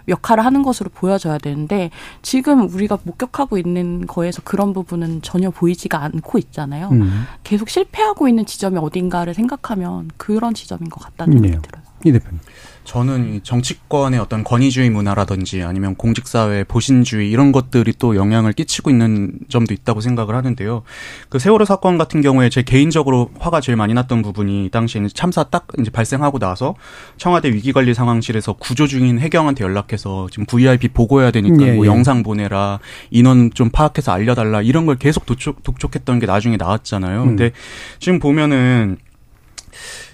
역할을 0.08 0.46
하는 0.46 0.64
것으로 0.64 0.90
보여져야 0.94 1.38
되는데 1.38 1.90
지금 2.22 2.70
우리가 2.70 3.00
목격하고 3.04 3.58
있는 3.58 4.06
거에서 4.06 4.42
그런 4.44 4.74
부분은 4.74 5.22
전혀 5.22 5.50
보이지가 5.50 6.04
않고 6.04 6.38
있잖아요. 6.38 6.90
음. 6.92 7.26
계속 7.44 7.70
실패하고 7.70 8.28
있는 8.28 8.46
지점이 8.46 8.78
어딘가를 8.78 9.34
생각하면 9.34 10.12
그런 10.18 10.54
지점인 10.54 10.90
것 10.90 11.04
같다는 11.04 11.34
생각이 11.34 11.56
네. 11.56 11.62
들어요. 11.62 11.84
이 12.06 12.12
대표님. 12.12 12.40
저는 12.86 13.42
정치권의 13.44 14.20
어떤 14.20 14.44
권위주의 14.44 14.90
문화라든지 14.90 15.64
아니면 15.64 15.96
공직사회 15.96 16.64
보신주의 16.64 17.30
이런 17.30 17.52
것들이 17.52 17.94
또 17.98 18.16
영향을 18.16 18.54
끼치고 18.54 18.92
있는 18.92 19.34
점도 19.50 19.74
있다고 19.74 20.02
생각을 20.02 20.36
하는데요. 20.36 20.84
그 21.30 21.40
세월호 21.40 21.66
사건 21.66 21.98
같은 21.98 22.22
경우에 22.22 22.50
제 22.50 22.62
개인적으로 22.62 23.32
화가 23.40 23.60
제일 23.60 23.76
많이 23.76 23.94
났던 23.94 24.22
부분이 24.22 24.70
당시에는 24.72 25.10
참사 25.14 25.44
딱 25.44 25.68
이제 25.80 25.90
발생하고 25.90 26.40
나서 26.40 26.76
청와대 27.18 27.50
위기관리 27.52 27.94
상황실에서 27.94 28.54
구조 28.54 28.88
중인 28.88 29.20
해경한테 29.20 29.64
연락해서 29.64 30.28
지금 30.32 30.46
VIP 30.46 30.90
보고해야 30.90 31.32
되니까 31.32 31.68
예, 31.68 31.72
뭐 31.74 31.86
예. 31.86 31.90
영상 31.90 32.22
보내라 32.22 32.80
인원 33.10 33.52
좀 33.54 33.70
파악해서 33.72 34.12
알려달라 34.12 34.62
이런 34.62 34.86
걸 34.86 34.96
계속 34.96 35.26
독촉, 35.26 35.64
독촉했던 35.64 36.20
게 36.20 36.28
나중에 36.28 36.56
나왔잖아요. 36.58 37.24
음. 37.24 37.28
근데 37.30 37.52
지금 38.00 38.20
보면은 38.20 38.98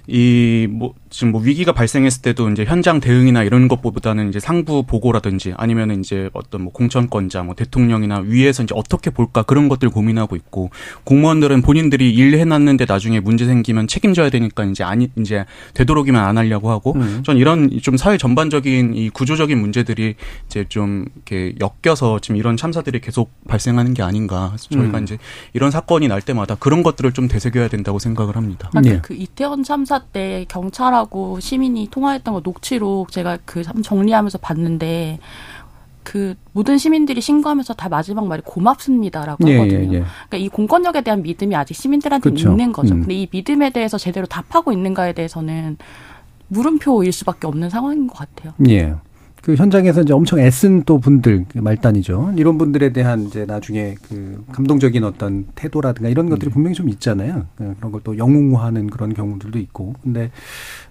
이 0.08 0.68
뭐 0.70 0.94
지금 1.12 1.34
뭐 1.34 1.42
위기가 1.42 1.74
발생했을 1.74 2.22
때도 2.22 2.50
이제 2.50 2.64
현장 2.64 3.02
대응이나 3.02 3.44
이런 3.44 3.68
것보다는 3.68 4.30
이제 4.30 4.40
상부 4.40 4.84
보고라든지 4.84 5.54
아니면은 5.58 6.00
이제 6.00 6.30
어떤 6.34 6.64
뭐 6.64 6.72
공천권자 6.72 7.44
뭐 7.44 7.54
대통령이나 7.54 8.20
위에서 8.26 8.64
이제 8.64 8.74
어떻게 8.78 9.10
볼까 9.10 9.44
그런 9.44 9.68
것들 9.68 9.90
고민하고 9.90 10.38
있고 10.38 10.70
공무원들은 11.04 11.64
본인들이 11.64 12.14
일 12.14 12.40
해놨는데 12.40 12.86
나중에 12.88 13.20
문제 13.20 13.46
생기면 13.46 13.88
책임져야 13.88 14.30
되니까 14.30 14.64
이제 14.64 14.86
아니 14.86 15.10
이제 15.20 15.46
되도록이면 15.74 16.24
안 16.24 16.38
하려고 16.38 16.72
하고 16.72 16.94
음. 16.96 17.22
전 17.24 17.38
이런 17.38 17.70
좀 17.82 17.98
사회 17.98 18.18
전반적인 18.18 18.96
이 18.96 19.10
구조적인 19.10 19.60
문제들이 19.60 20.16
이제 20.46 20.66
좀 20.70 21.06
이렇게 21.16 21.56
엮여서 21.60 22.20
지금 22.20 22.38
이런 22.38 22.56
참사들이 22.56 23.02
계속 23.02 23.32
발생하는 23.50 23.94
게 23.94 24.02
아닌가 24.02 24.56
저희가 24.58 25.00
음. 25.00 25.04
이제 25.04 25.18
이런 25.52 25.72
사건이 25.72 26.08
날 26.08 26.22
때마다 26.22 26.56
그런 26.56 26.84
것들을 26.84 27.12
좀 27.12 27.28
되새겨야 27.28 27.68
된다고 27.68 28.00
생각을 28.00 28.38
합니다. 28.38 28.70
아, 28.74 28.80
네. 28.80 29.00
그 29.02 29.14
이태원 29.14 29.64
참사 29.64 30.00
때 30.00 30.46
경찰 30.48 30.94
하고 30.94 31.01
시민이 31.40 31.90
통화했던 31.92 32.34
거 32.34 32.42
녹취록 32.44 33.12
제가 33.12 33.38
그 33.46 33.64
정리하면서 33.64 34.38
봤는데 34.40 35.20
그 36.04 36.36
모든 36.54 36.78
시민들이 36.78 37.22
신고하면서 37.22 37.76
다 37.76 37.90
마지막 37.90 38.26
말이 38.28 38.42
고맙습니다라고 38.44 39.48
예, 39.48 39.58
하거든요. 39.58 39.94
예, 39.94 39.98
예. 39.98 40.04
그러니까 40.30 40.38
이 40.38 40.50
공권력에 40.50 41.02
대한 41.02 41.22
믿음이 41.22 41.56
아직 41.56 41.76
시민들한테 41.76 42.30
그렇죠. 42.30 42.52
있는 42.52 42.72
거죠. 42.72 42.96
음. 42.96 43.02
근데 43.02 43.16
이 43.16 43.28
믿음에 43.32 43.70
대해서 43.70 43.98
제대로 43.98 44.26
답하고 44.26 44.72
있는가에 44.72 45.14
대해서는 45.14 45.78
물음표일 46.48 47.12
수밖에 47.12 47.48
없는 47.48 47.70
상황인 47.70 48.08
것 48.08 48.18
같아요. 48.18 48.54
예. 48.68 48.94
그 49.42 49.56
현장에서 49.56 50.02
이제 50.04 50.14
엄청 50.14 50.40
애쓴 50.40 50.84
또 50.86 51.00
분들 51.00 51.46
그 51.50 51.58
말단이죠. 51.58 52.34
이런 52.38 52.58
분들에 52.60 52.94
대한 52.94 53.24
이제 53.26 53.46
나중에 53.46 53.96
그 54.08 54.44
감동적인 54.52 55.04
어떤 55.04 55.48
태도라든가 55.56 56.10
이런 56.10 56.30
것들이 56.30 56.50
네. 56.50 56.54
분명히 56.54 56.76
좀 56.76 56.90
있잖아요. 56.90 57.46
그 57.56 57.74
그런 57.78 57.92
걸 57.92 58.02
또 58.04 58.18
영웅화하는 58.18 58.88
그런 58.90 59.14
경우들도 59.14 59.58
있고. 59.60 59.94
근데 60.04 60.32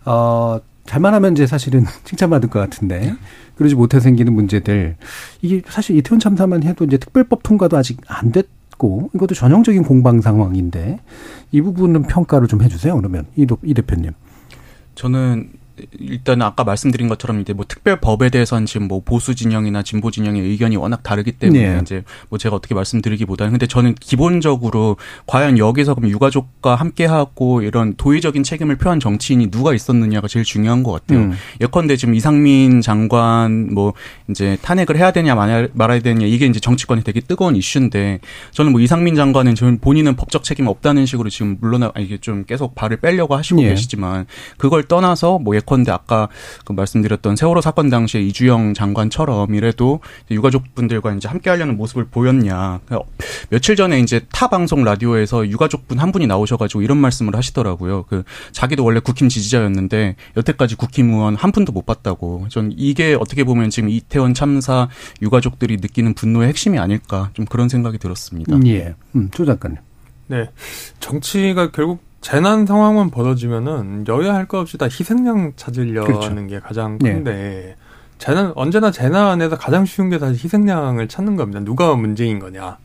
어 0.05 0.61
잘만 0.85 1.15
하면 1.15 1.33
이제 1.33 1.47
사실은 1.47 1.85
칭찬받을 2.05 2.49
것 2.51 2.59
같은데 2.59 3.15
그러지 3.57 3.75
못해 3.77 4.01
생기는 4.01 4.33
문제들 4.33 4.97
이게 5.43 5.63
사실 5.69 5.97
이태원 5.97 6.19
참사만 6.19 6.63
해도 6.65 6.85
이제 6.85 6.97
특별법 6.99 7.43
통과도 7.45 7.77
아직 7.77 8.01
안 8.09 8.33
됐고 8.33 9.11
이것도 9.15 9.35
전형적인 9.35 9.85
공방 9.85 10.21
상황인데 10.21 10.99
이 11.53 11.61
부분은 11.61 12.03
평가를 12.05 12.49
좀 12.49 12.63
해주세요. 12.63 12.97
그러면 12.97 13.27
이, 13.37 13.47
이 13.63 13.75
대표님. 13.75 14.13
저는 14.97 15.51
일단 15.99 16.43
아까 16.43 16.65
말씀드린 16.65 17.09
것처럼 17.09 17.41
이제 17.41 17.53
뭐 17.53 17.65
특별 17.67 18.01
법에 18.01 18.29
대해서는 18.31 18.67
지금 18.67 18.89
뭐 18.89 19.03
보수 19.05 19.35
진영이나 19.35 19.83
진보 19.83 20.11
진영의 20.11 20.43
의견이 20.43 20.77
워낙 20.77 21.03
다르기 21.03 21.33
때문에 21.33 21.75
네. 21.75 21.79
이제 21.83 22.05
뭐 22.29 22.39
제가 22.39 22.57
어떻게 22.57 22.75
말씀드리기보다는 22.75 23.53
근데 23.53 23.67
저는 23.67 23.95
기본적으로 23.95 24.97
과연 25.27 25.59
여기서 25.59 25.95
그럼 25.95 26.11
유가족과 26.11 26.75
함께 26.75 27.05
하고 27.05 27.63
이런 27.63 27.95
도의적인 27.97 28.43
책임을 28.43 28.77
표한 28.77 29.01
정치인이 29.01 29.51
누가 29.51 29.75
있었느냐가 29.75 30.29
제일 30.29 30.45
중요한 30.45 30.83
것 30.83 30.93
같아요. 30.93 31.21
음. 31.21 31.33
예컨대 31.61 31.97
지금 31.97 32.15
이상민 32.15 32.81
장관 32.81 33.73
뭐 33.73 33.95
이제 34.29 34.59
탄핵을 34.63 34.97
해야 34.97 35.13
되냐 35.13 35.35
말아야 35.35 36.01
되냐 36.01 36.27
이게 36.27 36.47
이제 36.47 36.61
정치권이 36.61 37.05
되게 37.05 37.21
뜨거운 37.21 37.57
이슈인데 37.57 38.21
저는 38.51 38.73
뭐 38.73 38.81
이상민 38.81 39.15
장관은 39.15 39.55
지금 39.55 39.79
본인은 39.79 40.17
법적 40.17 40.45
책임 40.45 40.67
없다는 40.67 41.07
식으로 41.07 41.31
지금 41.31 41.59
물론 41.61 41.91
이게 41.99 42.19
좀 42.19 42.45
계속 42.45 42.75
발을 42.75 42.99
빼려고 42.99 43.37
하시고 43.37 43.63
예. 43.63 43.69
계시지만 43.71 44.27
그걸 44.59 44.83
떠나서 44.85 45.39
뭐 45.39 45.55
예컨 45.55 45.70
예컨대 45.71 45.93
아까 45.93 46.29
그 46.65 46.73
말씀드렸던 46.73 47.37
세월호 47.37 47.61
사건 47.61 47.89
당시에 47.89 48.21
이주영 48.21 48.75
장관처럼 48.75 49.55
이래도 49.55 50.01
유가족분들과 50.31 51.15
이제 51.15 51.29
함께 51.29 51.49
하려는 51.51 51.77
모습을 51.77 52.07
보였냐. 52.07 52.81
그러니까 52.85 53.09
며칠 53.51 53.77
전에 53.77 54.01
이제 54.01 54.27
타 54.33 54.49
방송 54.49 54.83
라디오에서 54.83 55.49
유가족분 55.49 55.99
한 55.99 56.11
분이 56.11 56.27
나오셔가지고 56.27 56.83
이런 56.83 56.99
말씀을 56.99 57.37
하시더라고요. 57.37 58.05
그 58.09 58.25
자기도 58.51 58.85
원래 58.85 58.99
국힘 59.01 59.29
지지자였는데 59.29 60.17
여태까지 60.37 60.75
국힘 60.75 61.11
의원 61.11 61.37
한 61.37 61.53
분도 61.53 61.73
못 61.73 61.87
봤다고. 61.87 62.47
전 62.49 62.73
이게 62.77 63.17
어떻게 63.19 63.45
보면 63.45 63.71
지금 63.71 63.89
이태원 63.89 64.35
참사 64.35 64.89
유가족들이 65.23 65.77
느끼는 65.77 66.15
분노의 66.15 66.49
핵심이 66.49 66.79
아닐까 66.79 67.31
좀 67.35 67.45
그런 67.45 67.69
생각이 67.69 67.99
들었습니다. 67.99 68.59
예. 68.67 68.95
음, 69.15 69.31
조 69.33 69.45
작가님. 69.45 69.79
네. 70.27 70.49
정치가 71.01 71.71
결국 71.71 72.10
재난 72.21 72.67
상황만 72.67 73.11
벌어지면은 73.11 74.05
여야 74.09 74.35
할 74.35 74.47
것 74.47 74.59
없이 74.59 74.77
다 74.77 74.87
희생양 74.87 75.53
찾으려는 75.57 76.05
그렇죠. 76.05 76.47
게 76.47 76.61
가장 76.61 76.99
네. 76.99 77.13
큰데 77.13 77.33
네. 77.33 77.77
재난 78.19 78.53
언제나 78.57 78.91
재난에서 78.91 79.57
가장 79.57 79.87
쉬운 79.87 80.11
게 80.11 80.19
사실 80.19 80.35
희생양을 80.45 81.09
찾는 81.09 81.37
겁니다. 81.37 81.61
누가 81.61 81.95
문제인 81.95 82.39
거냐. 82.39 82.77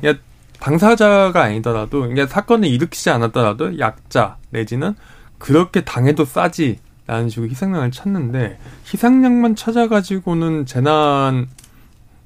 그러 0.00 0.14
당사자가 0.60 1.42
아니더라도 1.42 2.06
이게 2.06 2.26
사건을 2.26 2.68
일으키지 2.68 3.10
않았더라도 3.10 3.78
약자 3.80 4.36
내지는 4.50 4.94
그렇게 5.38 5.80
당해도 5.80 6.24
싸지 6.24 6.78
라는 7.06 7.28
식으로 7.28 7.50
희생양을 7.50 7.90
찾는데 7.90 8.58
희생양만 8.92 9.56
찾아가지고는 9.56 10.66
재난 10.66 11.48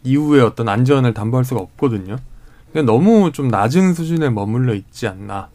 이후에 0.03 0.43
어떤 0.43 0.69
안전을 0.69 1.15
담보할 1.15 1.45
수가 1.47 1.61
없거든요. 1.63 2.17
너무 2.85 3.33
좀 3.33 3.49
낮은 3.49 3.95
수준에 3.95 4.29
머물러 4.29 4.75
있지 4.75 5.07
않나. 5.09 5.49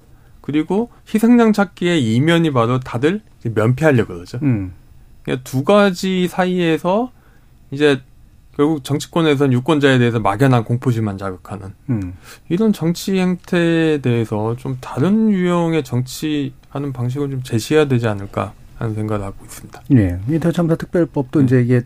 그리고 0.50 0.90
희생양 1.14 1.54
찾기의 1.54 2.16
이면이 2.16 2.52
바로 2.52 2.80
다들 2.80 3.22
면피하려고 3.44 4.16
그러죠. 4.16 4.40
음. 4.42 4.74
그러니까 5.22 5.44
두 5.44 5.64
가지 5.64 6.28
사이에서 6.28 7.12
이제 7.70 8.02
결국 8.56 8.84
정치권에서는 8.84 9.54
유권자에 9.54 10.00
대해서 10.00 10.20
막연한 10.20 10.64
공포심만 10.64 11.20
자극하는 11.20 11.76
음. 11.92 12.16
이런 12.50 12.74
정치 12.74 13.20
행태에 13.20 14.00
대해서 14.00 14.56
좀 14.56 14.80
다른 14.82 15.32
유형의 15.32 15.84
정치하는 15.84 16.94
방식을 16.94 17.30
좀 17.30 17.44
제시해야 17.44 17.88
되지 17.88 18.08
않을까 18.08 18.54
하는 18.80 18.96
생각을 18.96 19.24
하고 19.24 19.46
있습니다. 19.46 19.84
네, 19.90 20.20
이태 20.30 20.52
참사 20.52 20.76
특별법도 20.76 21.42
네. 21.42 21.46
이제 21.46 21.62
이게 21.62 21.84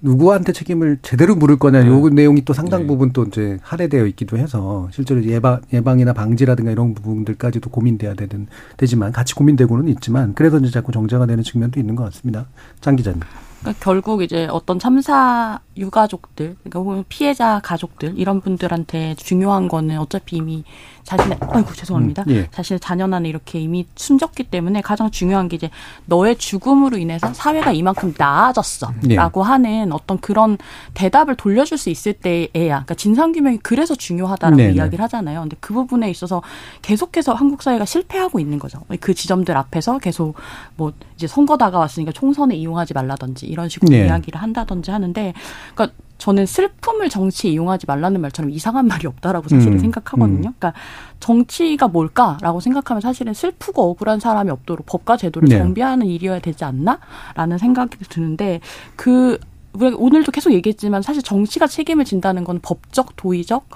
누구한테 0.00 0.52
책임을 0.52 0.98
제대로 1.02 1.34
물을 1.34 1.58
거냐 1.58 1.82
네. 1.82 1.88
요 1.88 2.08
내용이 2.08 2.44
또 2.44 2.52
상당 2.52 2.82
네. 2.82 2.86
부분 2.86 3.12
또 3.12 3.24
이제 3.24 3.58
할애되어 3.62 4.06
있기도 4.06 4.38
해서 4.38 4.88
실제로 4.92 5.24
예방 5.24 5.60
예방이나 5.72 6.12
방지라든가 6.12 6.70
이런 6.70 6.94
부분들까지도 6.94 7.70
고민돼야 7.70 8.14
되는 8.14 8.46
되지만 8.76 9.12
같이 9.12 9.34
고민되고는 9.34 9.88
있지만 9.88 10.34
그래서 10.34 10.58
이제 10.58 10.70
자꾸 10.70 10.92
정자가 10.92 11.26
되는 11.26 11.42
측면도 11.42 11.80
있는 11.80 11.96
것 11.96 12.04
같습니다. 12.04 12.46
장 12.80 12.96
기자님. 12.96 13.20
그러니까 13.60 13.84
결국 13.84 14.22
이제 14.22 14.46
어떤 14.46 14.78
참사 14.78 15.58
유가족들, 15.76 16.56
그러니까 16.60 16.78
혹은 16.78 17.04
피해자 17.08 17.60
가족들 17.60 18.14
이런 18.16 18.40
분들한테 18.40 19.16
중요한 19.16 19.66
거는 19.66 19.98
어차피 19.98 20.36
이미 20.36 20.64
자신의 21.08 21.38
아이고 21.40 21.72
죄송합니다. 21.72 22.24
음, 22.28 22.32
예. 22.32 22.48
자신의 22.50 22.80
자녀 22.80 23.06
안에 23.06 23.30
이렇게 23.30 23.58
이미 23.58 23.86
숨졌기 23.96 24.44
때문에 24.44 24.82
가장 24.82 25.10
중요한 25.10 25.48
게 25.48 25.56
이제 25.56 25.70
너의 26.04 26.36
죽음으로 26.36 26.98
인해서 26.98 27.32
사회가 27.32 27.72
이만큼 27.72 28.12
나아졌어라고 28.16 29.40
예. 29.40 29.46
하는 29.46 29.92
어떤 29.92 30.18
그런 30.18 30.58
대답을 30.92 31.36
돌려줄 31.36 31.78
수 31.78 31.88
있을 31.88 32.12
때에야 32.12 32.48
그러니까 32.52 32.94
진상 32.94 33.32
규명이 33.32 33.60
그래서 33.62 33.94
중요하다라고 33.94 34.56
네, 34.56 34.66
네. 34.68 34.74
이야기를 34.74 35.02
하잖아요. 35.04 35.40
근데 35.40 35.56
그 35.60 35.72
부분에 35.72 36.10
있어서 36.10 36.42
계속해서 36.82 37.32
한국 37.32 37.62
사회가 37.62 37.86
실패하고 37.86 38.38
있는 38.38 38.58
거죠. 38.58 38.82
그 39.00 39.14
지점들 39.14 39.56
앞에서 39.56 39.98
계속 39.98 40.34
뭐 40.76 40.92
이제 41.14 41.26
선거 41.26 41.56
다가왔으니까 41.56 42.12
총선에 42.12 42.54
이용하지 42.54 42.92
말라든지 42.92 43.46
이런 43.46 43.70
식으로 43.70 43.90
네. 43.90 44.04
이야기를 44.04 44.42
한다든지 44.42 44.90
하는데 44.90 45.32
그러니까 45.74 45.96
저는 46.18 46.46
슬픔을 46.46 47.08
정치에 47.08 47.52
이용하지 47.52 47.86
말라는 47.86 48.20
말처럼 48.20 48.50
이상한 48.50 48.86
말이 48.86 49.06
없다라고 49.06 49.48
사실은 49.48 49.74
음, 49.74 49.78
생각하거든요. 49.78 50.48
음. 50.48 50.54
그러니까 50.58 50.74
정치가 51.20 51.88
뭘까라고 51.88 52.60
생각하면 52.60 53.00
사실은 53.00 53.34
슬프고 53.34 53.90
억울한 53.90 54.20
사람이 54.20 54.50
없도록 54.50 54.86
법과 54.86 55.16
제도를 55.16 55.48
네. 55.48 55.58
정비하는 55.58 56.06
일이어야 56.06 56.40
되지 56.40 56.64
않나라는 56.64 57.58
생각이 57.58 57.98
드는데 58.08 58.60
그 58.96 59.38
우리가 59.72 59.96
오늘도 59.96 60.32
계속 60.32 60.52
얘기했지만 60.52 61.02
사실 61.02 61.22
정치가 61.22 61.66
책임을 61.66 62.04
진다는 62.04 62.44
건 62.44 62.58
법적 62.60 63.16
도의적 63.16 63.68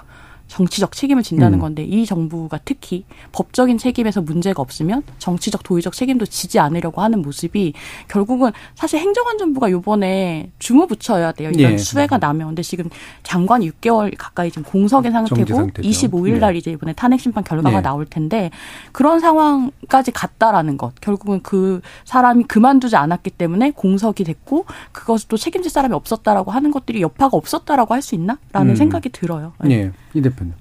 정치적 0.47 0.91
책임을 0.91 1.23
진다는 1.23 1.57
음. 1.57 1.59
건데 1.59 1.83
이 1.83 2.05
정부가 2.05 2.59
특히 2.63 3.05
법적인 3.31 3.77
책임에서 3.77 4.21
문제가 4.21 4.61
없으면 4.61 5.03
정치적 5.17 5.63
도의적 5.63 5.93
책임도 5.93 6.27
지지 6.27 6.59
않으려고 6.59 7.01
하는 7.01 7.21
모습이 7.21 7.73
결국은 8.07 8.51
사실 8.75 8.99
행정안전부가 8.99 9.71
요번에 9.71 10.51
주무부처여야 10.59 11.31
돼요. 11.31 11.49
이런 11.53 11.73
예. 11.73 11.77
수혜가 11.77 12.19
나면 12.19 12.49
근데 12.49 12.61
지금 12.61 12.89
장관이 13.23 13.69
6개월 13.71 14.13
가까이 14.17 14.51
지금 14.51 14.63
공석의 14.63 15.11
상태고 15.11 15.43
25일 15.43 16.39
날 16.39 16.53
예. 16.53 16.59
이제 16.59 16.71
이번에 16.71 16.93
탄핵 16.93 17.19
심판 17.19 17.43
결과가 17.43 17.77
예. 17.77 17.81
나올 17.81 18.05
텐데 18.05 18.51
그런 18.91 19.19
상황까지 19.19 20.11
갔다라는 20.11 20.77
것 20.77 20.93
결국은 21.01 21.41
그 21.41 21.81
사람이 22.05 22.43
그만두지 22.43 22.95
않았기 22.95 23.31
때문에 23.31 23.71
공석이 23.71 24.23
됐고 24.23 24.65
그것을 24.91 25.27
또 25.29 25.37
책임질 25.37 25.71
사람이 25.71 25.95
없었다라고 25.95 26.51
하는 26.51 26.69
것들이 26.69 27.01
여파가 27.01 27.35
없었다라고 27.37 27.95
할 27.95 28.03
수 28.03 28.15
있나라는 28.15 28.71
음. 28.71 28.75
생각이 28.75 29.09
들어요. 29.09 29.53
네. 29.63 29.71
예. 29.75 29.91
이 30.13 30.21
대표님. 30.21 30.53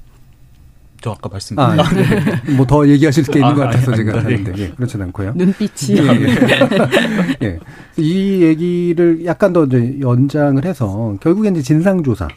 저 1.01 1.11
아까 1.11 1.29
말씀드린 1.29 1.69
아, 1.69 1.83
네. 1.91 2.53
뭐더 2.55 2.87
얘기하실 2.89 3.25
게 3.25 3.41
있는 3.41 3.51
아, 3.51 3.55
것 3.55 3.61
같아서 3.63 3.91
아, 3.91 3.97
제가 3.97 4.19
하는데 4.23 4.53
예, 4.57 4.69
그렇진 4.71 5.03
않고요. 5.03 5.33
눈빛이 5.35 5.99
예, 5.99 6.03
예. 6.05 7.37
예. 7.43 7.59
이 7.97 8.43
얘기를 8.43 9.25
약간 9.25 9.53
더 9.53 9.65
이제 9.65 9.99
연장을 10.01 10.65
해서 10.65 11.17
결국엔 11.21 11.57
이제 11.57 11.63
진상조사 11.65 12.29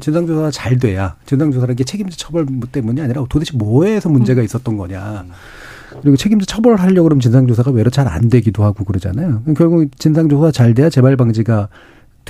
진상조사가 0.00 0.52
잘 0.52 0.78
돼야 0.78 1.16
진상조사라는 1.26 1.74
게 1.74 1.82
책임자 1.82 2.14
처벌 2.16 2.46
때문이 2.70 3.00
아니라 3.00 3.24
도대체 3.28 3.56
뭐에서 3.56 4.08
문제가 4.08 4.40
있었던 4.42 4.76
거냐. 4.76 5.24
그리고 6.00 6.16
책임자 6.16 6.46
처벌하려고 6.46 7.02
그러면 7.08 7.20
진상조사가 7.20 7.72
외로 7.72 7.90
잘 7.90 8.06
안 8.06 8.28
되기도 8.28 8.62
하고 8.62 8.84
그러잖아요. 8.84 9.42
결국 9.56 9.88
진상조사가 9.98 10.52
잘 10.52 10.74
돼야 10.74 10.90
재발 10.90 11.16
방지가 11.16 11.68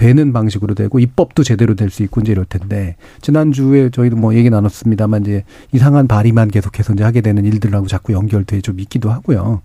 되는 0.01 0.33
방식으로 0.33 0.75
되고 0.75 0.99
입법도 0.99 1.45
제대로 1.45 1.75
될 1.75 1.91
수 1.91 2.03
있고 2.05 2.21
이제 2.23 2.33
이럴 2.33 2.45
텐데 2.47 2.97
지난주에 3.21 3.91
저희도 3.91 4.17
뭐 4.17 4.35
얘기 4.35 4.49
나눴습니다만 4.49 5.23
이제 5.23 5.45
이상한 5.73 6.07
발의만 6.07 6.49
계속해서 6.49 6.95
이제 6.95 7.05
하게 7.05 7.21
되는 7.21 7.45
일들하고 7.45 7.87
자꾸 7.87 8.13
연결돼 8.15 8.61
좀 8.63 8.81
있기도 8.81 9.11
하고요. 9.11 9.61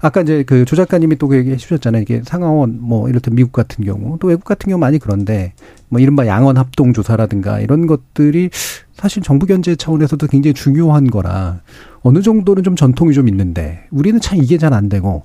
아까 0.00 0.22
이제 0.22 0.42
그 0.42 0.64
조 0.64 0.74
작가님이 0.74 1.16
또그 1.18 1.36
얘기해 1.36 1.56
주셨잖아요. 1.56 2.02
이게 2.02 2.22
상하원 2.24 2.78
뭐 2.80 3.08
이렇듯 3.08 3.32
미국 3.32 3.52
같은 3.52 3.84
경우 3.84 4.18
또 4.18 4.26
외국 4.28 4.44
같은 4.44 4.68
경우 4.68 4.80
많이 4.80 4.98
그런데 4.98 5.52
뭐 5.88 6.00
이른바 6.00 6.26
양원 6.26 6.56
합동 6.56 6.92
조사라든가 6.92 7.60
이런 7.60 7.86
것들이 7.86 8.50
사실 8.94 9.22
정부 9.22 9.46
견제 9.46 9.76
차원에서도 9.76 10.26
굉장히 10.26 10.54
중요한 10.54 11.06
거라 11.08 11.60
어느 12.00 12.22
정도는 12.22 12.64
좀 12.64 12.74
전통이 12.74 13.12
좀 13.12 13.28
있는데 13.28 13.84
우리는 13.90 14.18
참 14.20 14.38
이게 14.42 14.58
잘 14.58 14.72
안 14.72 14.88
되고 14.88 15.22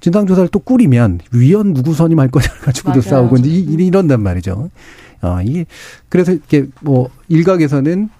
진상조사를 0.00 0.48
또 0.48 0.58
꾸리면 0.58 1.20
위원 1.32 1.74
누구 1.74 1.94
선임할 1.94 2.28
거냐를 2.28 2.58
가지고도 2.60 3.00
맞아요. 3.00 3.10
싸우고 3.10 3.36
이제 3.38 3.50
이런단 3.50 4.22
말이죠. 4.22 4.70
어, 5.22 5.38
이게 5.42 5.66
그래서 6.08 6.32
이렇게 6.32 6.66
뭐 6.80 7.08
일각에서는 7.28 8.10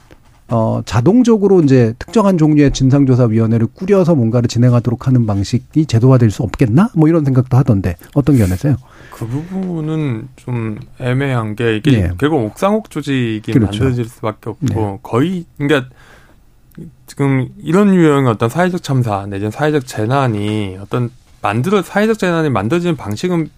어, 0.48 0.80
자동적으로 0.84 1.60
이제 1.60 1.94
특정한 1.98 2.38
종류의 2.38 2.72
진상조사위원회를 2.72 3.66
꾸려서 3.74 4.14
뭔가를 4.14 4.48
진행하도록 4.48 5.06
하는 5.08 5.26
방식이 5.26 5.86
제도화될 5.86 6.30
수 6.30 6.44
없겠나? 6.44 6.90
뭐 6.94 7.08
이런 7.08 7.24
생각도 7.24 7.56
하던데 7.56 7.96
어떤 8.14 8.38
견해세요? 8.38 8.76
그 9.10 9.26
부분은 9.26 10.28
좀 10.36 10.78
애매한 11.00 11.56
게 11.56 11.76
이게 11.76 11.90
네. 11.90 12.10
결국 12.18 12.44
옥상옥 12.44 12.90
조직이 12.90 13.52
그렇죠. 13.52 13.72
만들어질 13.72 14.04
수밖에 14.04 14.50
없고 14.50 14.66
네. 14.66 14.98
거의 15.02 15.46
그러니까 15.58 15.88
지금 17.06 17.48
이런 17.58 17.92
유형의 17.92 18.30
어떤 18.30 18.48
사회적 18.48 18.82
참사 18.82 19.26
내지는 19.26 19.50
사회적 19.50 19.86
재난이 19.86 20.78
어떤 20.80 21.10
만들어 21.42 21.82
사회적 21.82 22.18
재난이 22.18 22.50
만들어지는 22.50 22.96
방식은 22.96 23.50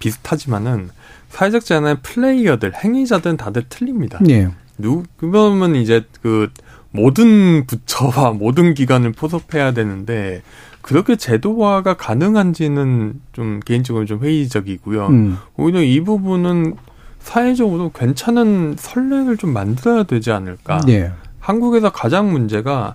비슷하지만은 0.00 0.90
사회적 1.30 1.64
재난의 1.64 1.98
플레이어들 2.02 2.74
행위자들은 2.74 3.36
다들 3.36 3.64
틀립니다. 3.68 4.18
네. 4.22 4.48
누 4.78 5.02
그러면 5.16 5.74
이제 5.74 6.04
그 6.22 6.50
모든 6.90 7.66
부처와 7.66 8.32
모든 8.38 8.74
기관을 8.74 9.12
포섭해야 9.12 9.72
되는데 9.72 10.42
그렇게 10.80 11.16
제도화가 11.16 11.94
가능한지는 11.94 13.20
좀 13.32 13.60
개인적으로 13.64 14.06
좀 14.06 14.20
회의적이고요. 14.20 15.06
음. 15.08 15.38
오히려 15.56 15.82
이 15.82 16.00
부분은 16.00 16.76
사회적으로 17.18 17.90
괜찮은 17.90 18.76
선례를 18.78 19.36
좀 19.36 19.52
만들어야 19.52 20.04
되지 20.04 20.30
않을까. 20.30 20.80
네. 20.86 21.12
한국에서 21.40 21.90
가장 21.90 22.32
문제가 22.32 22.94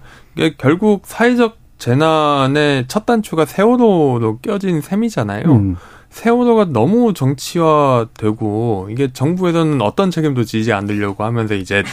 결국 0.57 1.03
사회적 1.05 1.57
재난의 1.83 2.85
첫 2.87 3.05
단추가 3.05 3.43
세월호로 3.43 4.39
껴진 4.41 4.79
셈이잖아요. 4.79 5.51
음. 5.51 5.75
세월호가 6.11 6.67
너무 6.71 7.13
정치화되고 7.13 8.87
이게 8.89 9.11
정부에서는 9.11 9.81
어떤 9.81 10.09
책임도 10.09 10.45
지지 10.45 10.71
않으려고 10.71 11.25
하면서 11.25 11.55
이제 11.55 11.83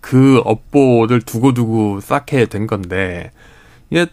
그 0.00 0.42
업보를 0.44 1.20
두고두고 1.20 2.00
쌓게 2.00 2.46
된 2.46 2.66
건데 2.66 3.30
이게 3.90 4.06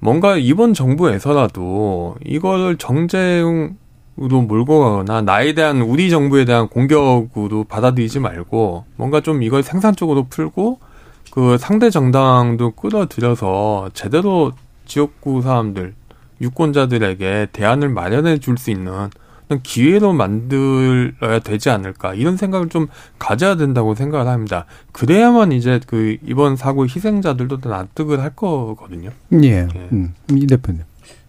뭔가 0.00 0.36
이번 0.36 0.74
정부에서라도 0.74 2.16
이거를 2.24 2.76
정쟁 2.76 3.76
으로 4.20 4.42
몰고 4.42 4.80
가거나 4.80 5.22
나에 5.22 5.54
대한 5.54 5.80
우리 5.80 6.10
정부에 6.10 6.44
대한 6.44 6.68
공격으로 6.68 7.64
받아들이지 7.64 8.18
말고 8.18 8.84
뭔가 8.96 9.22
좀 9.22 9.42
이걸 9.42 9.62
생산적으로 9.62 10.26
풀고 10.28 10.80
그 11.30 11.56
상대 11.56 11.88
정당도 11.88 12.72
끌어들여서 12.72 13.88
제대로 13.94 14.52
지역구 14.86 15.42
사람들, 15.42 15.94
유권자들에게 16.40 17.48
대안을 17.52 17.88
마련해 17.88 18.38
줄 18.38 18.56
수 18.58 18.70
있는 18.70 19.10
기회로 19.62 20.12
만들어야 20.14 21.38
되지 21.40 21.68
않을까 21.68 22.14
이런 22.14 22.36
생각을 22.38 22.68
좀 22.70 22.86
가져야 23.18 23.56
된다고 23.56 23.94
생각을 23.94 24.26
합니다. 24.26 24.64
그래야만 24.92 25.52
이제 25.52 25.78
그 25.86 26.16
이번 26.24 26.56
사고 26.56 26.84
희생자들도 26.86 27.58
납득을 27.68 28.20
할 28.20 28.30
거거든요. 28.34 29.10
예. 29.42 29.68
예. 29.74 29.88
음, 29.92 30.14
이 30.30 30.46
대표님. 30.46 30.82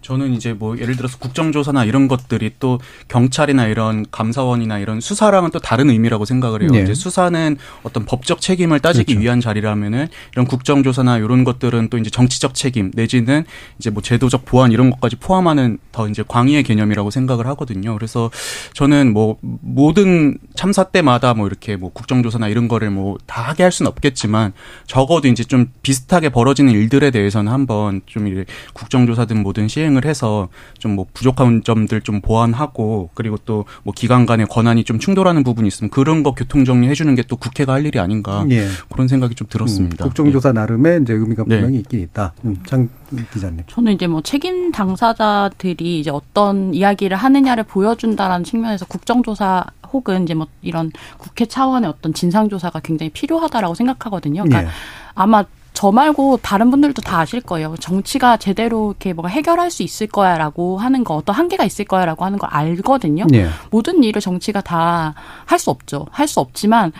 저는 0.04 0.34
이제 0.34 0.54
뭐 0.54 0.78
예를 0.78 0.96
들어서 0.96 1.18
국정조사나 1.18 1.86
이런 1.86 2.08
것들이 2.08 2.52
또 2.60 2.80
경찰이나 3.08 3.66
이런 3.68 4.06
감사원이나 4.12 4.78
이런 4.78 5.00
수사랑은 5.00 5.50
또 5.52 5.60
다른 5.60 5.90
의미라고 5.90 6.26
생각을 6.26 6.62
해요. 6.62 6.70
네. 6.72 6.84
이제 6.84 6.94
수사는 6.94 7.58
어떤 7.82 8.06
법적 8.06 8.42
책임을 8.42 8.80
따지기 8.80 9.14
그렇죠. 9.14 9.24
위한 9.24 9.42
자리라면은 9.42 10.08
이런 10.34 10.46
국정조사나 10.46 11.18
이런 11.18 11.44
것들은 11.44 11.90
또 11.90 11.98
이제 11.98 12.10
정치적 12.12 12.54
책임 12.54 12.92
내지는 12.94 13.46
이제 13.80 13.90
뭐 13.90 14.04
제도적 14.04 14.46
보완 14.46 14.72
이런 14.72 14.92
것까지 14.92 15.16
포함하는 15.16 15.80
더 15.92 16.08
이제 16.08 16.24
광의의 16.28 16.64
개념이라고 16.64 17.10
생각을 17.10 17.48
하거든요. 17.48 17.96
그래서 17.96 18.30
저는 18.74 19.14
뭐 19.14 19.38
모든 19.42 20.38
참사 20.56 20.84
때마다 20.84 21.34
뭐 21.34 21.48
이렇게 21.48 21.76
뭐 21.76 21.92
국정조사나 21.92 22.48
이런 22.48 22.68
거를 22.68 22.92
뭐 22.92 23.18
다 23.26 23.42
하게 23.42 23.64
할 23.64 23.72
수는 23.72 23.90
없겠지만 23.90 24.54
적어도 24.86 25.28
이제 25.28 25.44
좀 25.44 25.72
비슷하게 25.82 26.30
벌어지는 26.30 26.72
일들에 26.72 27.12
대해서는 27.12 27.52
한번 27.52 28.02
좀 28.06 28.44
국정조사든 28.74 29.42
뭐든 29.42 29.68
시행 29.68 29.93
시행을 29.94 30.06
해서 30.06 30.50
좀 30.80 30.94
뭐 30.94 31.08
부족한 31.14 31.64
점들 31.64 32.02
좀 32.02 32.22
보완하고 32.22 33.10
그리고 33.14 33.38
또 33.38 33.66
뭐 33.84 33.94
기관 33.96 34.26
간의 34.26 34.46
권한이 34.48 34.84
좀 34.84 35.00
충돌하는 35.00 35.44
부분이 35.44 35.68
있으면 35.68 35.90
그런 35.90 36.22
거 36.24 36.34
교통 36.34 36.66
정리해 36.66 36.94
주는 36.94 37.16
게 37.16 37.24
또 37.28 37.38
국회가 37.38 37.74
할 37.74 37.86
일이 37.86 38.00
아닌가 38.00 38.46
예. 38.50 38.68
그런 38.92 39.08
생각이 39.08 39.34
좀 39.36 39.48
들었습니다. 39.50 40.04
음, 40.04 40.10
국정조사 40.10 40.50
예. 40.50 40.54
나름의 40.54 41.02
이제 41.04 41.14
의미가 41.14 41.44
네. 41.48 41.56
분명히 41.56 41.74
네. 41.76 41.80
있긴 41.80 42.02
있다. 42.02 42.34
음, 42.44 42.58
장 42.66 42.90
기자님. 43.32 43.64
저는 43.68 43.94
이제 43.94 44.08
뭐 44.08 44.22
책임 44.22 44.72
당사자들이 44.72 46.00
이제 46.00 46.10
어떤 46.12 46.74
이야기를 46.74 47.16
하느냐를 47.16 47.64
보여준다라는 47.64 48.44
측면에서 48.44 48.86
국정조사 48.86 49.64
혹은 49.94 50.24
이제 50.24 50.34
뭐 50.34 50.48
이런 50.62 50.92
국회 51.18 51.46
차원의 51.46 51.90
어떤 51.90 52.14
진상조사가 52.14 52.82
굉장히 52.82 53.10
필요하다라고 53.12 53.74
생각하거든요. 53.76 54.44
그러니까 54.44 54.64
예. 54.64 54.74
아마 55.16 55.46
저 55.84 55.92
말고 55.92 56.40
다른 56.42 56.72
분들도 56.72 57.02
다 57.02 57.20
아실 57.20 57.42
거예요. 57.42 57.76
정치가 57.78 58.38
제대로 58.38 58.92
이렇게 58.92 59.12
뭐가 59.12 59.28
해결할 59.28 59.70
수 59.70 59.84
있을 59.84 60.08
거야라고 60.08 60.78
하는 60.78 61.04
거 61.04 61.16
어떤 61.16 61.36
한계가 61.36 61.66
있을 61.66 61.84
거야라고 61.84 62.24
하는 62.24 62.40
걸 62.40 62.50
알거든요. 62.54 63.26
네. 63.30 63.50
모든 63.70 64.02
일을 64.02 64.22
정치가 64.22 64.62
다 64.62 65.14
할 65.46 65.60
수 65.60 65.70
없죠. 65.72 66.08
할 66.10 66.26
수 66.26 66.40
없지만 66.40 66.94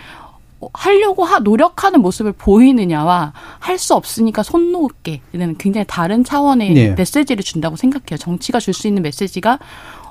하려고 0.74 1.24
하, 1.24 1.40
노력하는 1.40 2.02
모습을 2.02 2.34
보이느냐와 2.34 3.32
할 3.60 3.78
수 3.78 3.94
없으니까 3.96 4.44
손 4.44 4.74
놓을게는 4.74 5.56
굉장히 5.60 5.86
다른 5.88 6.26
차원의 6.26 6.74
네. 6.74 6.90
메시지를 6.92 7.42
준다고 7.42 7.78
생각해요. 7.78 8.18
정치가 8.20 8.60
줄 8.60 8.74
수 8.74 8.90
있는 8.90 9.02
메시지가 9.02 9.60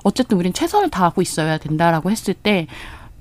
어쨌든 0.03 0.39
우리는 0.39 0.51
최선을 0.51 0.89
다하고 0.89 1.21
있어야 1.21 1.59
된다라고 1.59 2.09
했을 2.09 2.33
때 2.33 2.65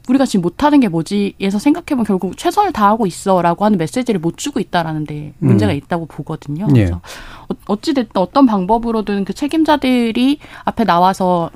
우리가 0.09 0.27
지금 0.27 0.43
못하는 0.43 0.81
게 0.81 0.89
뭐지에서 0.89 1.59
생각해보면 1.59 2.05
결국 2.05 2.37
최선을 2.37 2.73
다하고 2.73 3.07
있어라고 3.07 3.65
하는 3.65 3.79
메시지를 3.79 4.21
못 4.21 4.37
주고 4.37 4.61
있다라는 4.61 5.05
데 5.05 5.33
문제가 5.39 5.73
음. 5.73 5.77
있다고 5.77 6.07
보거든요. 6.07 6.67
예. 6.71 6.73
그래서 6.73 7.01
어, 7.49 7.55
어찌됐든 7.67 8.21
어떤 8.21 8.47
방법으로든 8.47 9.25
그 9.25 9.33
책임자들이 9.33 10.39
앞에 10.65 10.85
나와서 10.85 11.51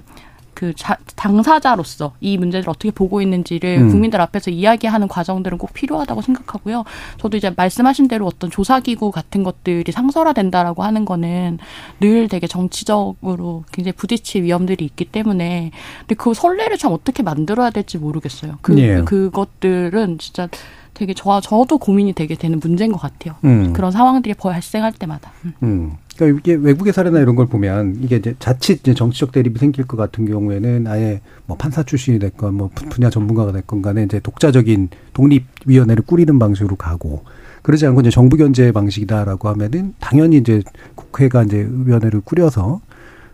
그 0.57 0.73
자, 0.75 0.97
당사자로서 1.17 2.15
이 2.19 2.39
문제를 2.39 2.71
어떻게 2.71 2.91
보고 2.91 3.21
있는지를 3.21 3.79
음. 3.83 3.91
국민들 3.91 4.23
앞에서 4.23 4.51
이야기하는 4.51 5.07
과정들은 5.07 5.59
꼭 5.59 5.75
필요하다고 5.75 6.23
생각하고요. 6.23 6.85
저도 7.19 7.37
이제 7.37 7.53
말씀하신 7.55 8.09
대로 8.09 8.27
어떤 8.27 8.51
조사기구 8.51 9.11
같은 9.11 9.43
것들이 9.43 9.93
상설화된다라고 9.93 10.83
하는 10.83 11.05
거는 11.05 11.59
늘 12.01 12.29
되게 12.29 12.47
정치적으로 12.47 13.65
굉장히 13.71 13.93
부딪힐 13.93 14.45
위험들이 14.45 14.83
있기 14.87 15.05
때문에 15.05 15.73
근데 16.01 16.15
그 16.15 16.33
선례를 16.33 16.79
참 16.79 16.93
어떻게 16.93 17.23
만들어야 17.23 17.69
될지 17.69 17.99
모르겠어요. 17.99 18.57
그 18.63 18.79
예. 18.79 19.03
그것들은 19.03 20.17
진짜 20.17 20.49
되게 20.95 21.13
저 21.13 21.43
저도 21.43 21.77
고민이 21.77 22.15
되게 22.15 22.35
되는 22.35 22.59
문제인 22.59 22.93
것 22.93 22.99
같아요. 22.99 23.35
음. 23.45 23.75
그런 23.75 23.93
상황들이 23.93 24.33
발생할 24.33 24.93
때마다. 24.93 25.33
음. 25.63 25.99
음. 26.17 26.27
그러니까 26.27 26.41
이게 26.41 26.55
외국의 26.55 26.93
사례나 26.93 27.21
이런 27.21 27.37
걸 27.37 27.47
보면 27.47 27.99
이게 28.01 28.17
이제 28.17 28.35
자칫 28.39 28.81
이제 28.81 28.95
정치적 28.95 29.33
대립이 29.33 29.59
생길 29.59 29.87
것 29.87 29.97
같은 29.97 30.25
경우에는 30.27 30.87
아예 30.87 31.21
뭐 31.47 31.57
판사 31.57 31.83
출신이 31.83 32.19
됐건 32.19 32.55
뭐 32.55 32.71
분야 32.91 33.11
전문가가 33.11 33.53
됐건 33.53 33.83
간에 33.83 34.05
이제 34.05 34.21
독자적인 34.21 34.89
독립위원회를 35.13 36.05
꾸리는 36.05 36.39
방식으로 36.39 36.77
가고 36.77 37.25
그러지 37.63 37.87
않고 37.87 38.01
이제 38.01 38.11
정부 38.11 38.37
견제 38.37 38.73
방식이다라고 38.73 39.49
하면은 39.49 39.95
당연히 39.99 40.39
이제 40.39 40.63
국회가 40.95 41.43
이제 41.43 41.69
위원회를 41.71 42.21
꾸려서 42.21 42.81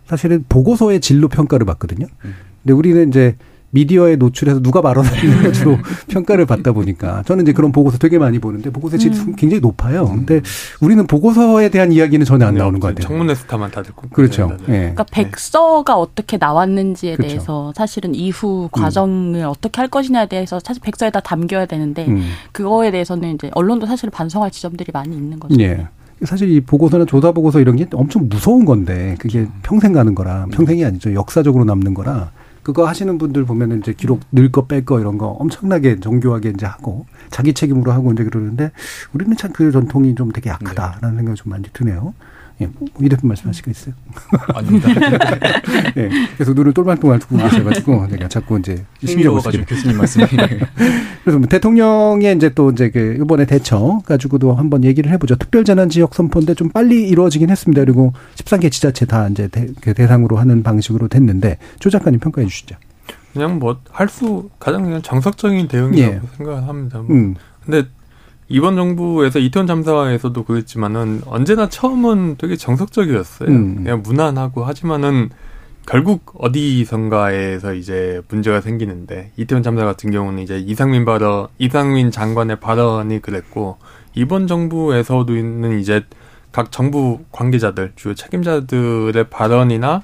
사실은 0.07 0.43
보고서의 0.49 1.01
질로 1.01 1.27
평가를 1.27 1.65
받거든요. 1.65 2.07
음. 2.25 2.33
근데 2.63 2.73
우리는 2.73 3.07
이제 3.09 3.35
미디어에 3.73 4.17
노출해서 4.17 4.61
누가 4.61 4.81
발언하는지로 4.81 5.77
평가를 6.07 6.45
받다 6.45 6.71
보니까 6.71 7.23
저는 7.23 7.43
이제 7.43 7.53
그런 7.53 7.71
보고서 7.71 7.97
되게 7.97 8.19
많이 8.19 8.37
보는데 8.37 8.69
보고서 8.69 8.97
질이 8.97 9.17
음. 9.17 9.35
굉장히 9.35 9.61
높아요. 9.61 10.07
근데 10.07 10.41
우리는 10.79 11.05
보고서에 11.07 11.69
대한 11.69 11.91
이야기는 11.91 12.23
전혀 12.25 12.45
안 12.45 12.53
나오는 12.53 12.79
것 12.79 12.89
같아요. 12.89 13.07
청문회 13.07 13.33
스타만 13.33 13.71
다 13.71 13.81
듣고. 13.81 14.09
그렇죠. 14.09 14.55
예. 14.69 14.73
그러니까 14.73 15.05
백서가 15.11 15.97
어떻게 15.97 16.37
나왔는지에 16.37 17.15
그렇죠. 17.15 17.27
대해서 17.27 17.73
사실은 17.75 18.13
이후 18.13 18.65
음. 18.65 18.69
과정을 18.71 19.39
음. 19.39 19.45
어떻게 19.47 19.81
할 19.81 19.87
것이냐에 19.87 20.27
대해서 20.27 20.59
사실 20.63 20.81
백서에다 20.83 21.21
담겨야 21.21 21.65
되는데 21.65 22.05
음. 22.07 22.23
그거에 22.51 22.91
대해서는 22.91 23.33
이제 23.33 23.49
언론도 23.55 23.87
사실 23.87 24.11
반성할 24.11 24.51
지점들이 24.51 24.91
많이 24.93 25.15
있는 25.15 25.39
거죠. 25.39 25.59
예. 25.59 25.87
사실 26.25 26.49
이 26.49 26.61
보고서나 26.61 27.05
조사 27.05 27.31
보고서 27.31 27.59
이런 27.59 27.75
게 27.75 27.87
엄청 27.93 28.29
무서운 28.29 28.65
건데 28.65 29.15
그게 29.19 29.39
그렇죠. 29.39 29.53
평생 29.63 29.93
가는 29.93 30.15
거라 30.15 30.45
평생이 30.51 30.85
아니죠 30.85 31.13
역사적으로 31.13 31.65
남는 31.65 31.93
거라 31.93 32.31
그거 32.63 32.87
하시는 32.87 33.17
분들 33.17 33.45
보면은 33.45 33.79
이제 33.79 33.93
기록 33.93 34.21
늘 34.31 34.49
거 34.51 34.65
뺄 34.67 34.85
거 34.85 34.99
이런 34.99 35.17
거 35.17 35.27
엄청나게 35.27 35.99
정교하게 35.99 36.49
이제 36.51 36.65
하고 36.65 37.05
자기 37.29 37.53
책임으로 37.53 37.91
하고 37.91 38.11
이제 38.13 38.23
그러는데 38.23 38.71
우리는 39.13 39.35
참 39.37 39.51
그 39.53 39.71
전통이 39.71 40.15
좀 40.15 40.31
되게 40.31 40.49
약하다라는 40.49 41.11
네. 41.11 41.17
생각이 41.17 41.35
좀 41.37 41.51
많이 41.51 41.63
드네요. 41.73 42.13
예, 42.61 42.67
뭐이 42.67 43.09
대표 43.09 43.27
말씀하실 43.27 43.65
거 43.65 43.71
있어요? 43.71 43.95
아닙니다. 44.53 44.89
예, 45.97 46.09
그래서 46.35 46.53
눈을 46.53 46.73
똘말똘말 46.73 47.19
두고 47.19 47.37
계셔가지고 47.37 48.07
제가 48.09 48.27
자꾸 48.27 48.59
이제 48.59 48.85
신기로워가지고 49.03 49.65
교수님 49.65 49.97
말씀이. 49.97 50.25
그래서 51.23 51.39
뭐 51.39 51.47
대통령의 51.47 52.35
이제 52.35 52.49
또 52.53 52.69
이제 52.71 52.89
그 52.89 53.17
이번에 53.21 53.45
대처 53.45 54.01
가지고도 54.05 54.53
한번 54.53 54.83
얘기를 54.83 55.11
해보죠. 55.11 55.35
특별재난 55.35 55.89
지역 55.89 56.13
선포인데 56.13 56.53
좀 56.53 56.69
빨리 56.69 57.07
이루어지긴 57.09 57.49
했습니다. 57.49 57.81
그리고 57.83 58.13
13개 58.35 58.71
지자체 58.71 59.05
다 59.05 59.27
이제 59.29 59.47
대, 59.47 59.67
그 59.81 59.93
대상으로 59.93 60.37
하는 60.37 60.61
방식으로 60.63 61.07
됐는데 61.07 61.57
조 61.79 61.89
작가님 61.89 62.19
평가해 62.19 62.47
주시죠. 62.47 62.75
그냥 63.33 63.57
뭐 63.57 63.79
할 63.91 64.07
수 64.09 64.49
가장 64.59 64.83
그냥 64.83 65.01
정석적인 65.01 65.67
대응이라고 65.67 66.13
예. 66.15 66.21
생각을 66.37 66.67
합니다. 66.67 66.99
뭐. 66.99 67.07
음. 67.15 67.33
근데 67.65 67.87
이번 68.49 68.75
정부에서 68.75 69.39
이태원 69.39 69.67
참사에서도 69.67 70.43
그랬지만은 70.43 71.21
언제나 71.25 71.69
처음은 71.69 72.35
되게 72.37 72.55
정석적이었어요. 72.55 73.49
음. 73.49 73.75
그냥 73.75 74.03
무난하고 74.03 74.63
하지만은 74.63 75.29
결국 75.85 76.35
어디선가에서 76.37 77.73
이제 77.73 78.21
문제가 78.29 78.61
생기는데 78.61 79.31
이태원 79.37 79.63
참사 79.63 79.83
같은 79.85 80.11
경우는 80.11 80.41
이제 80.41 80.57
이상민 80.57 81.03
발언, 81.05 81.47
이상민 81.57 82.11
장관의 82.11 82.59
발언이 82.59 83.21
그랬고 83.21 83.77
이번 84.13 84.47
정부에서도는 84.47 85.79
이제 85.79 86.03
각 86.51 86.71
정부 86.71 87.19
관계자들 87.31 87.93
주요 87.95 88.13
책임자들의 88.13 89.25
발언이나 89.29 90.03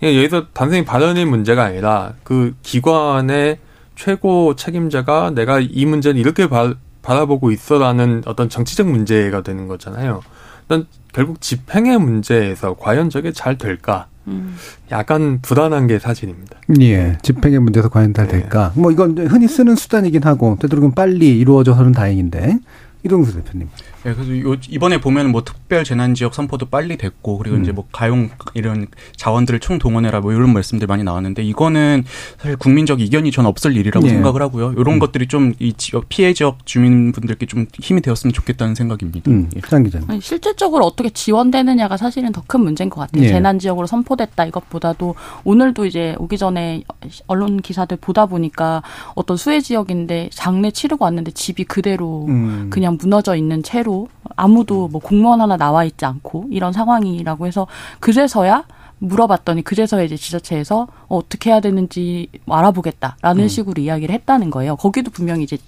그냥 0.00 0.16
여기서 0.16 0.46
단순히 0.52 0.84
발언의 0.84 1.26
문제가 1.26 1.64
아니라 1.64 2.14
그 2.24 2.54
기관의 2.62 3.58
최고 3.94 4.56
책임자가 4.56 5.30
내가 5.30 5.60
이 5.60 5.84
문제는 5.84 6.18
이렇게 6.18 6.48
발, 6.48 6.74
바라보고 7.02 7.50
있어라는 7.50 8.22
어떤 8.26 8.48
정치적 8.48 8.88
문제가 8.88 9.42
되는 9.42 9.66
거잖아요. 9.66 10.22
일단 10.62 10.86
결국 11.12 11.40
집행의 11.40 11.98
문제에서 11.98 12.74
과연 12.78 13.10
저게 13.10 13.32
잘 13.32 13.58
될까? 13.58 14.06
음. 14.28 14.56
약간 14.90 15.40
불안한 15.42 15.86
게 15.86 15.98
사실입니다. 15.98 16.58
예. 16.80 17.18
집행의 17.22 17.58
문제에서 17.60 17.88
과연 17.88 18.14
잘 18.14 18.28
네. 18.28 18.40
될까? 18.40 18.72
네. 18.74 18.80
뭐 18.80 18.92
이건 18.92 19.16
흔히 19.18 19.48
쓰는 19.48 19.74
수단이긴 19.74 20.22
하고 20.24 20.56
되도록이면 20.60 20.94
빨리 20.94 21.38
이루어져서는 21.38 21.92
다행인데 21.92 22.58
이동수 23.04 23.34
대표님. 23.34 23.68
네, 24.04 24.14
그래서 24.14 24.38
요, 24.40 24.56
이번에 24.68 25.00
보면 25.00 25.30
뭐 25.30 25.44
특별 25.44 25.84
재난 25.84 26.14
지역 26.14 26.34
선포도 26.34 26.66
빨리 26.66 26.96
됐고 26.96 27.38
그리고 27.38 27.56
음. 27.56 27.62
이제 27.62 27.72
뭐 27.72 27.86
가용 27.92 28.30
이런 28.54 28.86
자원들을 29.16 29.60
총 29.60 29.78
동원해라 29.78 30.20
뭐 30.20 30.32
이런 30.32 30.52
말씀들 30.52 30.86
많이 30.86 31.04
나왔는데 31.04 31.42
이거는 31.42 32.04
사실 32.38 32.56
국민적 32.56 33.00
이견이 33.00 33.30
전 33.30 33.46
없을 33.46 33.76
일이라고 33.76 34.06
네. 34.06 34.12
생각을 34.12 34.42
하고요. 34.42 34.72
이런 34.72 34.94
음. 34.94 34.98
것들이 34.98 35.26
좀 35.28 35.50
이 35.60 35.72
지역 35.74 36.08
피해 36.08 36.32
지역 36.32 36.64
주민분들께 36.64 37.46
좀 37.46 37.66
힘이 37.80 38.00
되었으면 38.00 38.32
좋겠다는 38.32 38.74
생각입니다. 38.74 39.30
음. 39.30 39.50
예. 39.56 39.60
기자 39.82 40.00
실질적으로 40.20 40.84
어떻게 40.86 41.10
지원되느냐가 41.10 41.96
사실은 41.96 42.32
더 42.32 42.40
큰 42.46 42.62
문제인 42.62 42.90
것 42.90 43.00
같아요. 43.00 43.22
네. 43.22 43.28
재난 43.28 43.58
지역으로 43.58 43.86
선포됐다 43.86 44.44
이것보다도 44.46 45.14
오늘도 45.44 45.86
이제 45.86 46.16
오기 46.18 46.36
전에 46.36 46.82
언론 47.28 47.60
기사들 47.60 47.98
보다 48.00 48.26
보니까 48.26 48.82
어떤 49.14 49.36
수해 49.36 49.60
지역인데 49.60 50.30
장례 50.32 50.70
치르고 50.70 51.04
왔는데 51.04 51.30
집이 51.30 51.64
그대로 51.64 52.26
음. 52.28 52.68
그냥 52.70 52.89
무너져 52.98 53.36
있는 53.36 53.62
채로 53.62 54.08
아무도 54.36 54.88
뭐 54.88 55.00
공무원 55.00 55.40
하나 55.40 55.56
나와 55.56 55.84
있지 55.84 56.04
않고 56.04 56.46
이런 56.50 56.72
상황이라고 56.72 57.46
해서 57.46 57.66
그제서야 58.00 58.64
물어봤더니 58.98 59.62
그제서야 59.62 60.02
이제 60.02 60.16
지자체에서 60.16 60.86
어, 61.08 61.16
어떻게 61.16 61.50
해야 61.50 61.60
되는지 61.60 62.28
알아보겠다라는 62.48 63.44
음. 63.44 63.48
식으로 63.48 63.82
이야기를 63.82 64.14
했다는 64.14 64.50
거예요. 64.50 64.76
거기도 64.76 65.10
분명히 65.10 65.44
이제 65.44 65.58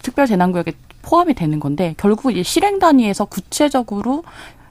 특별 0.00 0.26
재난구역에 0.26 0.72
포함이 1.02 1.34
되는 1.34 1.58
건데 1.60 1.94
결국 1.96 2.30
이제 2.30 2.42
실행 2.42 2.78
단위에서 2.78 3.24
구체적으로 3.24 4.22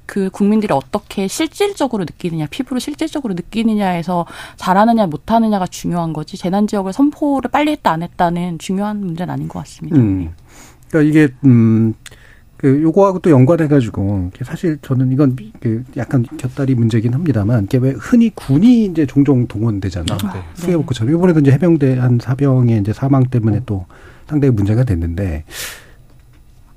그 0.05 0.29
국민들이 0.29 0.73
어떻게 0.73 1.27
실질적으로 1.27 2.05
느끼느냐, 2.05 2.47
피부로 2.49 2.79
실질적으로 2.79 3.33
느끼느냐에서 3.33 4.25
잘하느냐 4.55 5.05
못하느냐가 5.07 5.67
중요한 5.67 6.13
거지 6.13 6.38
재난 6.38 6.65
지역을 6.65 6.93
선포를 6.93 7.51
빨리 7.51 7.71
했다 7.71 7.91
안 7.91 8.03
했다는 8.03 8.57
중요한 8.57 9.01
문제는 9.01 9.33
아닌 9.33 9.47
것 9.49 9.59
같습니다. 9.59 9.97
음. 9.97 10.33
그러니까 10.89 11.09
이게 11.09 11.33
음 11.45 11.93
그 12.57 12.81
요거하고 12.81 13.19
또 13.19 13.29
연관해 13.29 13.67
가지고 13.67 14.31
사실 14.43 14.79
저는 14.81 15.11
이건 15.11 15.35
그 15.59 15.83
약간 15.95 16.23
곁다리 16.38 16.73
문제긴 16.73 17.13
합니다만 17.13 17.65
이게 17.65 17.77
왜 17.77 17.91
흔히 17.91 18.31
군이 18.33 18.85
이제 18.85 19.05
종종 19.05 19.47
동원되잖아요. 19.47 20.17
아, 20.23 20.33
네. 20.33 20.39
수해복구처럼 20.55 21.13
이번에도 21.13 21.39
이제 21.39 21.51
해병대 21.51 21.97
한 21.99 22.17
사병의 22.19 22.79
이제 22.79 22.93
사망 22.93 23.25
때문에 23.25 23.61
또 23.67 23.85
상당히 24.25 24.51
문제가 24.53 24.83
됐는데 24.83 25.43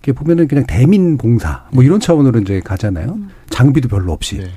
이렇게 0.03 0.13
보면은 0.13 0.49
그냥 0.49 0.67
대민 0.69 1.17
봉사 1.17 1.65
뭐 1.73 1.83
이런 1.83 1.99
차원으로 1.99 2.41
이제 2.41 2.61
가잖아요. 2.61 3.15
음. 3.15 3.31
장비도 3.49 3.89
별로 3.89 4.13
없이. 4.13 4.37
네. 4.37 4.51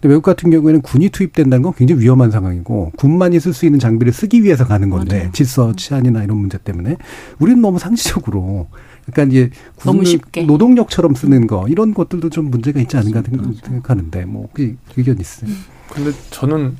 근데 0.00 0.08
외국 0.08 0.22
같은 0.22 0.50
경우에는 0.50 0.80
군이 0.80 1.10
투입된다는 1.10 1.62
건 1.62 1.74
굉장히 1.76 2.00
위험한 2.00 2.30
상황이고 2.30 2.92
군만이 2.96 3.38
쓸 3.40 3.52
수 3.52 3.66
있는 3.66 3.78
장비를 3.78 4.12
쓰기 4.12 4.42
위해서 4.42 4.66
가는 4.66 4.88
건데 4.88 5.18
맞아요. 5.18 5.32
질서 5.32 5.74
치안이나 5.74 6.24
이런 6.24 6.38
문제 6.38 6.56
때문에 6.56 6.96
우리는 7.38 7.60
너무 7.60 7.78
상시적으로 7.78 8.68
그러니까 9.12 9.24
이제 9.24 9.50
너무 9.84 10.04
쉽게 10.04 10.42
노동력처럼 10.44 11.14
쓰는 11.14 11.46
거 11.46 11.66
이런 11.68 11.94
것들도 11.94 12.30
좀 12.30 12.50
문제가 12.50 12.80
있지 12.80 12.96
않은가 12.96 13.22
생각하는데 13.22 14.24
뭐 14.24 14.48
의견 14.96 15.20
있어요. 15.20 15.50
음. 15.50 15.64
근데 15.90 16.10
저는 16.30 16.76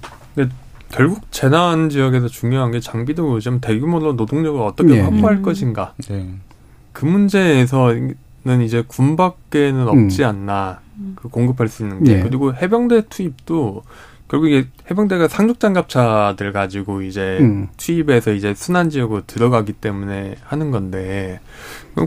결국 0.90 1.20
재난 1.30 1.88
지역에서 1.88 2.28
중요한 2.28 2.70
게 2.70 2.80
장비도 2.80 3.34
요즘 3.34 3.60
대규모로 3.60 4.14
노동력을 4.14 4.60
어떻게 4.60 4.94
네. 4.94 5.00
확보할 5.00 5.36
음. 5.36 5.42
것인가. 5.42 5.94
네. 6.08 6.34
그 6.92 7.06
문제에서 7.06 7.94
이제 8.62 8.84
군 8.86 9.16
밖에는 9.16 9.88
없지 9.88 10.22
음. 10.22 10.28
않나 10.28 10.80
그 11.14 11.28
공급할 11.28 11.68
수 11.68 11.82
있는 11.82 12.04
게 12.04 12.16
네. 12.16 12.22
그리고 12.22 12.54
해병대 12.54 13.08
투입도 13.08 13.82
결국 14.32 14.48
이게 14.48 14.66
해병대가 14.90 15.28
상륙 15.28 15.60
장갑차들 15.60 16.52
가지고 16.52 17.02
이제 17.02 17.36
음. 17.40 17.68
투입해서 17.76 18.32
이제 18.32 18.54
순환 18.54 18.88
지역으로 18.88 19.26
들어가기 19.26 19.74
때문에 19.74 20.36
하는 20.42 20.70
건데 20.70 21.38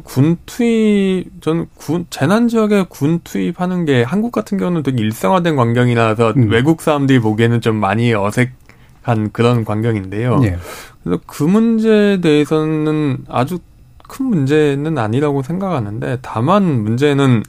군 0.03 0.36
투입 0.47 1.28
저는 1.41 1.67
군 1.76 2.07
재난 2.09 2.47
지역에 2.47 2.86
군 2.89 3.19
투입하는 3.23 3.86
게 3.86 4.01
한국 4.01 4.32
같은 4.32 4.57
경우는 4.57 4.82
되게 4.82 5.03
일상화된 5.03 5.55
광경이라서 5.55 6.34
음. 6.36 6.49
외국 6.49 6.82
사람들이 6.82 7.19
보기에는 7.19 7.61
좀 7.61 7.76
많이 7.76 8.11
어색한 8.11 9.32
그런 9.32 9.63
광경인데요. 9.63 10.39
네. 10.39 10.57
그래서 11.03 11.21
그 11.28 11.43
문제에 11.43 12.21
대해서는 12.21 13.19
아주 13.30 13.59
큰 14.07 14.26
문제는 14.26 14.97
아니라고 14.97 15.43
생각하는데 15.43 16.17
다만 16.23 16.63
문제는 16.82 17.43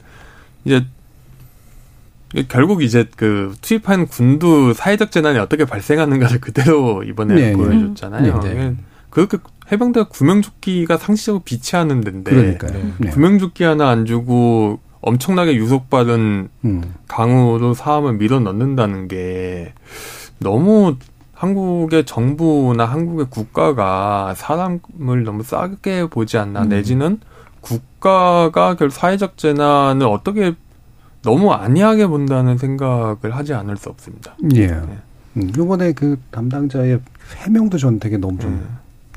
이제 0.65 0.85
결국 2.49 2.83
이제 2.83 3.07
그 3.15 3.55
투입한 3.61 4.07
군도 4.07 4.73
사회적 4.73 5.11
재난이 5.11 5.39
어떻게 5.39 5.65
발생하는가를 5.65 6.41
그대로 6.41 7.03
이번에 7.03 7.35
네, 7.35 7.41
네. 7.51 7.53
보여줬잖아요. 7.53 8.39
네, 8.41 8.53
네. 8.53 8.75
그렇게 9.09 9.37
해병대가 9.71 10.07
구명조끼가 10.09 10.97
상시적으로 10.97 11.43
비치하는 11.43 12.01
데인데 12.01 12.31
그러니까요. 12.31 12.91
네. 12.97 13.09
구명조끼 13.09 13.63
하나 13.63 13.89
안 13.89 14.05
주고 14.05 14.79
엄청나게 15.01 15.55
유속받은 15.55 16.49
음. 16.65 16.93
강으로 17.07 17.73
사람을 17.73 18.13
밀어 18.13 18.39
넣는다는 18.39 19.07
게 19.07 19.73
너무 20.39 20.95
한국의 21.33 22.05
정부나 22.05 22.85
한국의 22.85 23.27
국가가 23.29 24.33
사람을 24.35 25.23
너무 25.23 25.43
싸게 25.43 26.07
보지 26.09 26.37
않나 26.37 26.63
음. 26.63 26.69
내지는 26.69 27.19
국가가 27.61 28.75
결 28.75 28.89
사회적 28.89 29.37
재난을 29.37 30.07
어떻게 30.07 30.55
너무 31.27 31.51
안이하게 31.51 32.07
본다는 32.07 32.57
생각을 32.57 33.31
하지 33.35 33.53
않을 33.53 33.75
수 33.75 33.89
없습니다. 33.89 34.37
예. 34.55 34.67
네. 34.67 34.97
음, 35.35 35.49
이번에 35.49 35.91
그 35.91 36.17
담당자의 36.31 37.01
해명도 37.43 37.77
전 37.77 37.99
되게 37.99 38.15
너무 38.15 38.39
좀 38.39 38.65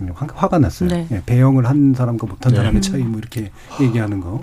음. 0.00 0.10
화, 0.14 0.48
가 0.48 0.58
났어요. 0.58 0.88
네. 0.88 1.06
예, 1.12 1.22
배영을 1.24 1.66
한 1.66 1.94
사람과 1.94 2.26
못한 2.26 2.50
네. 2.50 2.56
사람의 2.56 2.82
차이 2.82 3.02
뭐 3.04 3.20
이렇게 3.20 3.52
얘기하는 3.80 4.18
거. 4.18 4.42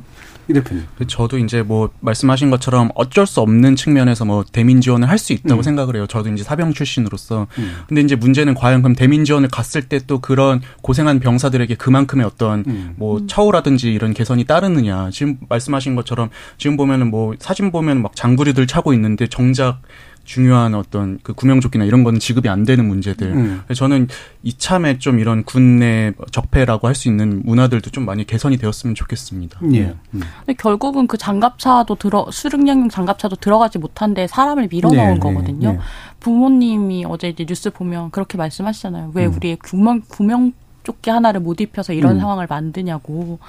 이 0.50 0.54
대표님. 0.54 0.86
저도 1.08 1.38
이제 1.38 1.62
뭐 1.62 1.89
말씀하신 2.00 2.50
것처럼 2.50 2.89
어쩔 2.95 3.28
수 3.28 3.41
없는 3.41 3.76
측면에서 3.76 4.26
뭐 4.26 4.43
대민 4.52 4.82
지원을 4.82 5.10
할 5.10 5.18
수 5.18 5.34
있다고 5.34 5.62
음. 5.62 5.64
생각을 5.64 5.95
해요. 5.95 6.08
저도 6.08 6.30
이제 6.32 6.43
사병 6.43 6.74
출신으로서. 6.74 7.48
음. 7.58 7.78
근데 7.88 8.02
이제 8.02 8.16
문제는 8.16 8.54
과연 8.54 8.82
그럼 8.82 8.95
대민 8.95 9.26
지원을 9.26 9.50
갔을 9.50 9.82
때 9.82 9.98
또 10.08 10.20
그런 10.20 10.62
고생한 10.84 11.20
병사들에게 11.20 11.76
그만큼의 11.76 12.26
어떤 12.26 12.64
음. 12.68 12.93
뭐 12.98 13.26
처우라든지 13.28 13.91
이런 13.91 14.14
개선이 14.14 14.45
따르느냐. 14.45 15.10
지금 15.12 15.38
말씀하신 15.50 15.95
것처럼 15.95 16.30
지금 16.58 16.78
보면은 16.78 17.10
뭐 17.10 17.34
사진 17.39 17.72
보면 17.72 18.02
막 18.02 18.16
장구리들 18.16 18.68
차고 18.68 18.93
있는데 18.93 19.28
정작 19.28 19.82
중요한 20.28 20.76
어떤 20.76 21.20
그 21.24 21.34
구명조끼나 21.34 21.86
이런 21.86 22.04
거는 22.04 22.20
지급이 22.20 22.50
안 22.50 22.66
되는 22.66 22.86
문제들. 22.86 23.28
음. 23.28 23.62
저는 23.74 24.10
이참에 24.44 25.00
좀 25.00 25.20
이런 25.20 25.44
군내 25.46 26.14
적폐라고 26.32 26.88
할 26.88 26.98
수 26.98 27.08
있는 27.08 27.44
문화들도 27.46 27.92
좀 27.92 28.06
많이 28.06 28.26
개선이 28.26 28.58
되었으면 28.58 28.94
좋겠습니다. 28.96 29.60
예. 29.74 29.94
음. 30.14 30.22
근데 30.40 30.54
결국은 30.58 31.08
그 31.08 31.16
장갑차도 31.16 31.96
들어 31.96 32.28
수륙량용 32.30 32.90
장갑차도 32.90 33.38
들어가지 33.38 33.78
못한데 33.78 34.28
사람을 34.28 34.68
밀어넣은 34.70 34.98
네, 34.98 35.14
네, 35.14 35.20
거거든요. 35.20 35.72
네. 35.74 35.80
부모님이 36.20 37.06
어제 37.08 37.30
이제 37.30 37.46
뉴스 37.46 37.70
보면 37.70 38.10
그렇게 38.12 38.38
말씀하시잖아요. 38.38 39.12
왜 39.14 39.28
음. 39.28 39.34
우리의 39.36 39.58
구명 39.64 40.02
구명 40.10 40.52
조끼 40.84 41.10
하나를 41.10 41.40
못 41.40 41.62
입혀서 41.62 41.94
이런 41.94 42.16
음. 42.16 42.20
상황을 42.20 42.48
만드냐고. 42.50 43.40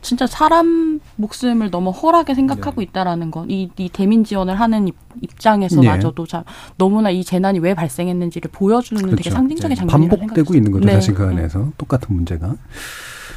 진짜 0.00 0.26
사람 0.26 1.00
목숨을 1.16 1.70
너무 1.70 1.90
헐하게 1.90 2.34
생각하고 2.34 2.80
네. 2.80 2.84
있다라는 2.84 3.30
건 3.30 3.50
이 3.50 3.68
이 3.76 3.88
대민 3.88 4.24
지원을 4.24 4.58
하는 4.58 4.88
입장에서마저도 5.20 6.24
네. 6.24 6.30
자, 6.30 6.44
너무나 6.76 7.10
이 7.10 7.24
재난이 7.24 7.58
왜 7.58 7.74
발생했는지를 7.74 8.50
보여주는 8.52 9.00
그렇죠. 9.02 9.16
되게 9.16 9.30
상징적인 9.30 9.74
네. 9.74 9.74
장면이라고 9.74 10.16
반복되고 10.20 10.54
있는 10.54 10.72
거죠 10.72 10.86
네. 10.86 10.92
사실 10.94 11.14
그 11.14 11.24
안에서 11.24 11.58
네. 11.58 11.64
똑같은 11.78 12.14
문제가. 12.14 12.54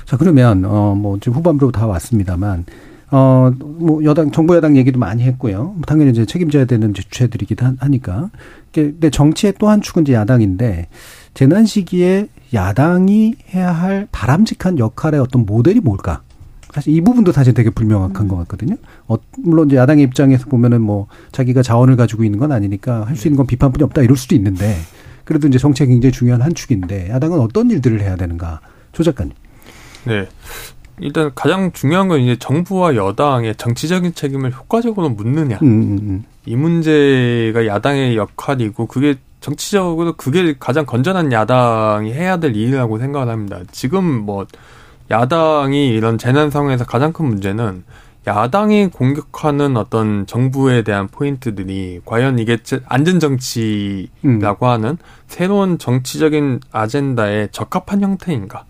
자 0.05 0.17
그러면 0.17 0.65
어뭐 0.65 1.19
지금 1.19 1.37
후반부로 1.37 1.71
다 1.71 1.87
왔습니다만 1.87 2.65
어, 3.13 3.51
뭐, 3.59 4.01
여당, 4.05 4.31
정부 4.31 4.55
여당 4.55 4.77
얘기도 4.77 4.97
많이 4.97 5.23
했고요. 5.23 5.75
당연히 5.85 6.11
이제 6.11 6.25
책임져야 6.25 6.63
되는 6.63 6.93
주체들이기도 6.93 7.65
하니까. 7.79 8.29
근데 8.73 9.09
정치의 9.09 9.55
또 9.59 9.67
한 9.67 9.81
축은 9.81 10.03
이제 10.03 10.13
야당인데, 10.13 10.87
재난 11.33 11.65
시기에 11.65 12.29
야당이 12.53 13.35
해야 13.53 13.73
할 13.73 14.07
바람직한 14.13 14.79
역할의 14.79 15.19
어떤 15.19 15.45
모델이 15.45 15.81
뭘까? 15.81 16.21
사실 16.73 16.93
이 16.95 17.01
부분도 17.01 17.31
사실 17.31 17.53
되게 17.53 17.69
불명확한 17.69 18.25
음. 18.25 18.27
것 18.27 18.37
같거든요. 18.37 18.75
어, 19.07 19.17
물론 19.37 19.67
이제 19.67 19.77
야당의 19.77 20.03
입장에서 20.05 20.45
보면은 20.45 20.81
뭐 20.81 21.07
자기가 21.31 21.61
자원을 21.63 21.95
가지고 21.97 22.23
있는 22.23 22.39
건 22.39 22.51
아니니까 22.51 23.05
할 23.05 23.15
수 23.15 23.27
있는 23.27 23.37
건 23.37 23.47
비판뿐이 23.47 23.83
없다 23.83 24.01
이럴 24.01 24.15
수도 24.17 24.35
있는데 24.35 24.75
그래도 25.25 25.47
이제 25.47 25.57
정책이 25.57 25.91
굉장히 25.91 26.11
중요한 26.11 26.41
한 26.41 26.53
축인데 26.53 27.09
야당은 27.09 27.39
어떤 27.39 27.69
일들을 27.69 28.01
해야 28.01 28.15
되는가 28.15 28.61
조 28.91 29.03
작가님. 29.03 29.33
네. 30.05 30.27
일단 30.99 31.31
가장 31.35 31.71
중요한 31.71 32.07
건 32.07 32.19
이제 32.21 32.35
정부와 32.37 32.95
여당의 32.95 33.55
정치적인 33.55 34.13
책임을 34.13 34.51
효과적으로 34.51 35.09
묻느냐. 35.09 35.57
음, 35.61 35.67
음, 35.67 35.99
음. 36.01 36.23
이 36.45 36.55
문제가 36.55 37.65
야당의 37.65 38.15
역할이고 38.17 38.85
그게 38.87 39.15
정치적으로 39.39 40.13
그게 40.13 40.55
가장 40.59 40.85
건전한 40.85 41.31
야당이 41.31 42.13
해야 42.13 42.37
될 42.37 42.55
일이라고 42.55 42.99
생각을 42.99 43.29
합니다. 43.29 43.59
지금 43.71 44.03
뭐 44.05 44.45
야당이 45.11 45.89
이런 45.89 46.17
재난 46.17 46.49
상황에서 46.49 46.85
가장 46.85 47.13
큰 47.13 47.25
문제는 47.25 47.83
야당이 48.25 48.87
공격하는 48.87 49.77
어떤 49.77 50.25
정부에 50.25 50.83
대한 50.83 51.07
포인트들이 51.07 52.01
과연 52.05 52.39
이게 52.39 52.57
안전 52.85 53.19
정치라고 53.19 54.65
음. 54.65 54.71
하는 54.71 54.97
새로운 55.27 55.77
정치적인 55.77 56.61
아젠다에 56.71 57.49
적합한 57.51 58.01
형태인가? 58.01 58.65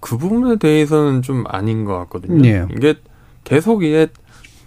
그 0.00 0.16
부분에 0.16 0.56
대해서는 0.56 1.22
좀 1.22 1.44
아닌 1.46 1.84
것 1.84 1.96
같거든요. 1.98 2.40
네. 2.40 2.66
이게 2.74 2.94
계속 3.44 3.84
이게 3.84 4.08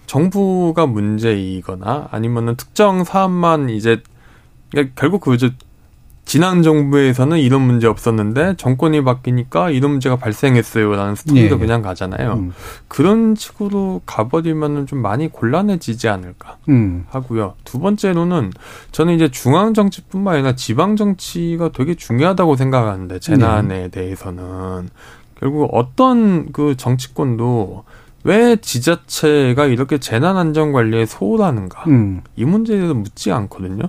정부가 0.05 0.85
문제이거나 0.85 2.09
아니면은 2.11 2.55
특정 2.55 3.03
사안만 3.03 3.69
이제 3.69 4.01
그러니까 4.69 4.93
결국 4.95 5.21
그 5.21 5.37
지난 6.25 6.61
정부에서는 6.61 7.39
이런 7.39 7.61
문제 7.61 7.87
없었는데 7.87 8.55
정권이 8.57 9.03
바뀌니까 9.03 9.69
이런 9.69 9.91
문제가 9.91 10.15
발생했어요라는 10.15 11.15
스토리가 11.15 11.55
네. 11.55 11.59
그냥 11.59 11.81
가잖아요. 11.81 12.33
음. 12.33 12.53
그런 12.87 13.35
식으로 13.35 14.01
가버리면은 14.05 14.87
좀 14.87 15.01
많이 15.01 15.27
곤란해지지 15.27 16.07
않을까 16.07 16.57
음. 16.69 17.05
하고요. 17.09 17.55
두 17.65 17.79
번째로는 17.79 18.51
저는 18.91 19.15
이제 19.15 19.29
중앙 19.29 19.73
정치뿐만 19.73 20.35
아니라 20.35 20.55
지방 20.55 20.95
정치가 20.95 21.69
되게 21.69 21.95
중요하다고 21.95 22.55
생각하는데 22.55 23.19
재난에 23.19 23.83
네. 23.83 23.87
대해서는 23.89 24.89
결국 25.39 25.69
어떤 25.73 26.51
그 26.51 26.77
정치권도 26.77 27.83
왜 28.23 28.55
지자체가 28.55 29.65
이렇게 29.65 29.97
재난 29.97 30.37
안전 30.37 30.71
관리에 30.71 31.05
소홀하는가 31.05 31.85
음. 31.87 32.21
이 32.35 32.45
문제에 32.45 32.77
대해서 32.77 32.93
묻지 32.93 33.31
않거든요. 33.31 33.83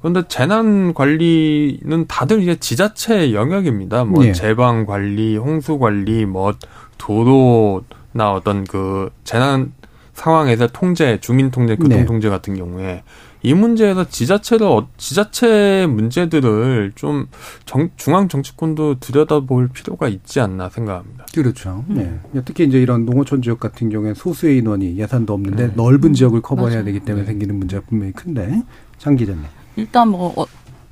그런데 0.00 0.22
재난 0.28 0.94
관리는 0.94 2.06
다들 2.06 2.42
이제 2.42 2.56
지자체 2.56 3.32
영역입니다. 3.32 4.04
뭐 4.04 4.24
예. 4.24 4.32
재방 4.32 4.86
관리, 4.86 5.36
홍수 5.36 5.78
관리, 5.78 6.24
뭐 6.24 6.54
도로나 6.98 8.32
어떤 8.32 8.64
그 8.64 9.10
재난 9.24 9.72
상황에서 10.14 10.66
통제, 10.68 11.18
주민 11.20 11.50
통제, 11.50 11.76
교통 11.76 11.98
네. 12.00 12.04
통제 12.04 12.28
같은 12.28 12.56
경우에 12.56 13.02
이 13.42 13.54
문제에서 13.54 14.08
지자체를 14.08 14.66
어, 14.66 14.88
지자체 14.96 15.86
문제들을 15.88 16.92
좀 16.96 17.28
정, 17.66 17.90
중앙 17.96 18.28
정치권도 18.28 18.98
들여다볼 18.98 19.68
필요가 19.68 20.08
있지 20.08 20.40
않나 20.40 20.68
생각합니다. 20.68 21.26
그렇죠. 21.32 21.84
음. 21.90 22.20
네. 22.32 22.42
특히 22.44 22.64
이제 22.64 22.80
이런 22.80 23.04
농어촌 23.04 23.42
지역 23.42 23.60
같은 23.60 23.90
경우에 23.90 24.14
소수의 24.14 24.58
인원이 24.58 24.98
예산도 24.98 25.32
없는데 25.32 25.68
네. 25.68 25.72
넓은 25.76 26.14
지역을 26.14 26.40
커버해야 26.42 26.78
맞아요. 26.78 26.84
되기 26.84 27.00
때문에 27.00 27.24
네. 27.24 27.26
생기는 27.26 27.54
문제가 27.54 27.84
분명히 27.88 28.12
큰데 28.12 28.62
장 28.98 29.14
기자님. 29.14 29.44
일단 29.78 30.08
뭐 30.08 30.32
어, 30.36 30.46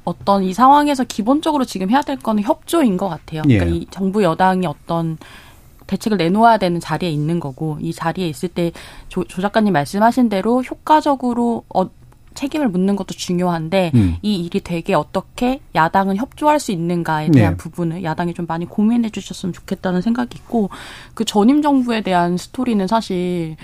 어떤 0.05 0.45
이 0.45 0.53
상황에서 0.53 1.05
기본적으로 1.05 1.65
지금 1.65 1.91
해야 1.91 2.01
될 2.01 2.17
거는 2.17 2.43
협조인 2.43 2.97
것 2.97 3.09
같아요. 3.09 3.43
그러니까 3.43 3.67
예. 3.67 3.71
이 3.71 3.87
정부 3.91 4.23
여당이 4.23 4.67
어떤 4.67 5.19
대책을 5.87 6.17
내놓아야 6.17 6.59
되는 6.59 6.81
자리에 6.81 7.11
있는 7.11 7.41
거고 7.41 7.79
이 7.81 7.93
자리에 7.93 8.29
있을 8.29 8.49
때 8.49 8.73
조, 9.09 9.25
조 9.25 9.43
작가님 9.43 9.73
말씀하신 9.73 10.29
대로 10.29 10.63
효과적으로 10.63 11.65
어, 11.75 11.89
책임을 12.35 12.69
묻는 12.69 12.95
것도 12.97 13.15
중요한데 13.15 13.93
음. 13.95 14.17
이 14.23 14.45
일이 14.45 14.61
되게 14.61 14.95
어떻게 14.95 15.61
야당은 15.75 16.17
협조할 16.17 16.61
수 16.61 16.71
있는가에 16.71 17.31
대한 17.31 17.55
네. 17.55 17.57
부분을 17.57 18.05
야당이 18.05 18.35
좀 18.35 18.47
많이 18.47 18.67
고민해 18.67 19.11
주셨으면 19.11 19.53
좋겠다는 19.53 20.03
생각이 20.03 20.37
있고 20.39 20.71
그 21.15 21.25
전임 21.25 21.63
정부에 21.63 22.03
대한 22.03 22.37
스토리는 22.37 22.87
사실 22.87 23.57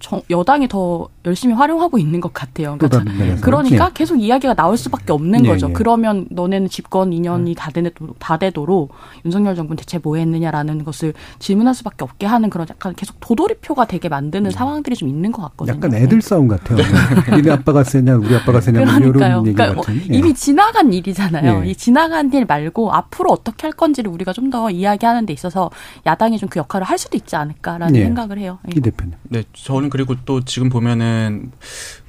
정, 0.00 0.20
여당이 0.28 0.68
더 0.68 1.08
열심히 1.24 1.54
활용하고 1.54 1.98
있는 1.98 2.20
것 2.20 2.32
같아요. 2.34 2.76
그러니까, 2.78 3.40
그러니까 3.40 3.86
네. 3.86 3.90
계속 3.94 4.16
이야기가 4.20 4.54
나올 4.54 4.76
수밖에 4.76 5.12
없는 5.12 5.42
네, 5.42 5.48
거죠. 5.48 5.68
네. 5.68 5.72
그러면 5.72 6.26
너네는 6.30 6.68
집권 6.68 7.10
2년이 7.10 7.56
다, 7.56 7.70
되도록, 7.70 8.18
다 8.18 8.36
되도록 8.36 8.92
윤석열 9.24 9.54
정부는 9.54 9.76
대체 9.76 9.98
뭐 10.02 10.16
했느냐라는 10.16 10.84
것을 10.84 11.14
질문할 11.38 11.74
수밖에 11.74 12.04
없게 12.04 12.26
하는 12.26 12.50
그런 12.50 12.66
약간 12.68 12.94
계속 12.94 13.16
도돌이표가 13.20 13.86
되게 13.86 14.08
만드는 14.08 14.50
네. 14.50 14.56
상황들이 14.56 14.96
좀 14.96 15.08
있는 15.08 15.32
것 15.32 15.42
같거든요. 15.42 15.76
약간 15.76 15.94
애들 15.94 16.20
싸움 16.22 16.48
같아요. 16.48 16.78
니네 17.36 17.50
아빠가 17.52 17.82
세냐, 17.84 18.16
우리 18.16 18.34
아빠가 18.36 18.60
세냐, 18.60 18.84
뭐 18.84 18.92
이런 18.98 19.46
얘기 19.46 19.54
그러니까 19.54 19.72
뭐 19.74 19.84
이미 20.10 20.34
지나간 20.34 20.92
일이잖아요. 20.92 21.64
이 21.64 21.74
지나간 21.74 22.32
일 22.32 22.44
말고 22.46 22.92
앞으로 22.92 23.30
어떻게 23.32 23.66
할 23.66 23.72
건지를 23.72 24.10
우리가 24.10 24.32
좀 24.34 24.50
더 24.50 24.68
이야기하는 24.70 25.26
데 25.26 25.32
있어서 25.32 25.70
야당이 26.06 26.38
좀 26.38 26.48
그 26.50 26.58
역할을 26.58 26.84
할 26.84 26.98
수도 26.98 27.16
있지 27.16 27.36
않을까라는 27.36 27.94
생각을 27.94 28.38
해요. 28.38 28.58
이 28.74 28.80
대표님. 28.80 29.14
네, 29.28 29.44
저는 29.52 29.88
그리고 29.90 30.14
또 30.24 30.44
지금 30.44 30.68
보면은 30.68 31.52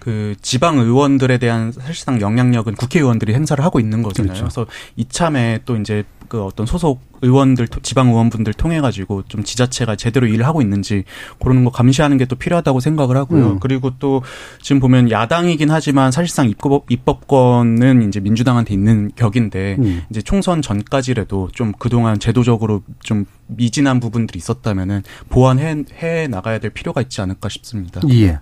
그 0.01 0.33
지방 0.41 0.79
의원들에 0.79 1.37
대한 1.37 1.71
사실상 1.71 2.19
영향력은 2.19 2.73
국회의원들이 2.73 3.35
행사를 3.35 3.63
하고 3.63 3.79
있는 3.79 4.01
거잖아요. 4.01 4.33
그렇죠. 4.33 4.43
그래서 4.45 4.65
이참에 4.95 5.59
또 5.65 5.77
이제 5.77 6.03
그 6.27 6.43
어떤 6.43 6.65
소속 6.65 7.01
의원들 7.21 7.67
지방 7.83 8.07
의원분들 8.07 8.53
통해 8.53 8.81
가지고 8.81 9.23
좀 9.27 9.43
지자체가 9.43 9.95
제대로 9.95 10.25
일을 10.25 10.47
하고 10.47 10.61
있는지 10.61 11.03
그런 11.39 11.63
거 11.63 11.71
감시하는 11.71 12.17
게 12.17 12.25
또 12.31 12.35
필요하다고 12.37 12.79
생각을 12.79 13.17
하고요. 13.17 13.45
음. 13.45 13.59
그리고 13.59 13.91
또 13.99 14.23
지금 14.61 14.79
보면 14.79 15.11
야당이긴 15.11 15.69
하지만 15.69 16.11
사실상 16.11 16.47
입법 16.47 16.89
입법권은 16.89 18.07
이제 18.07 18.21
민주당한테 18.21 18.73
있는 18.73 19.11
격인데 19.17 19.75
음. 19.79 20.03
이제 20.09 20.21
총선 20.21 20.61
전까지라도 20.61 21.49
좀 21.51 21.73
그동안 21.77 22.19
제도적으로 22.19 22.83
좀 23.03 23.25
미진한 23.47 23.99
부분들이 23.99 24.37
있었다면은 24.37 25.03
보완해 25.27 25.83
해 26.01 26.27
나가야 26.29 26.59
될 26.59 26.71
필요가 26.71 27.01
있지 27.01 27.19
않을까 27.19 27.49
싶습니다. 27.49 27.99
예. 28.11 28.39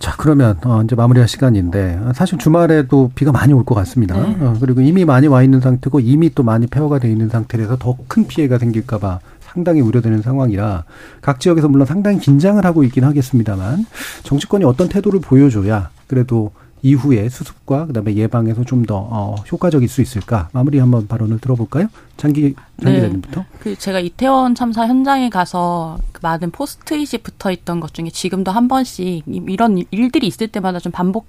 자, 0.00 0.14
그러면 0.16 0.58
어 0.64 0.82
이제 0.82 0.96
마무리할 0.96 1.28
시간인데 1.28 2.00
사실 2.14 2.38
주말에도 2.38 3.10
비가 3.14 3.32
많이 3.32 3.52
올 3.52 3.64
것 3.64 3.74
같습니다. 3.74 4.16
네. 4.16 4.34
어, 4.40 4.56
그리고 4.58 4.80
이미 4.80 5.04
많이 5.04 5.26
와 5.26 5.42
있는 5.42 5.60
상태고 5.60 6.00
이미 6.00 6.34
또 6.34 6.42
많이 6.42 6.66
폐허가 6.66 6.98
돼 6.98 7.10
있는 7.10 7.28
상태라서 7.28 7.76
더 7.78 7.96
큰 8.08 8.26
피해가 8.26 8.56
생길까 8.58 8.98
봐 8.98 9.20
상당히 9.40 9.80
우려되는 9.82 10.22
상황이라 10.22 10.84
각 11.20 11.38
지역에서 11.38 11.68
물론 11.68 11.86
상당히 11.86 12.18
긴장을 12.18 12.64
하고 12.64 12.82
있긴 12.82 13.04
하겠습니다만 13.04 13.84
정치권이 14.22 14.64
어떤 14.64 14.88
태도를 14.88 15.20
보여줘야 15.20 15.90
그래도 16.06 16.50
이후에 16.82 17.28
수습과 17.28 17.86
그다음에 17.86 18.14
예방에서 18.14 18.64
좀 18.64 18.80
더 18.86 18.96
어, 19.10 19.34
효과적일 19.52 19.88
수 19.88 20.00
있을까 20.00 20.48
마무리 20.52 20.78
한번 20.78 21.06
발언을 21.06 21.38
들어볼까요? 21.38 21.88
장기 22.16 22.54
장기자님부터. 22.82 23.40
네. 23.42 23.46
그 23.60 23.76
제가 23.76 24.00
이태원 24.00 24.54
참사 24.54 24.86
현장에 24.86 25.28
가서 25.28 25.98
그 26.12 26.20
많은 26.22 26.50
포스트잇이 26.50 27.22
붙어 27.22 27.50
있던 27.50 27.80
것 27.80 27.92
중에 27.92 28.08
지금도 28.10 28.50
한 28.50 28.68
번씩 28.68 29.24
이런 29.26 29.82
일들이 29.90 30.26
있을 30.26 30.48
때마다 30.48 30.78
좀 30.78 30.92
반복 30.92 31.26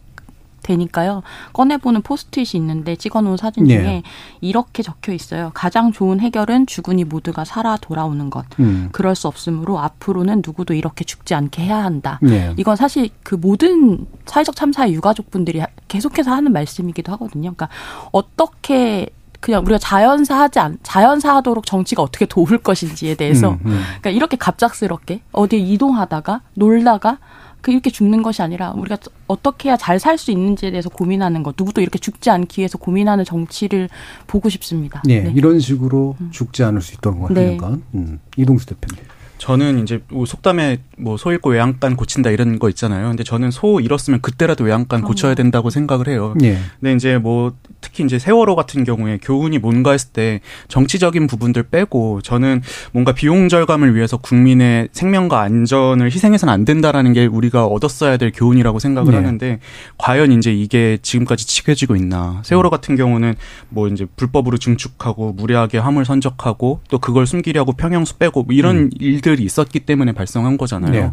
되니까요. 0.64 1.24
꺼내보는 1.54 2.02
포스트잇이 2.02 2.52
있는데 2.56 2.96
찍어놓은 2.96 3.38
사진 3.38 3.68
중에 3.68 3.82
네. 3.82 4.04
이렇게 4.42 4.84
적혀 4.84 5.14
있어요. 5.14 5.52
가장 5.54 5.92
좋은 5.92 6.20
해결은 6.20 6.66
죽으니 6.66 7.04
모두가 7.04 7.46
살아 7.46 7.78
돌아오는 7.78 8.30
것. 8.30 8.46
음. 8.60 8.90
그럴 8.92 9.16
수 9.16 9.28
없으므로 9.28 9.80
앞으로는 9.80 10.42
누구도 10.46 10.74
이렇게 10.74 11.04
죽지 11.04 11.34
않게 11.34 11.64
해야 11.64 11.84
한다. 11.84 12.20
네. 12.22 12.54
이건 12.58 12.76
사실 12.76 13.10
그 13.24 13.36
모든 13.36 14.06
사회적 14.26 14.56
참사의 14.56 14.94
유가족분들이 14.94 15.62
계속해서 15.88 16.32
하는 16.32 16.52
말씀이기도 16.54 17.12
하거든요. 17.14 17.54
그러니까 17.54 17.70
어떻게 18.12 19.10
그냥 19.42 19.64
우리가 19.64 19.80
자연사 19.80 20.40
하지 20.40 20.60
않, 20.60 20.78
자연사 20.84 21.36
하도록 21.38 21.66
정치가 21.66 22.04
어떻게 22.04 22.26
도울 22.28 22.60
것인지에 22.60 23.16
대해서, 23.16 23.50
음, 23.50 23.60
음. 23.66 23.82
그러니까 23.84 24.12
이렇게 24.12 24.38
갑작스럽게 24.38 25.22
어디에 25.32 25.60
이동하다가 25.60 26.42
놀다가 26.54 27.18
그 27.62 27.72
이렇게 27.72 27.90
죽는 27.90 28.24
것이 28.24 28.42
아니라 28.42 28.72
우리가 28.72 28.98
어떻게 29.28 29.70
해야 29.70 29.78
잘 29.78 30.00
살 30.00 30.18
수 30.18 30.32
있는지에 30.32 30.72
대해서 30.72 30.90
고민하는 30.90 31.44
것, 31.44 31.56
누구도 31.58 31.82
이렇게 31.82 32.00
죽지 32.00 32.30
않기 32.30 32.60
위해서 32.62 32.78
고민하는 32.78 33.24
정치를 33.24 33.90
보고 34.28 34.50
싶습니다. 34.50 35.02
네, 35.06 35.22
네. 35.22 35.34
이런 35.36 35.60
식으로 35.60 36.16
음. 36.20 36.30
죽지 36.32 36.64
않을 36.64 36.82
수 36.82 36.94
있도록 36.96 37.30
하는 37.30 37.34
네. 37.34 37.58
것. 37.58 37.80
음. 37.94 38.20
이동수 38.38 38.66
대표님. 38.66 39.04
저는 39.42 39.80
이제 39.82 40.02
뭐 40.10 40.26
속담에 40.28 40.78
뭐 41.00 41.18
소 41.18 41.32
잃고 41.32 41.50
외양간 41.52 41.96
고친다 41.96 42.30
이런 42.30 42.60
거 42.60 42.70
있잖아요. 42.70 43.08
근데 43.10 43.24
저는 43.24 43.50
소 43.52 43.80
잃었으면 43.80 44.22
그때라도 44.22 44.64
외양간 44.64 45.02
고쳐야 45.02 45.34
된다고 45.36 45.70
생각을 45.70 46.08
해요. 46.08 46.34
예. 46.44 46.58
근데 46.80 46.94
이제 46.94 47.18
뭐 47.18 47.54
특히 47.80 48.04
이제 48.04 48.20
세월호 48.20 48.56
같은 48.56 48.84
경우에 48.84 49.18
교훈이 49.22 49.58
뭔가 49.58 49.92
했을 49.92 50.10
때 50.14 50.42
정치적인 50.68 51.26
부분들 51.28 51.64
빼고 51.64 52.22
저는 52.22 52.62
뭔가 52.92 53.14
비용 53.14 53.50
절감을 53.50 53.96
위해서 53.96 54.18
국민의 54.18 54.90
생명과 54.92 55.42
안전을 55.42 56.08
희생해서는 56.08 56.54
안 56.54 56.66
된다라는 56.66 57.14
게 57.14 57.26
우리가 57.26 57.66
얻었어야 57.66 58.18
될 58.18 58.32
교훈이라고 58.34 58.78
생각을 58.80 59.14
예. 59.14 59.18
하는데 59.18 59.60
과연 59.98 60.32
이제 60.32 60.54
이게 60.54 61.00
지금까지 61.02 61.48
지켜지고 61.48 61.96
있나. 61.96 62.42
세월호 62.46 62.70
같은 62.70 62.96
경우는 62.96 63.36
뭐 63.70 63.88
이제 63.88 64.06
불법으로 64.16 64.58
증축하고 64.58 65.34
무례하게 65.34 65.80
화물 65.80 66.06
선적하고 66.06 66.82
또 66.90 67.00
그걸 67.00 67.26
숨기려고 67.26 67.74
평형수 67.74 68.18
빼고 68.18 68.44
뭐 68.44 68.56
이런 68.56 68.78
음. 68.78 68.90
일들 69.00 69.31
일들이 69.32 69.44
있었기 69.44 69.82
때문에 69.82 70.12
발생한 70.12 70.58
거잖아요. 70.58 70.92
네. 70.92 71.12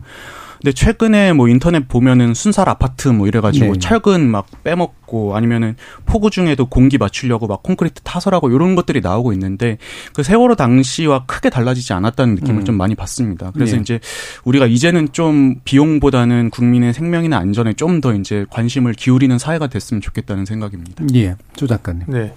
근데 0.60 0.72
최근에 0.72 1.34
뭐 1.34 1.46
인터넷 1.46 1.86
보면은 1.86 2.34
순살 2.34 2.68
아파트 2.68 3.06
뭐 3.06 3.28
이래가지고 3.28 3.74
네. 3.74 3.78
철근 3.78 4.28
막 4.28 4.48
빼먹고 4.64 5.36
아니면은 5.36 5.76
폭우 6.04 6.30
중에도 6.30 6.66
공기 6.66 6.98
맞추려고 6.98 7.46
막 7.46 7.62
콘크리트 7.62 8.02
타설하고 8.02 8.50
이런 8.50 8.74
것들이 8.74 9.00
나오고 9.00 9.32
있는데 9.34 9.78
그 10.14 10.24
세월호 10.24 10.56
당시와 10.56 11.26
크게 11.26 11.48
달라지지 11.48 11.92
않았다는 11.92 12.34
느낌을 12.34 12.62
음. 12.62 12.64
좀 12.64 12.76
많이 12.76 12.96
받습니다. 12.96 13.52
그래서 13.54 13.76
네. 13.76 13.82
이제 13.82 14.00
우리가 14.42 14.66
이제는 14.66 15.12
좀 15.12 15.60
비용보다는 15.62 16.50
국민의 16.50 16.92
생명이나 16.92 17.38
안전에 17.38 17.74
좀 17.74 17.98
더 17.98 18.14
이제 18.14 18.46
관심을 18.50 18.92
기울이는 18.94 19.38
사회가 19.38 19.66
됐으면 19.66 20.00
좋겠다는 20.00 20.44
생각입니다. 20.44 21.04
예, 21.14 21.34
조 21.56 21.66
작가님. 21.66 22.04
네. 22.06 22.32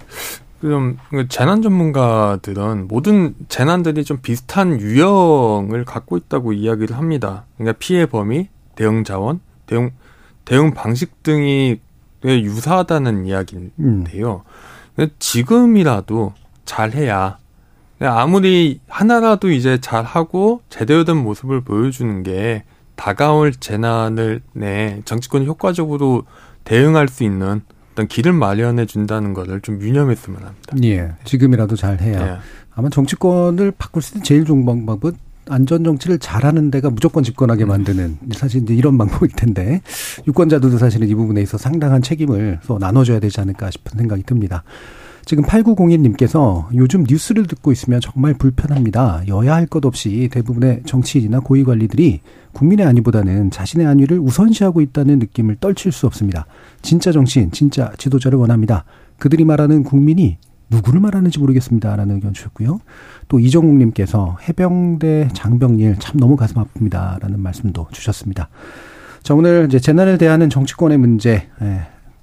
그럼 0.62 0.96
그 1.10 1.26
재난 1.26 1.60
전문가들은 1.60 2.86
모든 2.86 3.34
재난들이 3.48 4.04
좀 4.04 4.18
비슷한 4.22 4.80
유형을 4.80 5.84
갖고 5.84 6.16
있다고 6.16 6.52
이야기를 6.52 6.96
합니다. 6.96 7.46
그러니까 7.56 7.76
피해 7.80 8.06
범위, 8.06 8.48
대응 8.76 9.02
자원, 9.02 9.40
대응 9.66 9.90
대응 10.44 10.72
방식 10.72 11.24
등이 11.24 11.80
유사하다는 12.24 13.26
이야기인데요. 13.26 14.44
음. 15.00 15.08
지금이라도 15.18 16.32
잘해야 16.64 17.38
아무리 17.98 18.78
하나라도 18.86 19.50
이제 19.50 19.80
잘하고 19.80 20.62
제대로 20.68 21.02
된 21.02 21.16
모습을 21.16 21.62
보여주는 21.62 22.22
게 22.22 22.62
다가올 22.94 23.50
재난을 23.52 24.42
내 24.52 25.02
정치권이 25.06 25.44
효과적으로 25.44 26.22
대응할 26.62 27.08
수 27.08 27.24
있는 27.24 27.62
어떤 27.92 28.08
길을 28.08 28.32
마련해 28.32 28.86
준다는 28.86 29.34
것을 29.34 29.60
좀 29.60 29.80
유념했으면 29.80 30.40
합니다. 30.42 30.76
예. 30.82 31.12
지금이라도 31.24 31.76
잘 31.76 32.00
해야. 32.00 32.34
예. 32.34 32.38
아마 32.74 32.88
정치권을 32.88 33.72
바꿀 33.78 34.02
수 34.02 34.14
있는 34.14 34.24
제일 34.24 34.44
좋은 34.44 34.64
방법은 34.64 35.12
안전 35.48 35.84
정치를 35.84 36.18
잘하는 36.18 36.70
데가 36.70 36.88
무조건 36.88 37.22
집권하게 37.24 37.64
만드는 37.64 38.18
사실 38.32 38.62
이제 38.62 38.74
이런 38.74 38.96
방법일 38.96 39.30
텐데 39.34 39.82
유권자들도 40.26 40.78
사실은 40.78 41.08
이 41.08 41.14
부분에 41.14 41.42
있어 41.42 41.58
상당한 41.58 42.00
책임을 42.00 42.60
또 42.66 42.78
나눠줘야 42.78 43.18
되지 43.18 43.40
않을까 43.40 43.70
싶은 43.70 43.98
생각이 43.98 44.22
듭니다. 44.22 44.62
지금 45.24 45.44
8901님께서 45.44 46.66
요즘 46.74 47.04
뉴스를 47.08 47.46
듣고 47.46 47.72
있으면 47.72 48.00
정말 48.00 48.34
불편합니다. 48.34 49.22
여야 49.28 49.54
할 49.54 49.66
것 49.66 49.84
없이 49.86 50.28
대부분의 50.30 50.82
정치인이나 50.84 51.40
고위 51.40 51.64
관리들이 51.64 52.20
국민의 52.52 52.84
안위보다는 52.86 53.50
자신의 53.50 53.86
안위를 53.86 54.18
우선시하고 54.18 54.80
있다는 54.80 55.18
느낌을 55.20 55.56
떨칠 55.60 55.92
수 55.92 56.06
없습니다. 56.06 56.46
진짜 56.82 57.12
정치인, 57.12 57.50
진짜 57.52 57.92
지도자를 57.96 58.38
원합니다. 58.38 58.84
그들이 59.18 59.44
말하는 59.44 59.84
국민이 59.84 60.38
누구를 60.68 61.00
말하는지 61.00 61.38
모르겠습니다. 61.38 61.94
라는 61.96 62.16
의견 62.16 62.32
주셨고요. 62.32 62.80
또 63.28 63.38
이정국님께서 63.38 64.38
해병대 64.48 65.28
장병일 65.32 65.96
참 66.00 66.18
너무 66.18 66.36
가슴 66.36 66.56
아픕니다. 66.62 67.20
라는 67.20 67.40
말씀도 67.40 67.88
주셨습니다. 67.92 68.48
자, 69.22 69.34
오늘 69.34 69.66
이제 69.68 69.78
재난을 69.78 70.18
대하는 70.18 70.50
정치권의 70.50 70.98
문제, 70.98 71.48
예, 71.62 71.82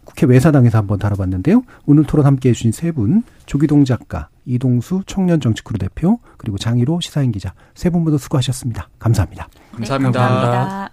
국회 0.10 0.26
외사당에서 0.26 0.80
한번 0.80 0.98
다뤄봤는데요. 0.98 1.62
오늘 1.86 2.04
토론 2.04 2.26
함께 2.26 2.50
해 2.50 2.54
주신 2.54 2.72
세 2.72 2.92
분, 2.92 3.22
조기동 3.46 3.86
작가, 3.86 4.30
이동수 4.44 5.04
청년정치크루 5.06 5.78
대표, 5.78 6.20
그리고 6.38 6.58
장희로 6.58 7.00
시사인 7.00 7.32
기자, 7.32 7.54
세 7.76 7.90
분 7.92 8.04
모두 8.04 8.18
수고하셨습니다. 8.18 8.90
감사합니다. 8.98 9.48
감사합니다. 9.72 10.20
네, 10.20 10.26
감사합니다. 10.28 10.90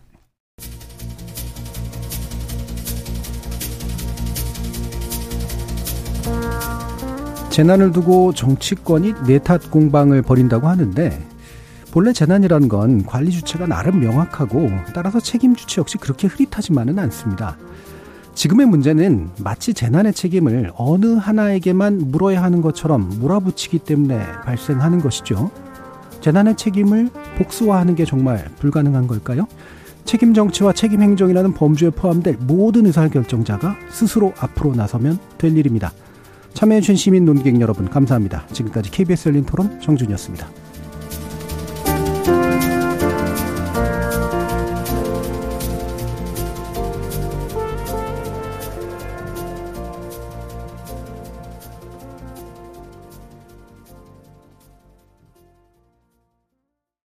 재난을 7.51 7.93
두고 7.93 8.35
정치권이 8.35 9.15
내탓 9.27 9.71
공방을 9.71 10.23
벌인다고 10.23 10.69
하는데 10.69 11.19
본래 11.91 12.13
재난이라는 12.13 12.69
건 12.69 13.07
관리 13.07 13.31
주체가 13.31 13.67
나름 13.67 14.01
명확하고 14.01 14.71
따라서 14.95 15.19
책임 15.21 15.55
주체 15.57 15.81
역시 15.81 15.97
그렇게 15.97 16.27
흐릿하지만은 16.27 16.99
않습니다. 16.99 17.57
지금의 18.37 18.67
문제는 18.67 19.31
마치 19.39 19.73
재난의 19.73 20.13
책임을 20.13 20.71
어느 20.77 21.15
하나에게만 21.15 22.11
물어야 22.11 22.43
하는 22.43 22.61
것처럼 22.61 23.19
몰아붙이기 23.19 23.79
때문에 23.79 24.19
발생하는 24.45 25.01
것이죠. 25.01 25.51
재난의 26.21 26.59
책임을 26.59 27.09
복수화하는 27.39 27.95
게 27.95 28.05
정말 28.05 28.45
불가능한 28.59 29.07
걸까요? 29.07 29.47
책임 30.05 30.35
정치와 30.35 30.75
책임 30.75 31.01
행정이라는 31.01 31.55
범주에 31.55 31.91
포함될 31.91 32.37
모든 32.41 32.85
의사결정자가 32.85 33.75
스스로 33.89 34.35
앞으로 34.39 34.75
나서면 34.75 35.19
될 35.39 35.57
일입니다. 35.57 35.93
참여해주신 36.53 36.97
시민 36.97 37.25
논객 37.25 37.59
여러분 37.63 37.89
감사합니다. 37.89 38.47
지금까지 38.53 38.91
KBS 38.91 39.31
열린 39.31 39.47
토론 39.47 39.81
정준이었습니다. 39.81 40.66